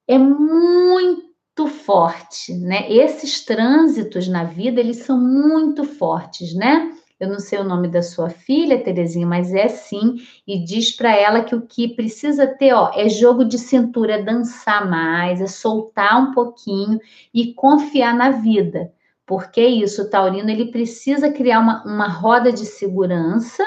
É 0.06 0.18
muito 0.18 1.66
forte, 1.66 2.54
né? 2.54 2.90
Esses 2.90 3.44
trânsitos 3.44 4.28
na 4.28 4.44
vida, 4.44 4.80
eles 4.80 4.98
são 4.98 5.18
muito 5.18 5.84
fortes, 5.84 6.54
né? 6.54 6.92
Eu 7.18 7.28
não 7.28 7.38
sei 7.38 7.58
o 7.58 7.64
nome 7.64 7.88
da 7.88 8.02
sua 8.02 8.28
filha, 8.28 8.82
Terezinha, 8.82 9.26
mas 9.26 9.54
é 9.54 9.68
sim, 9.68 10.16
e 10.46 10.64
diz 10.64 10.90
para 10.90 11.14
ela 11.14 11.44
que 11.44 11.54
o 11.54 11.62
que 11.62 11.88
precisa 11.88 12.46
ter, 12.46 12.72
ó, 12.72 12.90
é 12.94 13.08
jogo 13.08 13.44
de 13.44 13.58
cintura, 13.58 14.14
é 14.14 14.22
dançar 14.22 14.88
mais, 14.88 15.40
é 15.40 15.46
soltar 15.46 16.20
um 16.20 16.32
pouquinho 16.32 16.98
e 17.32 17.54
confiar 17.54 18.14
na 18.14 18.30
vida. 18.30 18.92
Porque 19.26 19.60
é 19.60 19.66
isso, 19.66 20.02
o 20.02 20.10
taurino, 20.10 20.50
ele 20.50 20.66
precisa 20.66 21.30
criar 21.30 21.60
uma, 21.60 21.84
uma 21.84 22.08
roda 22.08 22.52
de 22.52 22.66
segurança 22.66 23.64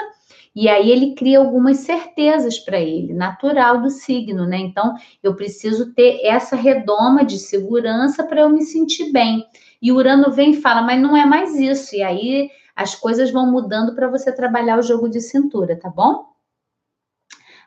e 0.54 0.68
aí 0.68 0.90
ele 0.90 1.14
cria 1.14 1.38
algumas 1.38 1.78
certezas 1.78 2.58
para 2.58 2.80
ele, 2.80 3.14
natural 3.14 3.80
do 3.80 3.90
signo, 3.90 4.44
né? 4.46 4.58
Então, 4.58 4.94
eu 5.22 5.36
preciso 5.36 5.94
ter 5.94 6.20
essa 6.24 6.56
redoma 6.56 7.24
de 7.24 7.38
segurança 7.38 8.24
para 8.24 8.40
eu 8.40 8.48
me 8.48 8.62
sentir 8.62 9.12
bem. 9.12 9.46
E 9.80 9.92
Urano 9.92 10.32
vem 10.32 10.50
e 10.50 10.60
fala, 10.60 10.82
mas 10.82 11.00
não 11.00 11.16
é 11.16 11.24
mais 11.24 11.54
isso. 11.54 11.94
E 11.94 12.02
aí 12.02 12.50
as 12.78 12.94
coisas 12.94 13.32
vão 13.32 13.50
mudando 13.50 13.92
para 13.92 14.06
você 14.06 14.30
trabalhar 14.30 14.78
o 14.78 14.82
jogo 14.82 15.08
de 15.08 15.20
cintura, 15.20 15.74
tá 15.74 15.90
bom? 15.90 16.26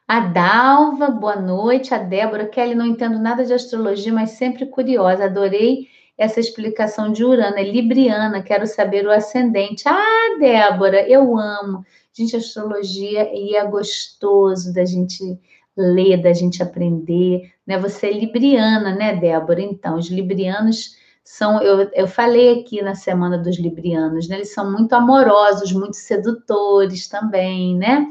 A 0.08 0.22
Dalva, 0.22 1.10
boa 1.10 1.36
noite. 1.36 1.94
A 1.94 1.98
Débora, 1.98 2.48
Kelly, 2.48 2.76
não 2.76 2.86
entendo 2.86 3.20
nada 3.20 3.44
de 3.44 3.54
astrologia, 3.54 4.14
mas 4.14 4.32
sempre 4.32 4.66
curiosa. 4.68 5.26
Adorei 5.26 5.90
essa 6.18 6.40
explicação 6.40 7.12
de 7.12 7.26
Urano. 7.26 7.58
É 7.58 7.64
Libriana, 7.64 8.42
quero 8.42 8.66
saber 8.66 9.06
o 9.06 9.12
ascendente. 9.12 9.84
Ah, 9.86 10.38
Débora, 10.40 11.06
eu 11.06 11.38
amo. 11.38 11.84
Gente, 12.14 12.38
astrologia 12.38 13.30
e 13.34 13.54
é 13.54 13.66
gostoso 13.66 14.74
da 14.74 14.86
gente 14.86 15.38
ler, 15.76 16.22
da 16.22 16.32
gente 16.32 16.64
aprender, 16.64 17.52
né? 17.68 17.78
Você 17.78 18.08
é 18.08 18.14
libriana, 18.14 18.96
né, 18.96 19.14
Débora? 19.18 19.62
Então, 19.62 19.98
os 19.98 20.10
librianos 20.10 20.96
são, 21.24 21.62
eu, 21.62 21.90
eu 21.94 22.08
falei 22.08 22.60
aqui 22.60 22.82
na 22.82 22.96
semana 22.96 23.38
dos 23.38 23.58
librianos, 23.58 24.28
né? 24.28 24.38
Eles 24.38 24.54
são 24.54 24.72
muito 24.72 24.94
amorosos, 24.94 25.72
muito 25.72 25.96
sedutores 25.96 27.08
também, 27.08 27.76
né? 27.76 28.08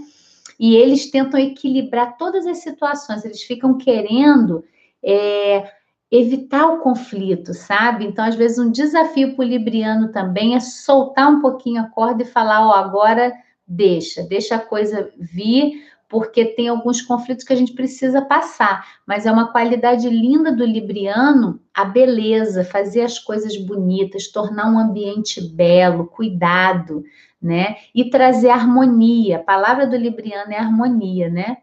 E 0.58 0.76
eles 0.76 1.11
tentam 1.11 1.40
equilibrar 1.40 2.16
todas 2.16 2.46
as 2.46 2.58
situações, 2.58 3.24
eles 3.24 3.42
ficam 3.42 3.78
querendo 3.78 4.62
é, 5.02 5.70
evitar 6.11 6.66
o 6.66 6.80
conflito, 6.80 7.54
sabe? 7.54 8.04
Então, 8.04 8.24
às 8.24 8.34
vezes, 8.34 8.58
um 8.58 8.70
desafio 8.70 9.34
para 9.34 9.44
o 9.44 9.48
libriano 9.48 10.12
também 10.12 10.54
é 10.54 10.61
soltar 10.61 11.30
um 11.30 11.40
pouquinho 11.40 11.80
a 11.80 11.88
corda 11.88 12.22
e 12.22 12.26
falar, 12.26 12.66
ó, 12.66 12.70
oh, 12.70 12.74
agora 12.74 13.32
deixa, 13.66 14.22
deixa 14.24 14.56
a 14.56 14.58
coisa 14.58 15.11
vir, 15.18 15.84
porque 16.11 16.44
tem 16.44 16.66
alguns 16.66 17.00
conflitos 17.00 17.44
que 17.44 17.52
a 17.52 17.56
gente 17.56 17.72
precisa 17.72 18.20
passar, 18.20 18.84
mas 19.06 19.26
é 19.26 19.32
uma 19.32 19.52
qualidade 19.52 20.11
linda 20.11 20.50
do 20.50 20.66
libriano 20.66 21.61
a 21.72 21.84
beleza, 21.84 22.64
fazer 22.64 23.02
as 23.02 23.16
coisas 23.16 23.56
bonitas, 23.56 24.26
tornar 24.26 24.66
um 24.66 24.76
ambiente 24.76 25.40
belo, 25.40 26.08
cuidado, 26.08 27.04
né? 27.40 27.76
E 27.94 28.11
trazer 28.11 28.50
harmonia. 28.50 29.36
A 29.36 29.42
palavra 29.42 29.86
do 29.86 29.96
libriano 29.96 30.52
é 30.52 30.58
harmonia, 30.58 31.30
né? 31.30 31.58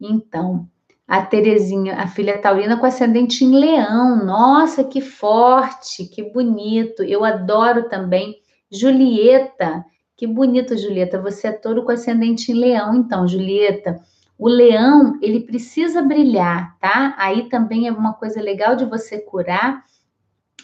Então, 0.00 0.66
a 1.06 1.20
Terezinha, 1.20 1.96
a 1.96 2.08
filha 2.08 2.38
taurina 2.38 2.78
com 2.78 2.86
ascendente 2.86 3.44
em 3.44 3.54
leão. 3.54 4.24
Nossa, 4.24 4.82
que 4.82 5.02
forte, 5.02 6.06
que 6.06 6.22
bonito. 6.22 7.02
Eu 7.02 7.22
adoro 7.22 7.90
também 7.90 8.36
Julieta, 8.70 9.84
Que 10.22 10.26
bonito, 10.28 10.78
Julieta. 10.78 11.20
Você 11.20 11.48
é 11.48 11.52
touro 11.52 11.82
com 11.82 11.90
ascendente 11.90 12.52
em 12.52 12.54
leão, 12.54 12.94
então, 12.94 13.26
Julieta. 13.26 14.00
O 14.38 14.48
leão, 14.48 15.18
ele 15.20 15.40
precisa 15.40 16.00
brilhar, 16.00 16.78
tá? 16.78 17.12
Aí 17.18 17.48
também 17.48 17.88
é 17.88 17.90
uma 17.90 18.12
coisa 18.12 18.40
legal 18.40 18.76
de 18.76 18.84
você 18.84 19.18
curar, 19.18 19.84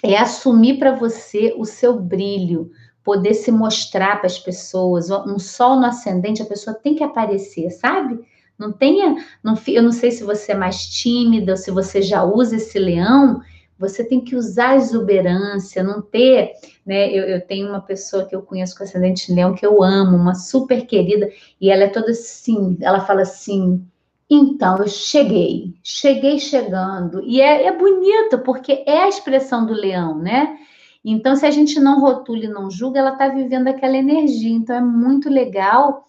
é 0.01 0.17
assumir 0.17 0.79
para 0.79 0.95
você 0.95 1.57
o 1.59 1.65
seu 1.65 1.99
brilho, 1.99 2.71
poder 3.03 3.35
se 3.35 3.51
mostrar 3.51 4.19
para 4.19 4.27
as 4.27 4.39
pessoas. 4.39 5.11
Um 5.11 5.41
sol 5.41 5.81
no 5.81 5.87
ascendente, 5.87 6.41
a 6.41 6.47
pessoa 6.47 6.79
tem 6.81 6.95
que 6.95 7.03
aparecer, 7.03 7.69
sabe? 7.73 8.21
Não 8.57 8.71
tenha, 8.71 9.17
não, 9.43 9.59
eu 9.67 9.83
não 9.83 9.91
sei 9.91 10.13
se 10.13 10.23
você 10.23 10.53
é 10.53 10.55
mais 10.55 10.87
tímida 10.87 11.51
ou 11.51 11.57
se 11.57 11.73
você 11.73 12.01
já 12.01 12.23
usa 12.23 12.55
esse 12.55 12.79
leão, 12.79 13.41
você 13.79 14.03
tem 14.05 14.21
que 14.21 14.35
usar 14.35 14.71
a 14.71 14.77
exuberância, 14.77 15.83
não 15.83 16.03
ter, 16.03 16.53
né? 16.85 17.11
Eu, 17.11 17.25
eu, 17.25 17.41
tenho 17.41 17.69
uma 17.69 17.81
pessoa 17.81 18.25
que 18.25 18.35
eu 18.35 18.43
conheço 18.43 18.77
com 18.77 18.83
ascendente 18.83 19.33
leão 19.33 19.55
que 19.55 19.65
eu 19.65 19.83
amo, 19.83 20.17
uma 20.17 20.35
super 20.35 20.85
querida, 20.87 21.31
e 21.61 21.71
ela 21.71 21.85
é 21.85 21.89
toda 21.89 22.11
assim, 22.11 22.77
ela 22.81 23.01
fala 23.01 23.23
assim, 23.23 23.87
então, 24.29 24.77
eu 24.79 24.89
cheguei, 24.89 25.75
cheguei 25.83 26.39
chegando, 26.39 27.23
e 27.23 27.41
é, 27.41 27.67
é 27.67 27.73
bonito, 27.77 28.39
porque 28.41 28.85
é 28.87 29.05
a 29.05 29.09
expressão 29.09 29.65
do 29.65 29.73
leão, 29.73 30.19
né? 30.19 30.59
Então, 31.05 31.37
se 31.37 31.47
a 31.47 31.51
gente 31.51 31.81
não 31.81 32.01
rotula 32.01 32.45
e 32.45 32.49
não 32.49 32.71
julga, 32.71 32.99
ela 32.99 33.13
está 33.13 33.29
vivendo 33.29 33.69
aquela 33.69 33.97
energia, 33.97 34.51
então 34.55 34.77
é 34.77 34.81
muito 34.81 35.31
legal 35.31 36.07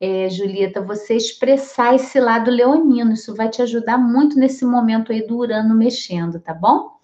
é, 0.00 0.28
Julieta, 0.30 0.80
você 0.80 1.14
expressar 1.14 1.94
esse 1.94 2.20
lado 2.20 2.50
leonino. 2.50 3.12
Isso 3.12 3.34
vai 3.34 3.48
te 3.48 3.60
ajudar 3.62 3.98
muito 3.98 4.38
nesse 4.38 4.64
momento 4.64 5.12
aí 5.12 5.26
do 5.26 5.36
Urano 5.36 5.74
mexendo, 5.74 6.40
tá 6.40 6.54
bom? 6.54 6.98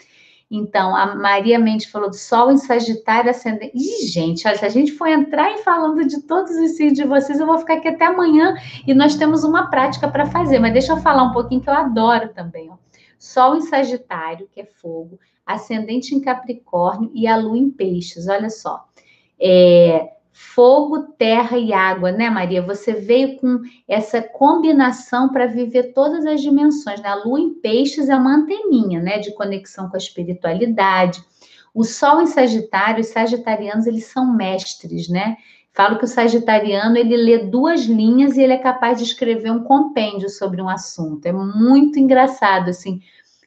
Então, 0.50 0.94
a 0.94 1.16
Maria 1.16 1.58
Mendes 1.58 1.86
falou 1.86 2.08
do 2.08 2.16
Sol 2.16 2.52
em 2.52 2.58
Sagitário 2.58 3.30
ascendente. 3.30 3.72
Ih, 3.74 4.06
gente, 4.06 4.46
olha, 4.46 4.56
se 4.56 4.64
a 4.64 4.68
gente 4.68 4.92
for 4.92 5.08
entrar 5.08 5.50
e 5.52 5.58
falando 5.58 6.06
de 6.06 6.22
todos 6.22 6.52
os 6.52 6.76
signos 6.76 6.96
de 6.96 7.04
vocês, 7.04 7.40
eu 7.40 7.46
vou 7.46 7.58
ficar 7.58 7.74
aqui 7.74 7.88
até 7.88 8.06
amanhã 8.06 8.54
e 8.86 8.94
nós 8.94 9.16
temos 9.16 9.42
uma 9.42 9.68
prática 9.68 10.06
para 10.06 10.26
fazer. 10.26 10.60
Mas 10.60 10.72
deixa 10.72 10.92
eu 10.92 10.98
falar 10.98 11.24
um 11.24 11.32
pouquinho 11.32 11.60
que 11.60 11.68
eu 11.68 11.74
adoro 11.74 12.28
também. 12.28 12.70
Ó. 12.70 12.76
Sol 13.18 13.56
em 13.56 13.62
Sagitário, 13.62 14.48
que 14.52 14.60
é 14.60 14.64
fogo, 14.64 15.18
ascendente 15.44 16.14
em 16.14 16.20
Capricórnio 16.20 17.10
e 17.14 17.26
a 17.26 17.36
Lua 17.36 17.58
em 17.58 17.70
Peixes. 17.70 18.28
Olha 18.28 18.50
só. 18.50 18.84
É, 19.40 20.10
fogo, 20.36 21.14
terra 21.16 21.56
e 21.56 21.72
água, 21.72 22.10
né, 22.10 22.28
Maria? 22.28 22.60
Você 22.60 22.92
veio 22.92 23.36
com 23.36 23.60
essa 23.86 24.20
combinação 24.20 25.28
para 25.28 25.46
viver 25.46 25.92
todas 25.94 26.26
as 26.26 26.42
dimensões, 26.42 27.00
né? 27.00 27.08
A 27.08 27.14
lua 27.14 27.38
em 27.38 27.54
peixes 27.54 28.08
é 28.08 28.16
uma 28.16 28.34
anteninha, 28.34 29.00
né, 29.00 29.18
de 29.18 29.32
conexão 29.32 29.88
com 29.88 29.94
a 29.94 29.98
espiritualidade. 29.98 31.22
O 31.72 31.84
sol 31.84 32.20
em 32.20 32.26
Sagitário, 32.26 33.00
os 33.00 33.06
sagitarianos, 33.06 33.86
eles 33.86 34.06
são 34.06 34.34
mestres, 34.34 35.08
né? 35.08 35.36
Falo 35.72 35.98
que 35.98 36.04
o 36.04 36.08
sagitariano, 36.08 36.96
ele 36.96 37.16
lê 37.16 37.38
duas 37.38 37.84
linhas 37.84 38.36
e 38.36 38.42
ele 38.42 38.52
é 38.52 38.58
capaz 38.58 38.98
de 38.98 39.04
escrever 39.04 39.50
um 39.50 39.62
compêndio 39.62 40.28
sobre 40.28 40.60
um 40.60 40.68
assunto. 40.68 41.26
É 41.26 41.32
muito 41.32 41.98
engraçado, 41.98 42.70
assim, 42.70 43.00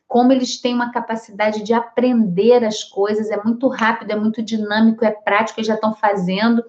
como 0.08 0.32
eles 0.32 0.60
têm 0.60 0.74
uma 0.74 0.91
capacidade 0.91 1.64
de 1.64 1.74
aprender 1.74 2.64
as 2.64 2.84
coisas, 2.84 3.30
é 3.30 3.43
muito 3.43 3.68
rápido, 3.68 4.12
é 4.12 4.16
muito 4.16 4.41
dinâmico, 4.41 5.03
é 5.03 5.12
prático, 5.12 5.60
eles 5.60 5.68
já 5.68 5.76
estão 5.76 5.93
fazendo. 5.93 6.64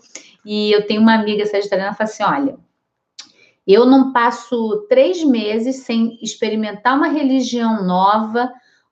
E 0.44 0.72
eu 0.72 0.86
tenho 0.86 1.00
uma 1.00 1.14
amiga 1.14 1.46
sagitariana 1.46 1.92
que 1.92 1.98
fala 1.98 2.10
assim: 2.10 2.22
olha, 2.24 2.58
eu 3.66 3.86
não 3.86 4.12
passo 4.12 4.86
três 4.88 5.22
meses 5.22 5.84
sem 5.84 6.18
experimentar 6.20 6.96
uma 6.96 7.08
religião 7.08 7.84
nova, 7.84 8.50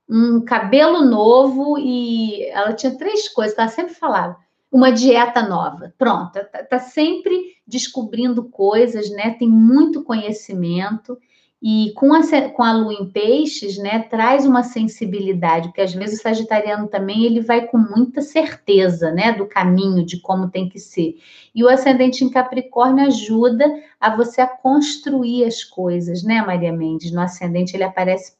um 0.09 0.44
cabelo 0.44 1.05
novo, 1.05 1.76
e 1.78 2.44
ela 2.51 2.72
tinha 2.72 2.97
três 2.97 3.28
coisas 3.28 3.55
que 3.55 3.61
ela 3.61 3.70
sempre 3.70 3.94
falava. 3.94 4.36
Uma 4.70 4.92
dieta 4.92 5.42
nova, 5.42 5.92
pronto, 5.97 6.32
tá, 6.32 6.62
tá 6.62 6.78
sempre 6.78 7.57
descobrindo 7.66 8.44
coisas, 8.44 9.11
né? 9.11 9.30
Tem 9.38 9.49
muito 9.49 10.05
conhecimento. 10.05 11.18
E 11.68 11.92
com 11.94 12.14
a, 12.14 12.20
com 12.50 12.62
a 12.62 12.72
lua 12.72 12.94
em 12.94 13.10
peixes, 13.10 13.76
né, 13.76 13.98
traz 13.98 14.46
uma 14.46 14.62
sensibilidade, 14.62 15.66
porque 15.66 15.80
às 15.80 15.92
vezes 15.92 16.20
o 16.20 16.22
sagitariano 16.22 16.86
também 16.86 17.24
ele 17.24 17.40
vai 17.40 17.66
com 17.66 17.76
muita 17.76 18.22
certeza, 18.22 19.10
né, 19.10 19.32
do 19.32 19.48
caminho, 19.48 20.06
de 20.06 20.20
como 20.20 20.48
tem 20.48 20.68
que 20.68 20.78
ser. 20.78 21.16
E 21.52 21.64
o 21.64 21.68
ascendente 21.68 22.22
em 22.22 22.30
Capricórnio 22.30 23.04
ajuda 23.04 23.64
a 23.98 24.14
você 24.14 24.40
a 24.40 24.46
construir 24.46 25.44
as 25.44 25.64
coisas, 25.64 26.22
né, 26.22 26.40
Maria 26.40 26.72
Mendes? 26.72 27.10
No 27.10 27.20
ascendente 27.20 27.74
ele 27.76 27.82
aparece 27.82 28.36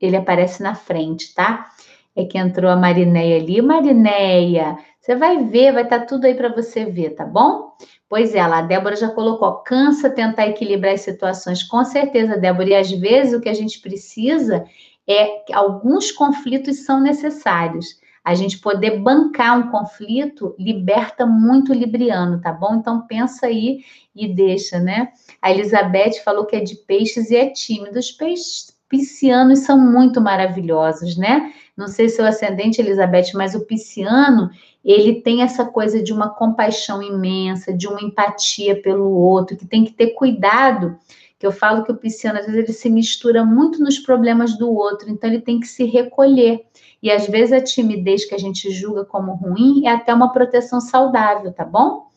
ele 0.00 0.16
aparece 0.16 0.62
na 0.62 0.74
frente, 0.74 1.34
tá? 1.34 1.70
É 2.16 2.24
que 2.24 2.38
entrou 2.38 2.70
a 2.70 2.76
Marinéia 2.76 3.36
ali. 3.36 3.60
Marinéia, 3.60 4.78
você 5.08 5.16
vai 5.16 5.42
ver, 5.42 5.72
vai 5.72 5.84
estar 5.84 6.00
tá 6.00 6.04
tudo 6.04 6.26
aí 6.26 6.34
para 6.34 6.50
você 6.50 6.84
ver, 6.84 7.14
tá 7.14 7.24
bom? 7.24 7.72
Pois 8.10 8.34
é, 8.34 8.40
a 8.40 8.60
Débora 8.60 8.94
já 8.94 9.08
colocou, 9.08 9.50
cansa 9.62 10.10
tentar 10.10 10.48
equilibrar 10.48 10.92
as 10.92 11.00
situações, 11.00 11.62
com 11.62 11.82
certeza, 11.82 12.36
Débora, 12.36 12.68
e 12.68 12.74
às 12.74 12.90
vezes 12.90 13.32
o 13.32 13.40
que 13.40 13.48
a 13.48 13.54
gente 13.54 13.80
precisa 13.80 14.66
é 15.06 15.24
que 15.46 15.52
alguns 15.54 16.12
conflitos 16.12 16.84
são 16.84 17.00
necessários. 17.00 17.98
A 18.22 18.34
gente 18.34 18.58
poder 18.58 18.98
bancar 18.98 19.58
um 19.58 19.70
conflito 19.70 20.54
liberta 20.58 21.24
muito 21.24 21.72
o 21.72 21.74
libriano, 21.74 22.38
tá 22.42 22.52
bom? 22.52 22.74
Então 22.74 23.06
pensa 23.06 23.46
aí 23.46 23.78
e 24.14 24.28
deixa, 24.28 24.78
né? 24.78 25.08
A 25.40 25.50
Elizabeth 25.50 26.22
falou 26.22 26.44
que 26.44 26.56
é 26.56 26.60
de 26.60 26.76
peixes 26.76 27.30
e 27.30 27.36
é 27.36 27.48
tímido. 27.48 27.98
Os 27.98 28.10
peixes 28.10 28.76
piscianos 28.88 29.60
são 29.60 29.78
muito 29.78 30.20
maravilhosos, 30.20 31.16
né? 31.16 31.52
Não 31.76 31.86
sei 31.86 32.08
se 32.08 32.20
o 32.20 32.26
ascendente, 32.26 32.80
Elizabeth, 32.80 33.32
mas 33.34 33.54
o 33.54 33.64
pisciano, 33.64 34.50
ele 34.92 35.20
tem 35.20 35.42
essa 35.42 35.66
coisa 35.66 36.02
de 36.02 36.14
uma 36.14 36.30
compaixão 36.30 37.02
imensa, 37.02 37.72
de 37.74 37.86
uma 37.86 38.00
empatia 38.00 38.80
pelo 38.80 39.10
outro, 39.10 39.56
que 39.56 39.66
tem 39.66 39.84
que 39.84 39.92
ter 39.92 40.14
cuidado. 40.14 40.98
Que 41.38 41.46
eu 41.46 41.52
falo 41.52 41.84
que 41.84 41.92
o 41.92 41.96
pisciano, 41.96 42.38
às 42.38 42.46
vezes, 42.46 42.58
ele 42.58 42.72
se 42.72 42.88
mistura 42.88 43.44
muito 43.44 43.80
nos 43.80 43.98
problemas 43.98 44.56
do 44.56 44.72
outro, 44.72 45.10
então 45.10 45.28
ele 45.28 45.42
tem 45.42 45.60
que 45.60 45.68
se 45.68 45.84
recolher. 45.84 46.64
E 47.02 47.10
às 47.10 47.26
vezes 47.28 47.52
a 47.52 47.60
timidez 47.60 48.24
que 48.24 48.34
a 48.34 48.38
gente 48.38 48.70
julga 48.70 49.04
como 49.04 49.34
ruim 49.34 49.86
é 49.86 49.90
até 49.90 50.12
uma 50.12 50.32
proteção 50.32 50.80
saudável, 50.80 51.52
tá 51.52 51.64
bom? 51.64 52.08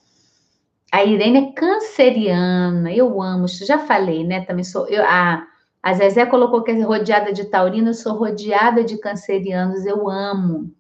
A 0.92 1.04
Irene 1.04 1.38
é 1.38 1.52
canceriana, 1.52 2.92
eu 2.92 3.22
amo, 3.22 3.48
já 3.48 3.80
falei, 3.80 4.24
né? 4.24 4.42
Também 4.46 4.64
sou 4.64 4.88
eu, 4.88 5.04
a, 5.06 5.46
a 5.84 5.94
Zezé 5.94 6.26
colocou 6.26 6.64
que 6.64 6.72
é 6.72 6.82
rodeada 6.82 7.32
de 7.32 7.46
taurino, 7.46 7.90
eu 7.90 7.94
sou 7.94 8.14
rodeada 8.14 8.84
de 8.84 8.98
cancerianos, 8.98 9.86
eu 9.86 10.10
amo. 10.10 10.74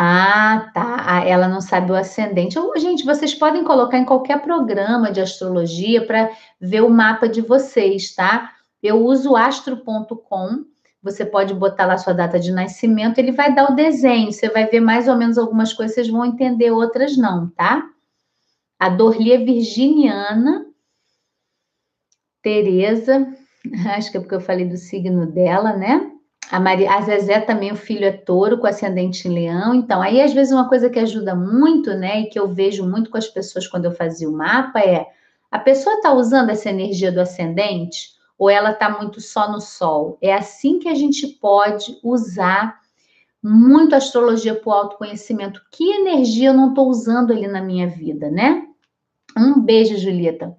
Ah, 0.00 0.70
tá. 0.72 1.24
Ela 1.26 1.48
não 1.48 1.60
sabe 1.60 1.90
o 1.90 1.96
ascendente. 1.96 2.56
Oh, 2.56 2.78
gente, 2.78 3.04
vocês 3.04 3.34
podem 3.34 3.64
colocar 3.64 3.98
em 3.98 4.04
qualquer 4.04 4.40
programa 4.40 5.10
de 5.10 5.20
astrologia 5.20 6.06
para 6.06 6.30
ver 6.60 6.84
o 6.84 6.88
mapa 6.88 7.28
de 7.28 7.40
vocês, 7.40 8.14
tá? 8.14 8.52
Eu 8.80 9.04
uso 9.04 9.34
astro.com. 9.34 10.64
Você 11.02 11.26
pode 11.26 11.52
botar 11.52 11.86
lá 11.86 11.98
sua 11.98 12.12
data 12.12 12.38
de 12.38 12.52
nascimento, 12.52 13.18
ele 13.18 13.32
vai 13.32 13.52
dar 13.52 13.72
o 13.72 13.74
desenho. 13.74 14.30
Você 14.30 14.48
vai 14.48 14.66
ver 14.66 14.78
mais 14.78 15.08
ou 15.08 15.16
menos 15.16 15.36
algumas 15.36 15.72
coisas, 15.72 15.96
vocês 15.96 16.08
vão 16.08 16.24
entender, 16.24 16.70
outras 16.70 17.16
não, 17.16 17.50
tá? 17.50 17.84
A 18.78 18.88
Dorli 18.88 19.32
é 19.32 19.38
virginiana. 19.38 20.64
Tereza, 22.40 23.34
acho 23.96 24.12
que 24.12 24.16
é 24.16 24.20
porque 24.20 24.36
eu 24.36 24.40
falei 24.40 24.64
do 24.64 24.76
signo 24.76 25.26
dela, 25.26 25.72
né? 25.72 26.12
A, 26.50 26.58
Maria, 26.58 26.92
a 26.94 27.00
Zezé 27.02 27.40
também, 27.40 27.72
o 27.72 27.76
filho 27.76 28.04
é 28.04 28.12
touro 28.12 28.58
com 28.58 28.66
ascendente 28.66 29.28
em 29.28 29.32
leão. 29.32 29.74
Então, 29.74 30.00
aí 30.00 30.20
às 30.20 30.32
vezes 30.32 30.52
uma 30.52 30.68
coisa 30.68 30.88
que 30.88 30.98
ajuda 30.98 31.34
muito, 31.34 31.92
né, 31.94 32.20
e 32.20 32.26
que 32.26 32.38
eu 32.38 32.48
vejo 32.48 32.88
muito 32.88 33.10
com 33.10 33.18
as 33.18 33.28
pessoas 33.28 33.66
quando 33.66 33.84
eu 33.84 33.92
fazia 33.92 34.28
o 34.28 34.32
mapa 34.32 34.80
é 34.80 35.06
a 35.50 35.58
pessoa 35.58 35.96
está 35.96 36.12
usando 36.12 36.50
essa 36.50 36.68
energia 36.68 37.10
do 37.10 37.20
ascendente 37.20 38.10
ou 38.38 38.50
ela 38.50 38.70
está 38.70 38.90
muito 38.90 39.20
só 39.20 39.50
no 39.50 39.60
sol? 39.60 40.18
É 40.20 40.34
assim 40.34 40.78
que 40.78 40.88
a 40.88 40.94
gente 40.94 41.26
pode 41.26 41.98
usar 42.02 42.78
muito 43.42 43.94
a 43.94 43.98
astrologia 43.98 44.54
para 44.54 44.68
o 44.68 44.72
autoconhecimento. 44.72 45.60
Que 45.70 45.90
energia 45.90 46.50
eu 46.50 46.54
não 46.54 46.70
estou 46.70 46.88
usando 46.88 47.32
ali 47.32 47.46
na 47.46 47.62
minha 47.62 47.88
vida, 47.88 48.30
né? 48.30 48.66
Um 49.36 49.60
beijo, 49.60 49.96
Julieta. 49.96 50.56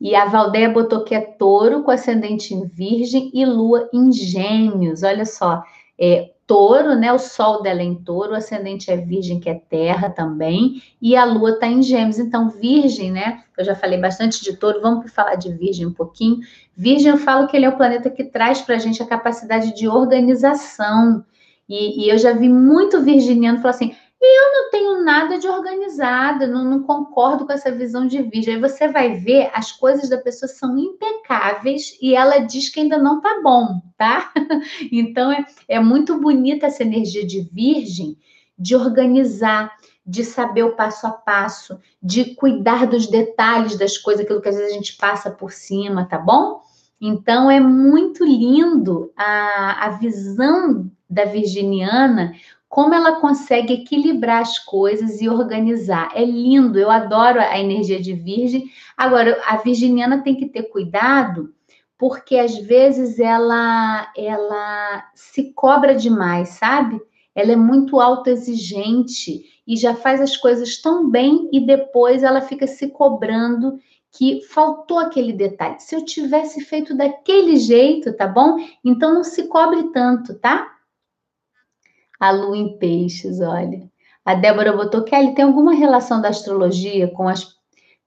E 0.00 0.14
a 0.14 0.26
Valdeia 0.26 0.68
botou 0.68 1.04
que 1.04 1.14
é 1.14 1.20
touro 1.20 1.82
com 1.82 1.90
ascendente 1.90 2.52
em 2.52 2.66
virgem 2.66 3.30
e 3.32 3.44
lua 3.44 3.88
em 3.92 4.12
gêmeos. 4.12 5.02
Olha 5.02 5.24
só, 5.24 5.62
é 5.98 6.30
touro, 6.46 6.94
né? 6.94 7.12
O 7.12 7.18
sol 7.18 7.62
dela 7.62 7.80
é 7.80 7.84
em 7.84 7.94
touro, 7.94 8.32
o 8.32 8.36
ascendente 8.36 8.90
é 8.90 8.96
virgem, 8.96 9.40
que 9.40 9.48
é 9.48 9.54
terra 9.54 10.10
também, 10.10 10.82
e 11.00 11.16
a 11.16 11.24
lua 11.24 11.50
está 11.50 11.66
em 11.66 11.82
gêmeos. 11.82 12.18
Então, 12.18 12.50
virgem, 12.50 13.10
né? 13.10 13.42
Eu 13.56 13.64
já 13.64 13.74
falei 13.74 13.98
bastante 13.98 14.42
de 14.42 14.56
touro, 14.56 14.80
vamos 14.80 15.10
falar 15.12 15.36
de 15.36 15.52
virgem 15.52 15.86
um 15.86 15.92
pouquinho. 15.92 16.38
Virgem, 16.76 17.12
eu 17.12 17.18
falo 17.18 17.46
que 17.46 17.56
ele 17.56 17.66
é 17.66 17.68
o 17.68 17.76
planeta 17.76 18.10
que 18.10 18.24
traz 18.24 18.60
para 18.60 18.74
a 18.74 18.78
gente 18.78 19.02
a 19.02 19.06
capacidade 19.06 19.74
de 19.74 19.88
organização. 19.88 21.24
E, 21.68 22.04
e 22.04 22.10
eu 22.10 22.18
já 22.18 22.32
vi 22.32 22.48
muito 22.48 23.00
virginiano 23.00 23.58
falar 23.58 23.70
assim: 23.70 23.94
eu 24.24 24.52
não 24.52 24.70
tenho 24.70 25.04
nada 25.04 25.38
de 25.38 25.48
organizada, 25.48 26.46
não, 26.46 26.64
não, 26.64 26.82
concordo 26.82 27.46
com 27.46 27.52
essa 27.52 27.70
visão 27.70 28.06
de 28.06 28.22
virgem. 28.22 28.54
Aí 28.54 28.60
você 28.60 28.88
vai 28.88 29.14
ver, 29.14 29.50
as 29.52 29.72
coisas 29.72 30.08
da 30.08 30.18
pessoa 30.18 30.48
são 30.48 30.78
impecáveis 30.78 31.96
e 32.00 32.14
ela 32.14 32.38
diz 32.38 32.68
que 32.68 32.80
ainda 32.80 32.98
não 32.98 33.20
tá 33.20 33.40
bom, 33.42 33.82
tá? 33.96 34.32
Então 34.92 35.32
é, 35.32 35.44
é 35.68 35.80
muito 35.80 36.18
bonita 36.18 36.66
essa 36.66 36.82
energia 36.82 37.26
de 37.26 37.40
virgem 37.40 38.16
de 38.58 38.76
organizar, 38.76 39.72
de 40.06 40.24
saber 40.24 40.62
o 40.62 40.76
passo 40.76 41.06
a 41.06 41.10
passo, 41.10 41.78
de 42.02 42.34
cuidar 42.34 42.86
dos 42.86 43.06
detalhes 43.06 43.76
das 43.76 43.98
coisas, 43.98 44.24
aquilo 44.24 44.40
que 44.40 44.48
às 44.48 44.56
vezes 44.56 44.70
a 44.70 44.74
gente 44.74 44.96
passa 44.96 45.30
por 45.30 45.50
cima, 45.52 46.04
tá 46.04 46.18
bom? 46.18 46.62
Então 47.00 47.50
é 47.50 47.60
muito 47.60 48.24
lindo 48.24 49.12
a, 49.16 49.86
a 49.86 49.90
visão 49.90 50.90
da 51.08 51.24
virginiana, 51.24 52.34
como 52.74 52.92
ela 52.92 53.20
consegue 53.20 53.72
equilibrar 53.72 54.42
as 54.42 54.58
coisas 54.58 55.20
e 55.20 55.28
organizar. 55.28 56.10
É 56.12 56.24
lindo, 56.24 56.76
eu 56.76 56.90
adoro 56.90 57.38
a 57.38 57.56
energia 57.56 58.02
de 58.02 58.12
virgem. 58.14 58.68
Agora, 58.96 59.40
a 59.46 59.58
virginiana 59.58 60.24
tem 60.24 60.34
que 60.34 60.46
ter 60.46 60.64
cuidado 60.64 61.54
porque 61.96 62.36
às 62.36 62.58
vezes 62.58 63.20
ela 63.20 64.10
ela 64.16 65.04
se 65.14 65.52
cobra 65.52 65.94
demais, 65.94 66.48
sabe? 66.48 67.00
Ela 67.32 67.52
é 67.52 67.56
muito 67.56 68.00
autoexigente 68.00 69.44
e 69.64 69.76
já 69.76 69.94
faz 69.94 70.20
as 70.20 70.36
coisas 70.36 70.76
tão 70.82 71.08
bem 71.08 71.48
e 71.52 71.64
depois 71.64 72.24
ela 72.24 72.40
fica 72.40 72.66
se 72.66 72.88
cobrando 72.88 73.78
que 74.10 74.42
faltou 74.48 74.98
aquele 74.98 75.32
detalhe. 75.32 75.76
Se 75.78 75.94
eu 75.94 76.04
tivesse 76.04 76.60
feito 76.60 76.92
daquele 76.92 77.54
jeito, 77.54 78.12
tá 78.16 78.26
bom? 78.26 78.56
Então 78.84 79.14
não 79.14 79.22
se 79.22 79.44
cobre 79.44 79.92
tanto, 79.92 80.34
tá? 80.40 80.73
A 82.18 82.30
lua 82.30 82.56
em 82.56 82.78
peixes, 82.78 83.40
olha. 83.40 83.82
A 84.24 84.34
Débora 84.34 84.72
botou, 84.72 85.02
Kelly, 85.04 85.34
tem 85.34 85.44
alguma 85.44 85.74
relação 85.74 86.20
da 86.20 86.28
astrologia 86.28 87.08
com 87.08 87.28
as 87.28 87.54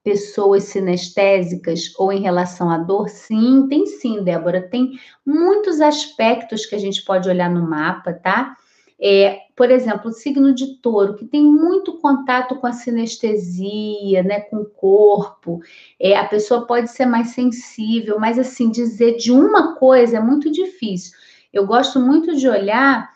pessoas 0.03 0.64
sinestésicas 0.64 1.93
ou 1.97 2.12
em 2.12 2.22
relação 2.22 2.70
à 2.70 2.78
dor? 2.78 3.10
Sim, 3.10 3.68
tem 3.68 3.86
sim, 3.86 4.24
Débora. 4.24 4.62
Tem 4.62 4.91
muitos 5.26 5.82
aspectos 5.82 6.66
que 6.66 6.76
a 6.76 6.80
gente 6.80 7.03
pode 7.03 7.30
olhar 7.30 7.49
no 7.49 7.70
mapa, 7.70 8.14
tá? 8.14 8.55
É, 8.99 9.41
por 9.55 9.70
exemplo, 9.70 10.10
o 10.10 10.14
signo 10.14 10.55
de 10.55 10.78
touro, 10.78 11.16
que 11.16 11.26
tem 11.26 11.43
muito 11.43 11.99
contato 11.99 12.55
com 12.55 12.66
a 12.66 12.72
sinestesia, 12.72 14.24
né, 14.24 14.39
com 14.39 14.58
o 14.58 14.66
corpo, 14.66 15.60
é, 15.99 16.18
a 16.18 16.26
pessoa 16.26 16.66
pode 16.66 16.89
ser 16.89 17.05
mais 17.05 17.30
sensível, 17.30 18.20
mas 18.20 18.39
assim, 18.39 18.72
dizer 18.72 19.18
de 19.18 19.32
uma 19.32 19.76
coisa 19.76 20.18
é 20.18 20.20
muito 20.20 20.51
difícil. 20.51 21.16
Eu 21.53 21.68
gosto 21.68 21.99
muito 21.99 22.36
de 22.36 22.47
olhar 22.47 23.12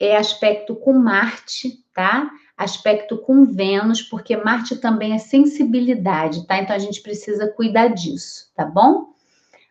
é, 0.00 0.16
aspecto 0.16 0.76
com 0.76 0.92
Marte, 0.92 1.84
tá? 1.94 2.30
Aspecto 2.56 3.18
com 3.18 3.44
Vênus, 3.44 4.02
porque 4.02 4.36
Marte 4.36 4.76
também 4.76 5.12
é 5.12 5.18
sensibilidade, 5.18 6.46
tá? 6.46 6.58
Então 6.58 6.74
a 6.74 6.78
gente 6.78 7.00
precisa 7.00 7.48
cuidar 7.48 7.88
disso, 7.88 8.50
tá 8.54 8.64
bom? 8.64 9.12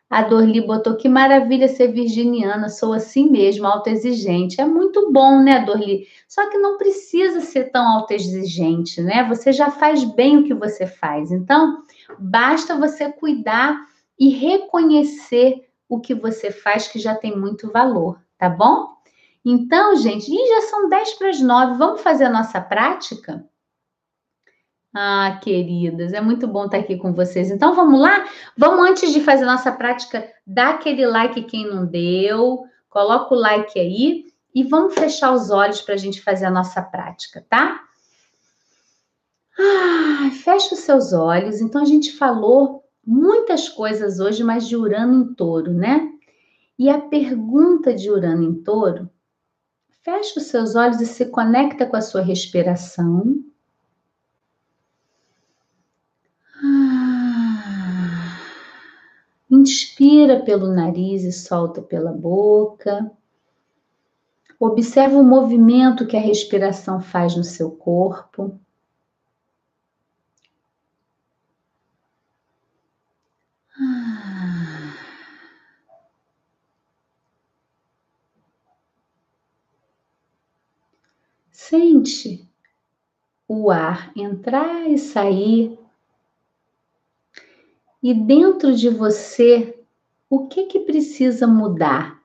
A 0.10 0.22
Dorli 0.22 0.62
botou 0.62 0.96
que 0.96 1.10
maravilha 1.10 1.68
ser 1.68 1.92
virginiana, 1.92 2.70
sou 2.70 2.94
assim 2.94 3.30
mesmo, 3.30 3.68
autoexigente. 3.68 4.62
É 4.62 4.66
muito 4.66 5.12
bom, 5.12 5.42
né, 5.42 5.66
Dorli? 5.66 6.08
Só 6.30 6.50
que 6.50 6.58
não 6.58 6.78
precisa 6.78 7.42
ser 7.42 7.72
tão 7.72 7.86
autoexigente, 7.86 9.02
né? 9.02 9.28
Você 9.28 9.52
já 9.52 9.70
faz 9.70 10.06
bem 10.06 10.38
o 10.38 10.44
que 10.46 10.54
você 10.54 10.88
faz. 10.88 11.30
Então, 11.30 11.84
basta 12.18 12.78
você 12.78 13.12
cuidar 13.12 13.78
e 14.18 14.30
reconhecer 14.30 15.68
o 15.90 16.00
que 16.00 16.16
você 16.16 16.52
faz, 16.52 16.88
que 16.88 17.00
já 17.00 17.14
tem 17.14 17.38
muito 17.38 17.70
valor, 17.70 18.18
tá 18.38 18.50
bom? 18.50 18.97
Então, 19.50 19.96
gente, 19.96 20.30
já 20.30 20.62
são 20.64 20.90
10 20.90 21.14
para 21.14 21.30
as 21.30 21.40
9, 21.40 21.78
vamos 21.78 22.02
fazer 22.02 22.26
a 22.26 22.30
nossa 22.30 22.60
prática? 22.60 23.48
Ah, 24.94 25.40
queridas, 25.42 26.12
é 26.12 26.20
muito 26.20 26.46
bom 26.46 26.66
estar 26.66 26.80
aqui 26.80 26.98
com 26.98 27.14
vocês. 27.14 27.50
Então 27.50 27.74
vamos 27.74 27.98
lá? 27.98 28.28
Vamos 28.58 28.90
antes 28.90 29.14
de 29.14 29.22
fazer 29.22 29.46
nossa 29.46 29.72
prática, 29.72 30.30
dá 30.46 30.72
aquele 30.72 31.06
like 31.06 31.44
quem 31.44 31.66
não 31.66 31.86
deu, 31.86 32.66
coloca 32.90 33.34
o 33.34 33.38
like 33.38 33.80
aí 33.80 34.26
e 34.54 34.66
vamos 34.66 34.96
fechar 34.96 35.32
os 35.32 35.50
olhos 35.50 35.82
para 35.82 35.94
a 35.94 35.98
gente 35.98 36.22
fazer 36.22 36.48
a 36.48 36.52
nossa 36.52 36.82
prática, 36.82 37.46
tá? 37.50 37.86
Ah, 39.58 40.30
fecha 40.44 40.76
os 40.76 40.82
seus 40.82 41.14
olhos. 41.14 41.62
Então 41.62 41.82
a 41.82 41.86
gente 41.86 42.12
falou 42.18 42.84
muitas 43.06 43.70
coisas 43.70 44.20
hoje, 44.20 44.44
mas 44.44 44.68
de 44.68 44.76
Urano 44.76 45.14
em 45.14 45.34
Touro, 45.36 45.72
né? 45.72 46.06
E 46.78 46.90
a 46.90 47.00
pergunta 47.00 47.94
de 47.94 48.12
Urano 48.12 48.44
em 48.44 48.62
Touro, 48.62 49.10
fecha 50.08 50.40
os 50.40 50.46
seus 50.46 50.74
olhos 50.74 51.02
e 51.02 51.06
se 51.06 51.26
conecta 51.26 51.86
com 51.86 51.98
a 51.98 52.02
sua 52.02 52.22
respiração. 52.22 53.44
Inspira 59.52 60.40
pelo 60.46 60.74
nariz 60.74 61.26
e 61.26 61.32
solta 61.34 61.82
pela 61.82 62.14
boca. 62.14 63.12
Observa 64.58 65.18
o 65.18 65.24
movimento 65.26 66.08
que 66.08 66.16
a 66.16 66.22
respiração 66.22 67.02
faz 67.02 67.36
no 67.36 67.44
seu 67.44 67.72
corpo. 67.72 68.58
Sente 81.70 82.50
o 83.46 83.70
ar 83.70 84.14
entrar 84.16 84.90
e 84.90 84.98
sair 84.98 85.78
e 88.02 88.14
dentro 88.14 88.74
de 88.74 88.90
você, 88.90 89.78
o 90.30 90.48
que 90.48 90.68
que 90.68 90.80
precisa 90.80 91.46
mudar? 91.46 92.24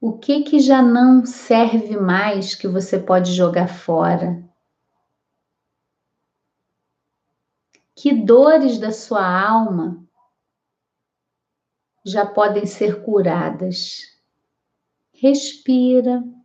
O 0.00 0.16
que 0.16 0.44
que 0.44 0.60
já 0.60 0.80
não 0.80 1.26
serve 1.26 1.96
mais 1.96 2.54
que 2.54 2.68
você 2.68 2.96
pode 2.96 3.32
jogar 3.32 3.66
fora? 3.66 4.40
Que 7.92 8.14
dores 8.14 8.78
da 8.78 8.92
sua 8.92 9.26
alma 9.26 10.00
já 12.04 12.24
podem 12.24 12.66
ser 12.66 13.02
curadas? 13.02 14.14
Respira. 15.12 16.35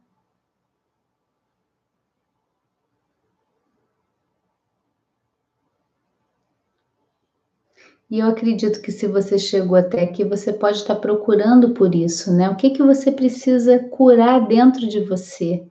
E 8.11 8.19
eu 8.19 8.27
acredito 8.27 8.81
que 8.81 8.91
se 8.91 9.07
você 9.07 9.39
chegou 9.39 9.77
até 9.77 10.03
aqui, 10.03 10.25
você 10.25 10.51
pode 10.51 10.79
estar 10.79 10.95
procurando 10.95 11.69
por 11.69 11.95
isso, 11.95 12.35
né? 12.35 12.49
O 12.49 12.57
que 12.57 12.71
que 12.71 12.83
você 12.83 13.09
precisa 13.09 13.79
curar 13.79 14.45
dentro 14.45 14.85
de 14.85 14.99
você? 14.99 15.65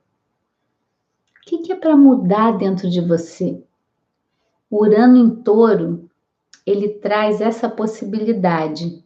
O 1.36 1.45
que, 1.45 1.59
que 1.59 1.72
é 1.72 1.76
para 1.76 1.95
mudar 1.95 2.53
dentro 2.53 2.88
de 2.88 3.03
você? 3.03 3.62
Urano 4.70 5.18
em 5.18 5.28
Touro, 5.43 6.09
ele 6.64 6.88
traz 6.88 7.43
essa 7.43 7.68
possibilidade 7.68 9.05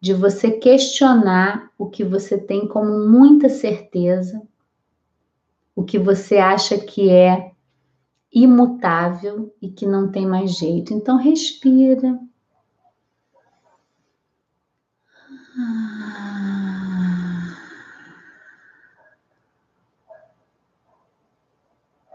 de 0.00 0.14
você 0.14 0.52
questionar 0.52 1.72
o 1.76 1.86
que 1.86 2.04
você 2.04 2.38
tem 2.38 2.68
como 2.68 3.08
muita 3.08 3.48
certeza, 3.48 4.40
o 5.74 5.82
que 5.82 5.98
você 5.98 6.36
acha 6.36 6.78
que 6.78 7.10
é 7.10 7.50
imutável 8.32 9.52
e 9.60 9.68
que 9.68 9.84
não 9.86 10.12
tem 10.12 10.24
mais 10.24 10.56
jeito. 10.56 10.94
Então, 10.94 11.16
respira. 11.16 12.27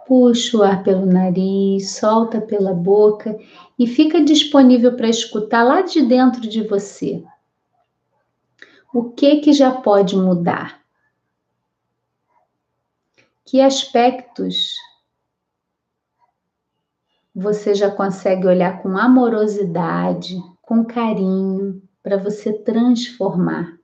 Puxa 0.05 0.57
o 0.57 0.63
ar 0.63 0.83
pelo 0.83 1.05
nariz, 1.05 1.95
solta 1.97 2.39
pela 2.39 2.73
boca 2.73 3.37
e 3.77 3.87
fica 3.87 4.23
disponível 4.23 4.95
para 4.95 5.09
escutar 5.09 5.63
lá 5.63 5.81
de 5.81 6.01
dentro 6.01 6.41
de 6.41 6.65
você. 6.67 7.23
O 8.93 9.11
que 9.11 9.41
que 9.41 9.51
já 9.51 9.71
pode 9.71 10.15
mudar? 10.15 10.81
Que 13.43 13.59
aspectos 13.59 14.75
você 17.33 17.73
já 17.73 17.89
consegue 17.89 18.45
olhar 18.45 18.81
com 18.81 18.97
amorosidade, 18.97 20.37
com 20.61 20.85
carinho, 20.85 21.81
para 22.03 22.17
você 22.17 22.51
transformar. 22.51 23.79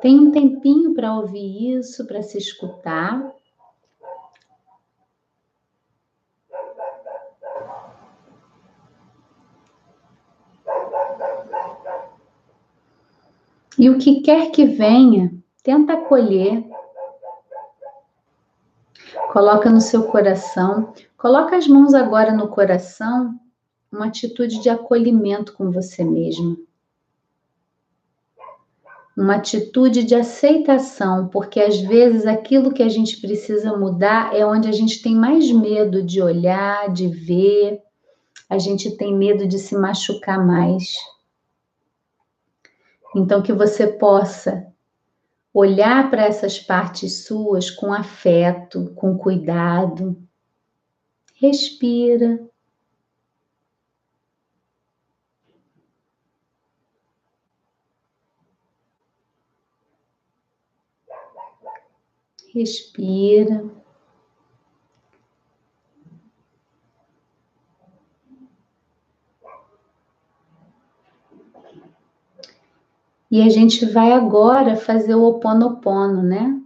Tem 0.00 0.18
um 0.18 0.30
tempinho 0.30 0.94
para 0.94 1.14
ouvir 1.14 1.78
isso, 1.78 2.06
para 2.06 2.22
se 2.22 2.38
escutar. 2.38 3.34
E 13.76 13.88
o 13.88 13.98
que 13.98 14.22
quer 14.22 14.50
que 14.50 14.64
venha, 14.64 15.32
tenta 15.62 15.94
acolher. 15.94 16.64
Coloca 19.32 19.68
no 19.68 19.80
seu 19.80 20.04
coração. 20.04 20.94
Coloca 21.16 21.56
as 21.56 21.66
mãos 21.66 21.92
agora 21.92 22.32
no 22.32 22.48
coração 22.48 23.38
uma 23.92 24.06
atitude 24.06 24.60
de 24.60 24.70
acolhimento 24.70 25.52
com 25.52 25.70
você 25.70 26.02
mesmo. 26.02 26.56
Uma 29.16 29.36
atitude 29.36 30.04
de 30.04 30.14
aceitação, 30.14 31.28
porque 31.28 31.60
às 31.60 31.78
vezes 31.78 32.24
aquilo 32.24 32.72
que 32.72 32.82
a 32.82 32.88
gente 32.88 33.20
precisa 33.20 33.76
mudar 33.76 34.34
é 34.34 34.46
onde 34.46 34.68
a 34.68 34.72
gente 34.72 35.02
tem 35.02 35.14
mais 35.14 35.50
medo 35.50 36.02
de 36.02 36.22
olhar, 36.22 36.90
de 36.92 37.08
ver, 37.08 37.82
a 38.48 38.58
gente 38.58 38.96
tem 38.96 39.14
medo 39.14 39.46
de 39.46 39.58
se 39.58 39.76
machucar 39.76 40.44
mais. 40.44 40.96
Então, 43.14 43.42
que 43.42 43.52
você 43.52 43.86
possa 43.86 44.66
olhar 45.58 46.08
para 46.08 46.22
essas 46.22 46.56
partes 46.56 47.24
suas 47.24 47.68
com 47.68 47.92
afeto, 47.92 48.92
com 48.94 49.18
cuidado. 49.18 50.16
Respira. 51.34 52.48
Respira. 62.54 63.64
E 73.30 73.42
a 73.42 73.48
gente 73.50 73.84
vai 73.84 74.12
agora 74.12 74.74
fazer 74.74 75.14
o 75.14 75.24
oponopono, 75.24 76.22
né? 76.22 76.58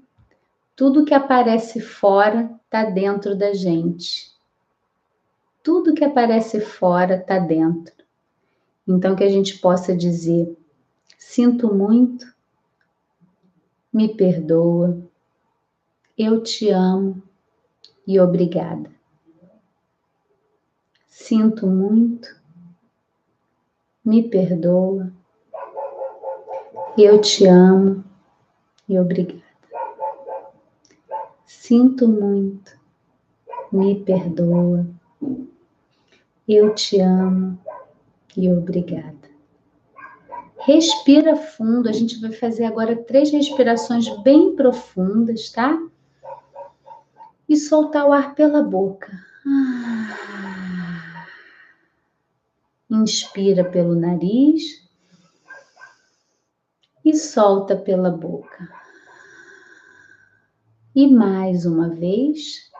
Tudo 0.76 1.04
que 1.04 1.12
aparece 1.12 1.80
fora 1.80 2.56
está 2.64 2.84
dentro 2.84 3.36
da 3.36 3.52
gente. 3.52 4.30
Tudo 5.62 5.92
que 5.92 6.04
aparece 6.04 6.60
fora 6.60 7.16
está 7.16 7.38
dentro. 7.38 7.94
Então 8.86 9.16
que 9.16 9.24
a 9.24 9.28
gente 9.28 9.58
possa 9.58 9.94
dizer: 9.96 10.56
sinto 11.18 11.74
muito, 11.74 12.32
me 13.92 14.14
perdoa, 14.14 15.02
eu 16.16 16.42
te 16.42 16.70
amo 16.70 17.22
e 18.06 18.20
obrigada. 18.20 18.90
Sinto 21.08 21.66
muito, 21.66 22.28
me 24.04 24.28
perdoa 24.28 25.12
eu 26.96 27.20
te 27.20 27.46
amo 27.46 28.04
e 28.88 28.98
obrigada. 28.98 29.42
Sinto 31.46 32.08
muito, 32.08 32.78
me 33.72 34.00
perdoa. 34.00 34.86
Eu 36.46 36.74
te 36.74 37.00
amo 37.00 37.58
e 38.36 38.50
obrigada. 38.50 39.30
Respira 40.58 41.36
fundo. 41.36 41.88
A 41.88 41.92
gente 41.92 42.20
vai 42.20 42.32
fazer 42.32 42.64
agora 42.64 42.96
três 42.96 43.30
respirações 43.30 44.08
bem 44.22 44.54
profundas, 44.54 45.50
tá? 45.50 45.78
E 47.48 47.56
soltar 47.56 48.06
o 48.06 48.12
ar 48.12 48.34
pela 48.34 48.62
boca. 48.62 49.12
Ah. 49.46 51.26
Inspira 52.90 53.64
pelo 53.64 53.94
nariz 53.94 54.81
e 57.04 57.16
solta 57.16 57.76
pela 57.76 58.10
boca. 58.10 58.68
E 60.94 61.06
mais 61.06 61.64
uma 61.66 61.88
vez. 61.88 62.70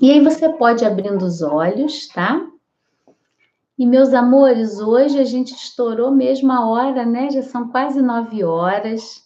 E 0.00 0.10
aí 0.10 0.20
você 0.22 0.48
pode 0.48 0.84
abrindo 0.84 1.24
os 1.24 1.40
olhos, 1.40 2.08
tá? 2.08 2.44
E 3.78 3.86
meus 3.86 4.12
amores, 4.14 4.78
hoje 4.78 5.18
a 5.18 5.24
gente 5.24 5.54
estourou 5.54 6.10
mesmo 6.10 6.52
a 6.52 6.66
hora, 6.66 7.04
né? 7.04 7.30
Já 7.30 7.42
são 7.42 7.68
quase 7.70 8.00
nove 8.00 8.44
horas. 8.44 9.23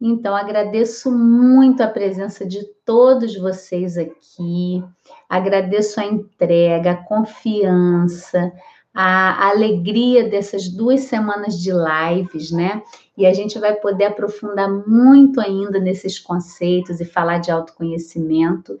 Então, 0.00 0.34
agradeço 0.34 1.12
muito 1.12 1.82
a 1.82 1.86
presença 1.86 2.46
de 2.46 2.64
todos 2.86 3.36
vocês 3.36 3.98
aqui, 3.98 4.82
agradeço 5.28 6.00
a 6.00 6.06
entrega, 6.06 6.92
a 6.92 6.96
confiança, 6.96 8.50
a 8.94 9.50
alegria 9.50 10.28
dessas 10.28 10.68
duas 10.68 11.02
semanas 11.02 11.60
de 11.60 11.70
lives, 11.70 12.50
né? 12.50 12.82
E 13.16 13.26
a 13.26 13.34
gente 13.34 13.58
vai 13.58 13.74
poder 13.74 14.06
aprofundar 14.06 14.70
muito 14.86 15.38
ainda 15.38 15.78
nesses 15.78 16.18
conceitos 16.18 16.98
e 16.98 17.04
falar 17.04 17.38
de 17.38 17.50
autoconhecimento. 17.50 18.78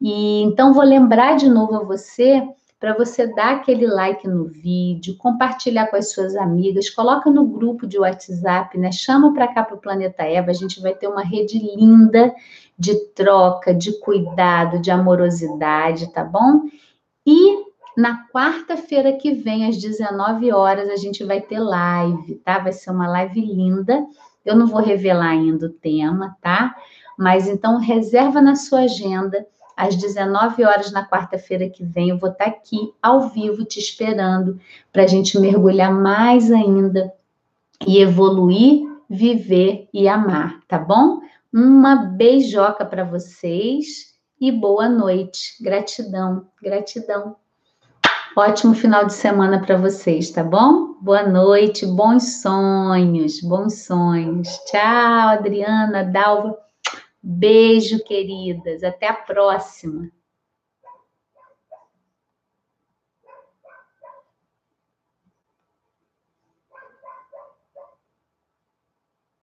E 0.00 0.42
então, 0.42 0.72
vou 0.72 0.84
lembrar 0.84 1.36
de 1.36 1.48
novo 1.48 1.74
a 1.74 1.84
você 1.84 2.42
para 2.80 2.94
você 2.94 3.26
dar 3.26 3.56
aquele 3.56 3.86
like 3.86 4.26
no 4.26 4.46
vídeo, 4.46 5.14
compartilhar 5.18 5.88
com 5.88 5.96
as 5.96 6.12
suas 6.12 6.34
amigas, 6.34 6.88
coloca 6.88 7.30
no 7.30 7.46
grupo 7.46 7.86
de 7.86 7.98
WhatsApp, 7.98 8.78
né? 8.78 8.90
Chama 8.90 9.34
para 9.34 9.48
cá 9.48 9.62
para 9.62 9.76
o 9.76 9.80
Planeta 9.80 10.22
Eva, 10.22 10.50
a 10.50 10.54
gente 10.54 10.80
vai 10.80 10.94
ter 10.94 11.06
uma 11.06 11.22
rede 11.22 11.58
linda 11.58 12.34
de 12.78 12.94
troca, 13.10 13.74
de 13.74 13.92
cuidado, 14.00 14.80
de 14.80 14.90
amorosidade, 14.90 16.10
tá 16.10 16.24
bom? 16.24 16.62
E 17.26 17.64
na 17.94 18.26
quarta-feira 18.32 19.12
que 19.12 19.34
vem, 19.34 19.66
às 19.66 19.76
19 19.76 20.50
horas, 20.50 20.88
a 20.88 20.96
gente 20.96 21.22
vai 21.22 21.42
ter 21.42 21.60
live, 21.60 22.36
tá? 22.36 22.60
Vai 22.60 22.72
ser 22.72 22.90
uma 22.92 23.06
live 23.06 23.42
linda. 23.42 24.06
Eu 24.42 24.56
não 24.56 24.66
vou 24.66 24.80
revelar 24.80 25.28
ainda 25.28 25.66
o 25.66 25.70
tema, 25.70 26.34
tá? 26.40 26.74
Mas 27.18 27.46
então 27.46 27.76
reserva 27.76 28.40
na 28.40 28.56
sua 28.56 28.84
agenda 28.84 29.46
às 29.80 29.96
19 29.96 30.62
horas 30.62 30.92
na 30.92 31.08
quarta-feira 31.08 31.70
que 31.70 31.82
vem. 31.82 32.10
Eu 32.10 32.18
vou 32.18 32.30
estar 32.30 32.44
aqui 32.44 32.92
ao 33.02 33.30
vivo 33.30 33.64
te 33.64 33.78
esperando 33.78 34.60
para 34.92 35.04
a 35.04 35.06
gente 35.06 35.38
mergulhar 35.38 35.90
mais 35.90 36.52
ainda 36.52 37.10
e 37.86 37.98
evoluir, 37.98 38.82
viver 39.08 39.88
e 39.92 40.06
amar, 40.06 40.60
tá 40.68 40.78
bom? 40.78 41.20
Uma 41.50 41.96
beijoca 41.96 42.84
para 42.84 43.04
vocês 43.04 44.14
e 44.38 44.52
boa 44.52 44.86
noite. 44.86 45.56
Gratidão, 45.62 46.46
gratidão. 46.62 47.36
Ótimo 48.36 48.74
final 48.74 49.06
de 49.06 49.14
semana 49.14 49.60
para 49.64 49.78
vocês, 49.78 50.30
tá 50.30 50.44
bom? 50.44 50.94
Boa 51.00 51.26
noite, 51.26 51.86
bons 51.86 52.42
sonhos, 52.42 53.40
bons 53.40 53.86
sonhos. 53.86 54.48
Tchau, 54.66 55.28
Adriana, 55.30 56.04
Dalva. 56.04 56.69
Beijo, 57.22 58.02
queridas. 58.04 58.82
Até 58.82 59.08
a 59.08 59.14
próxima. 59.14 60.10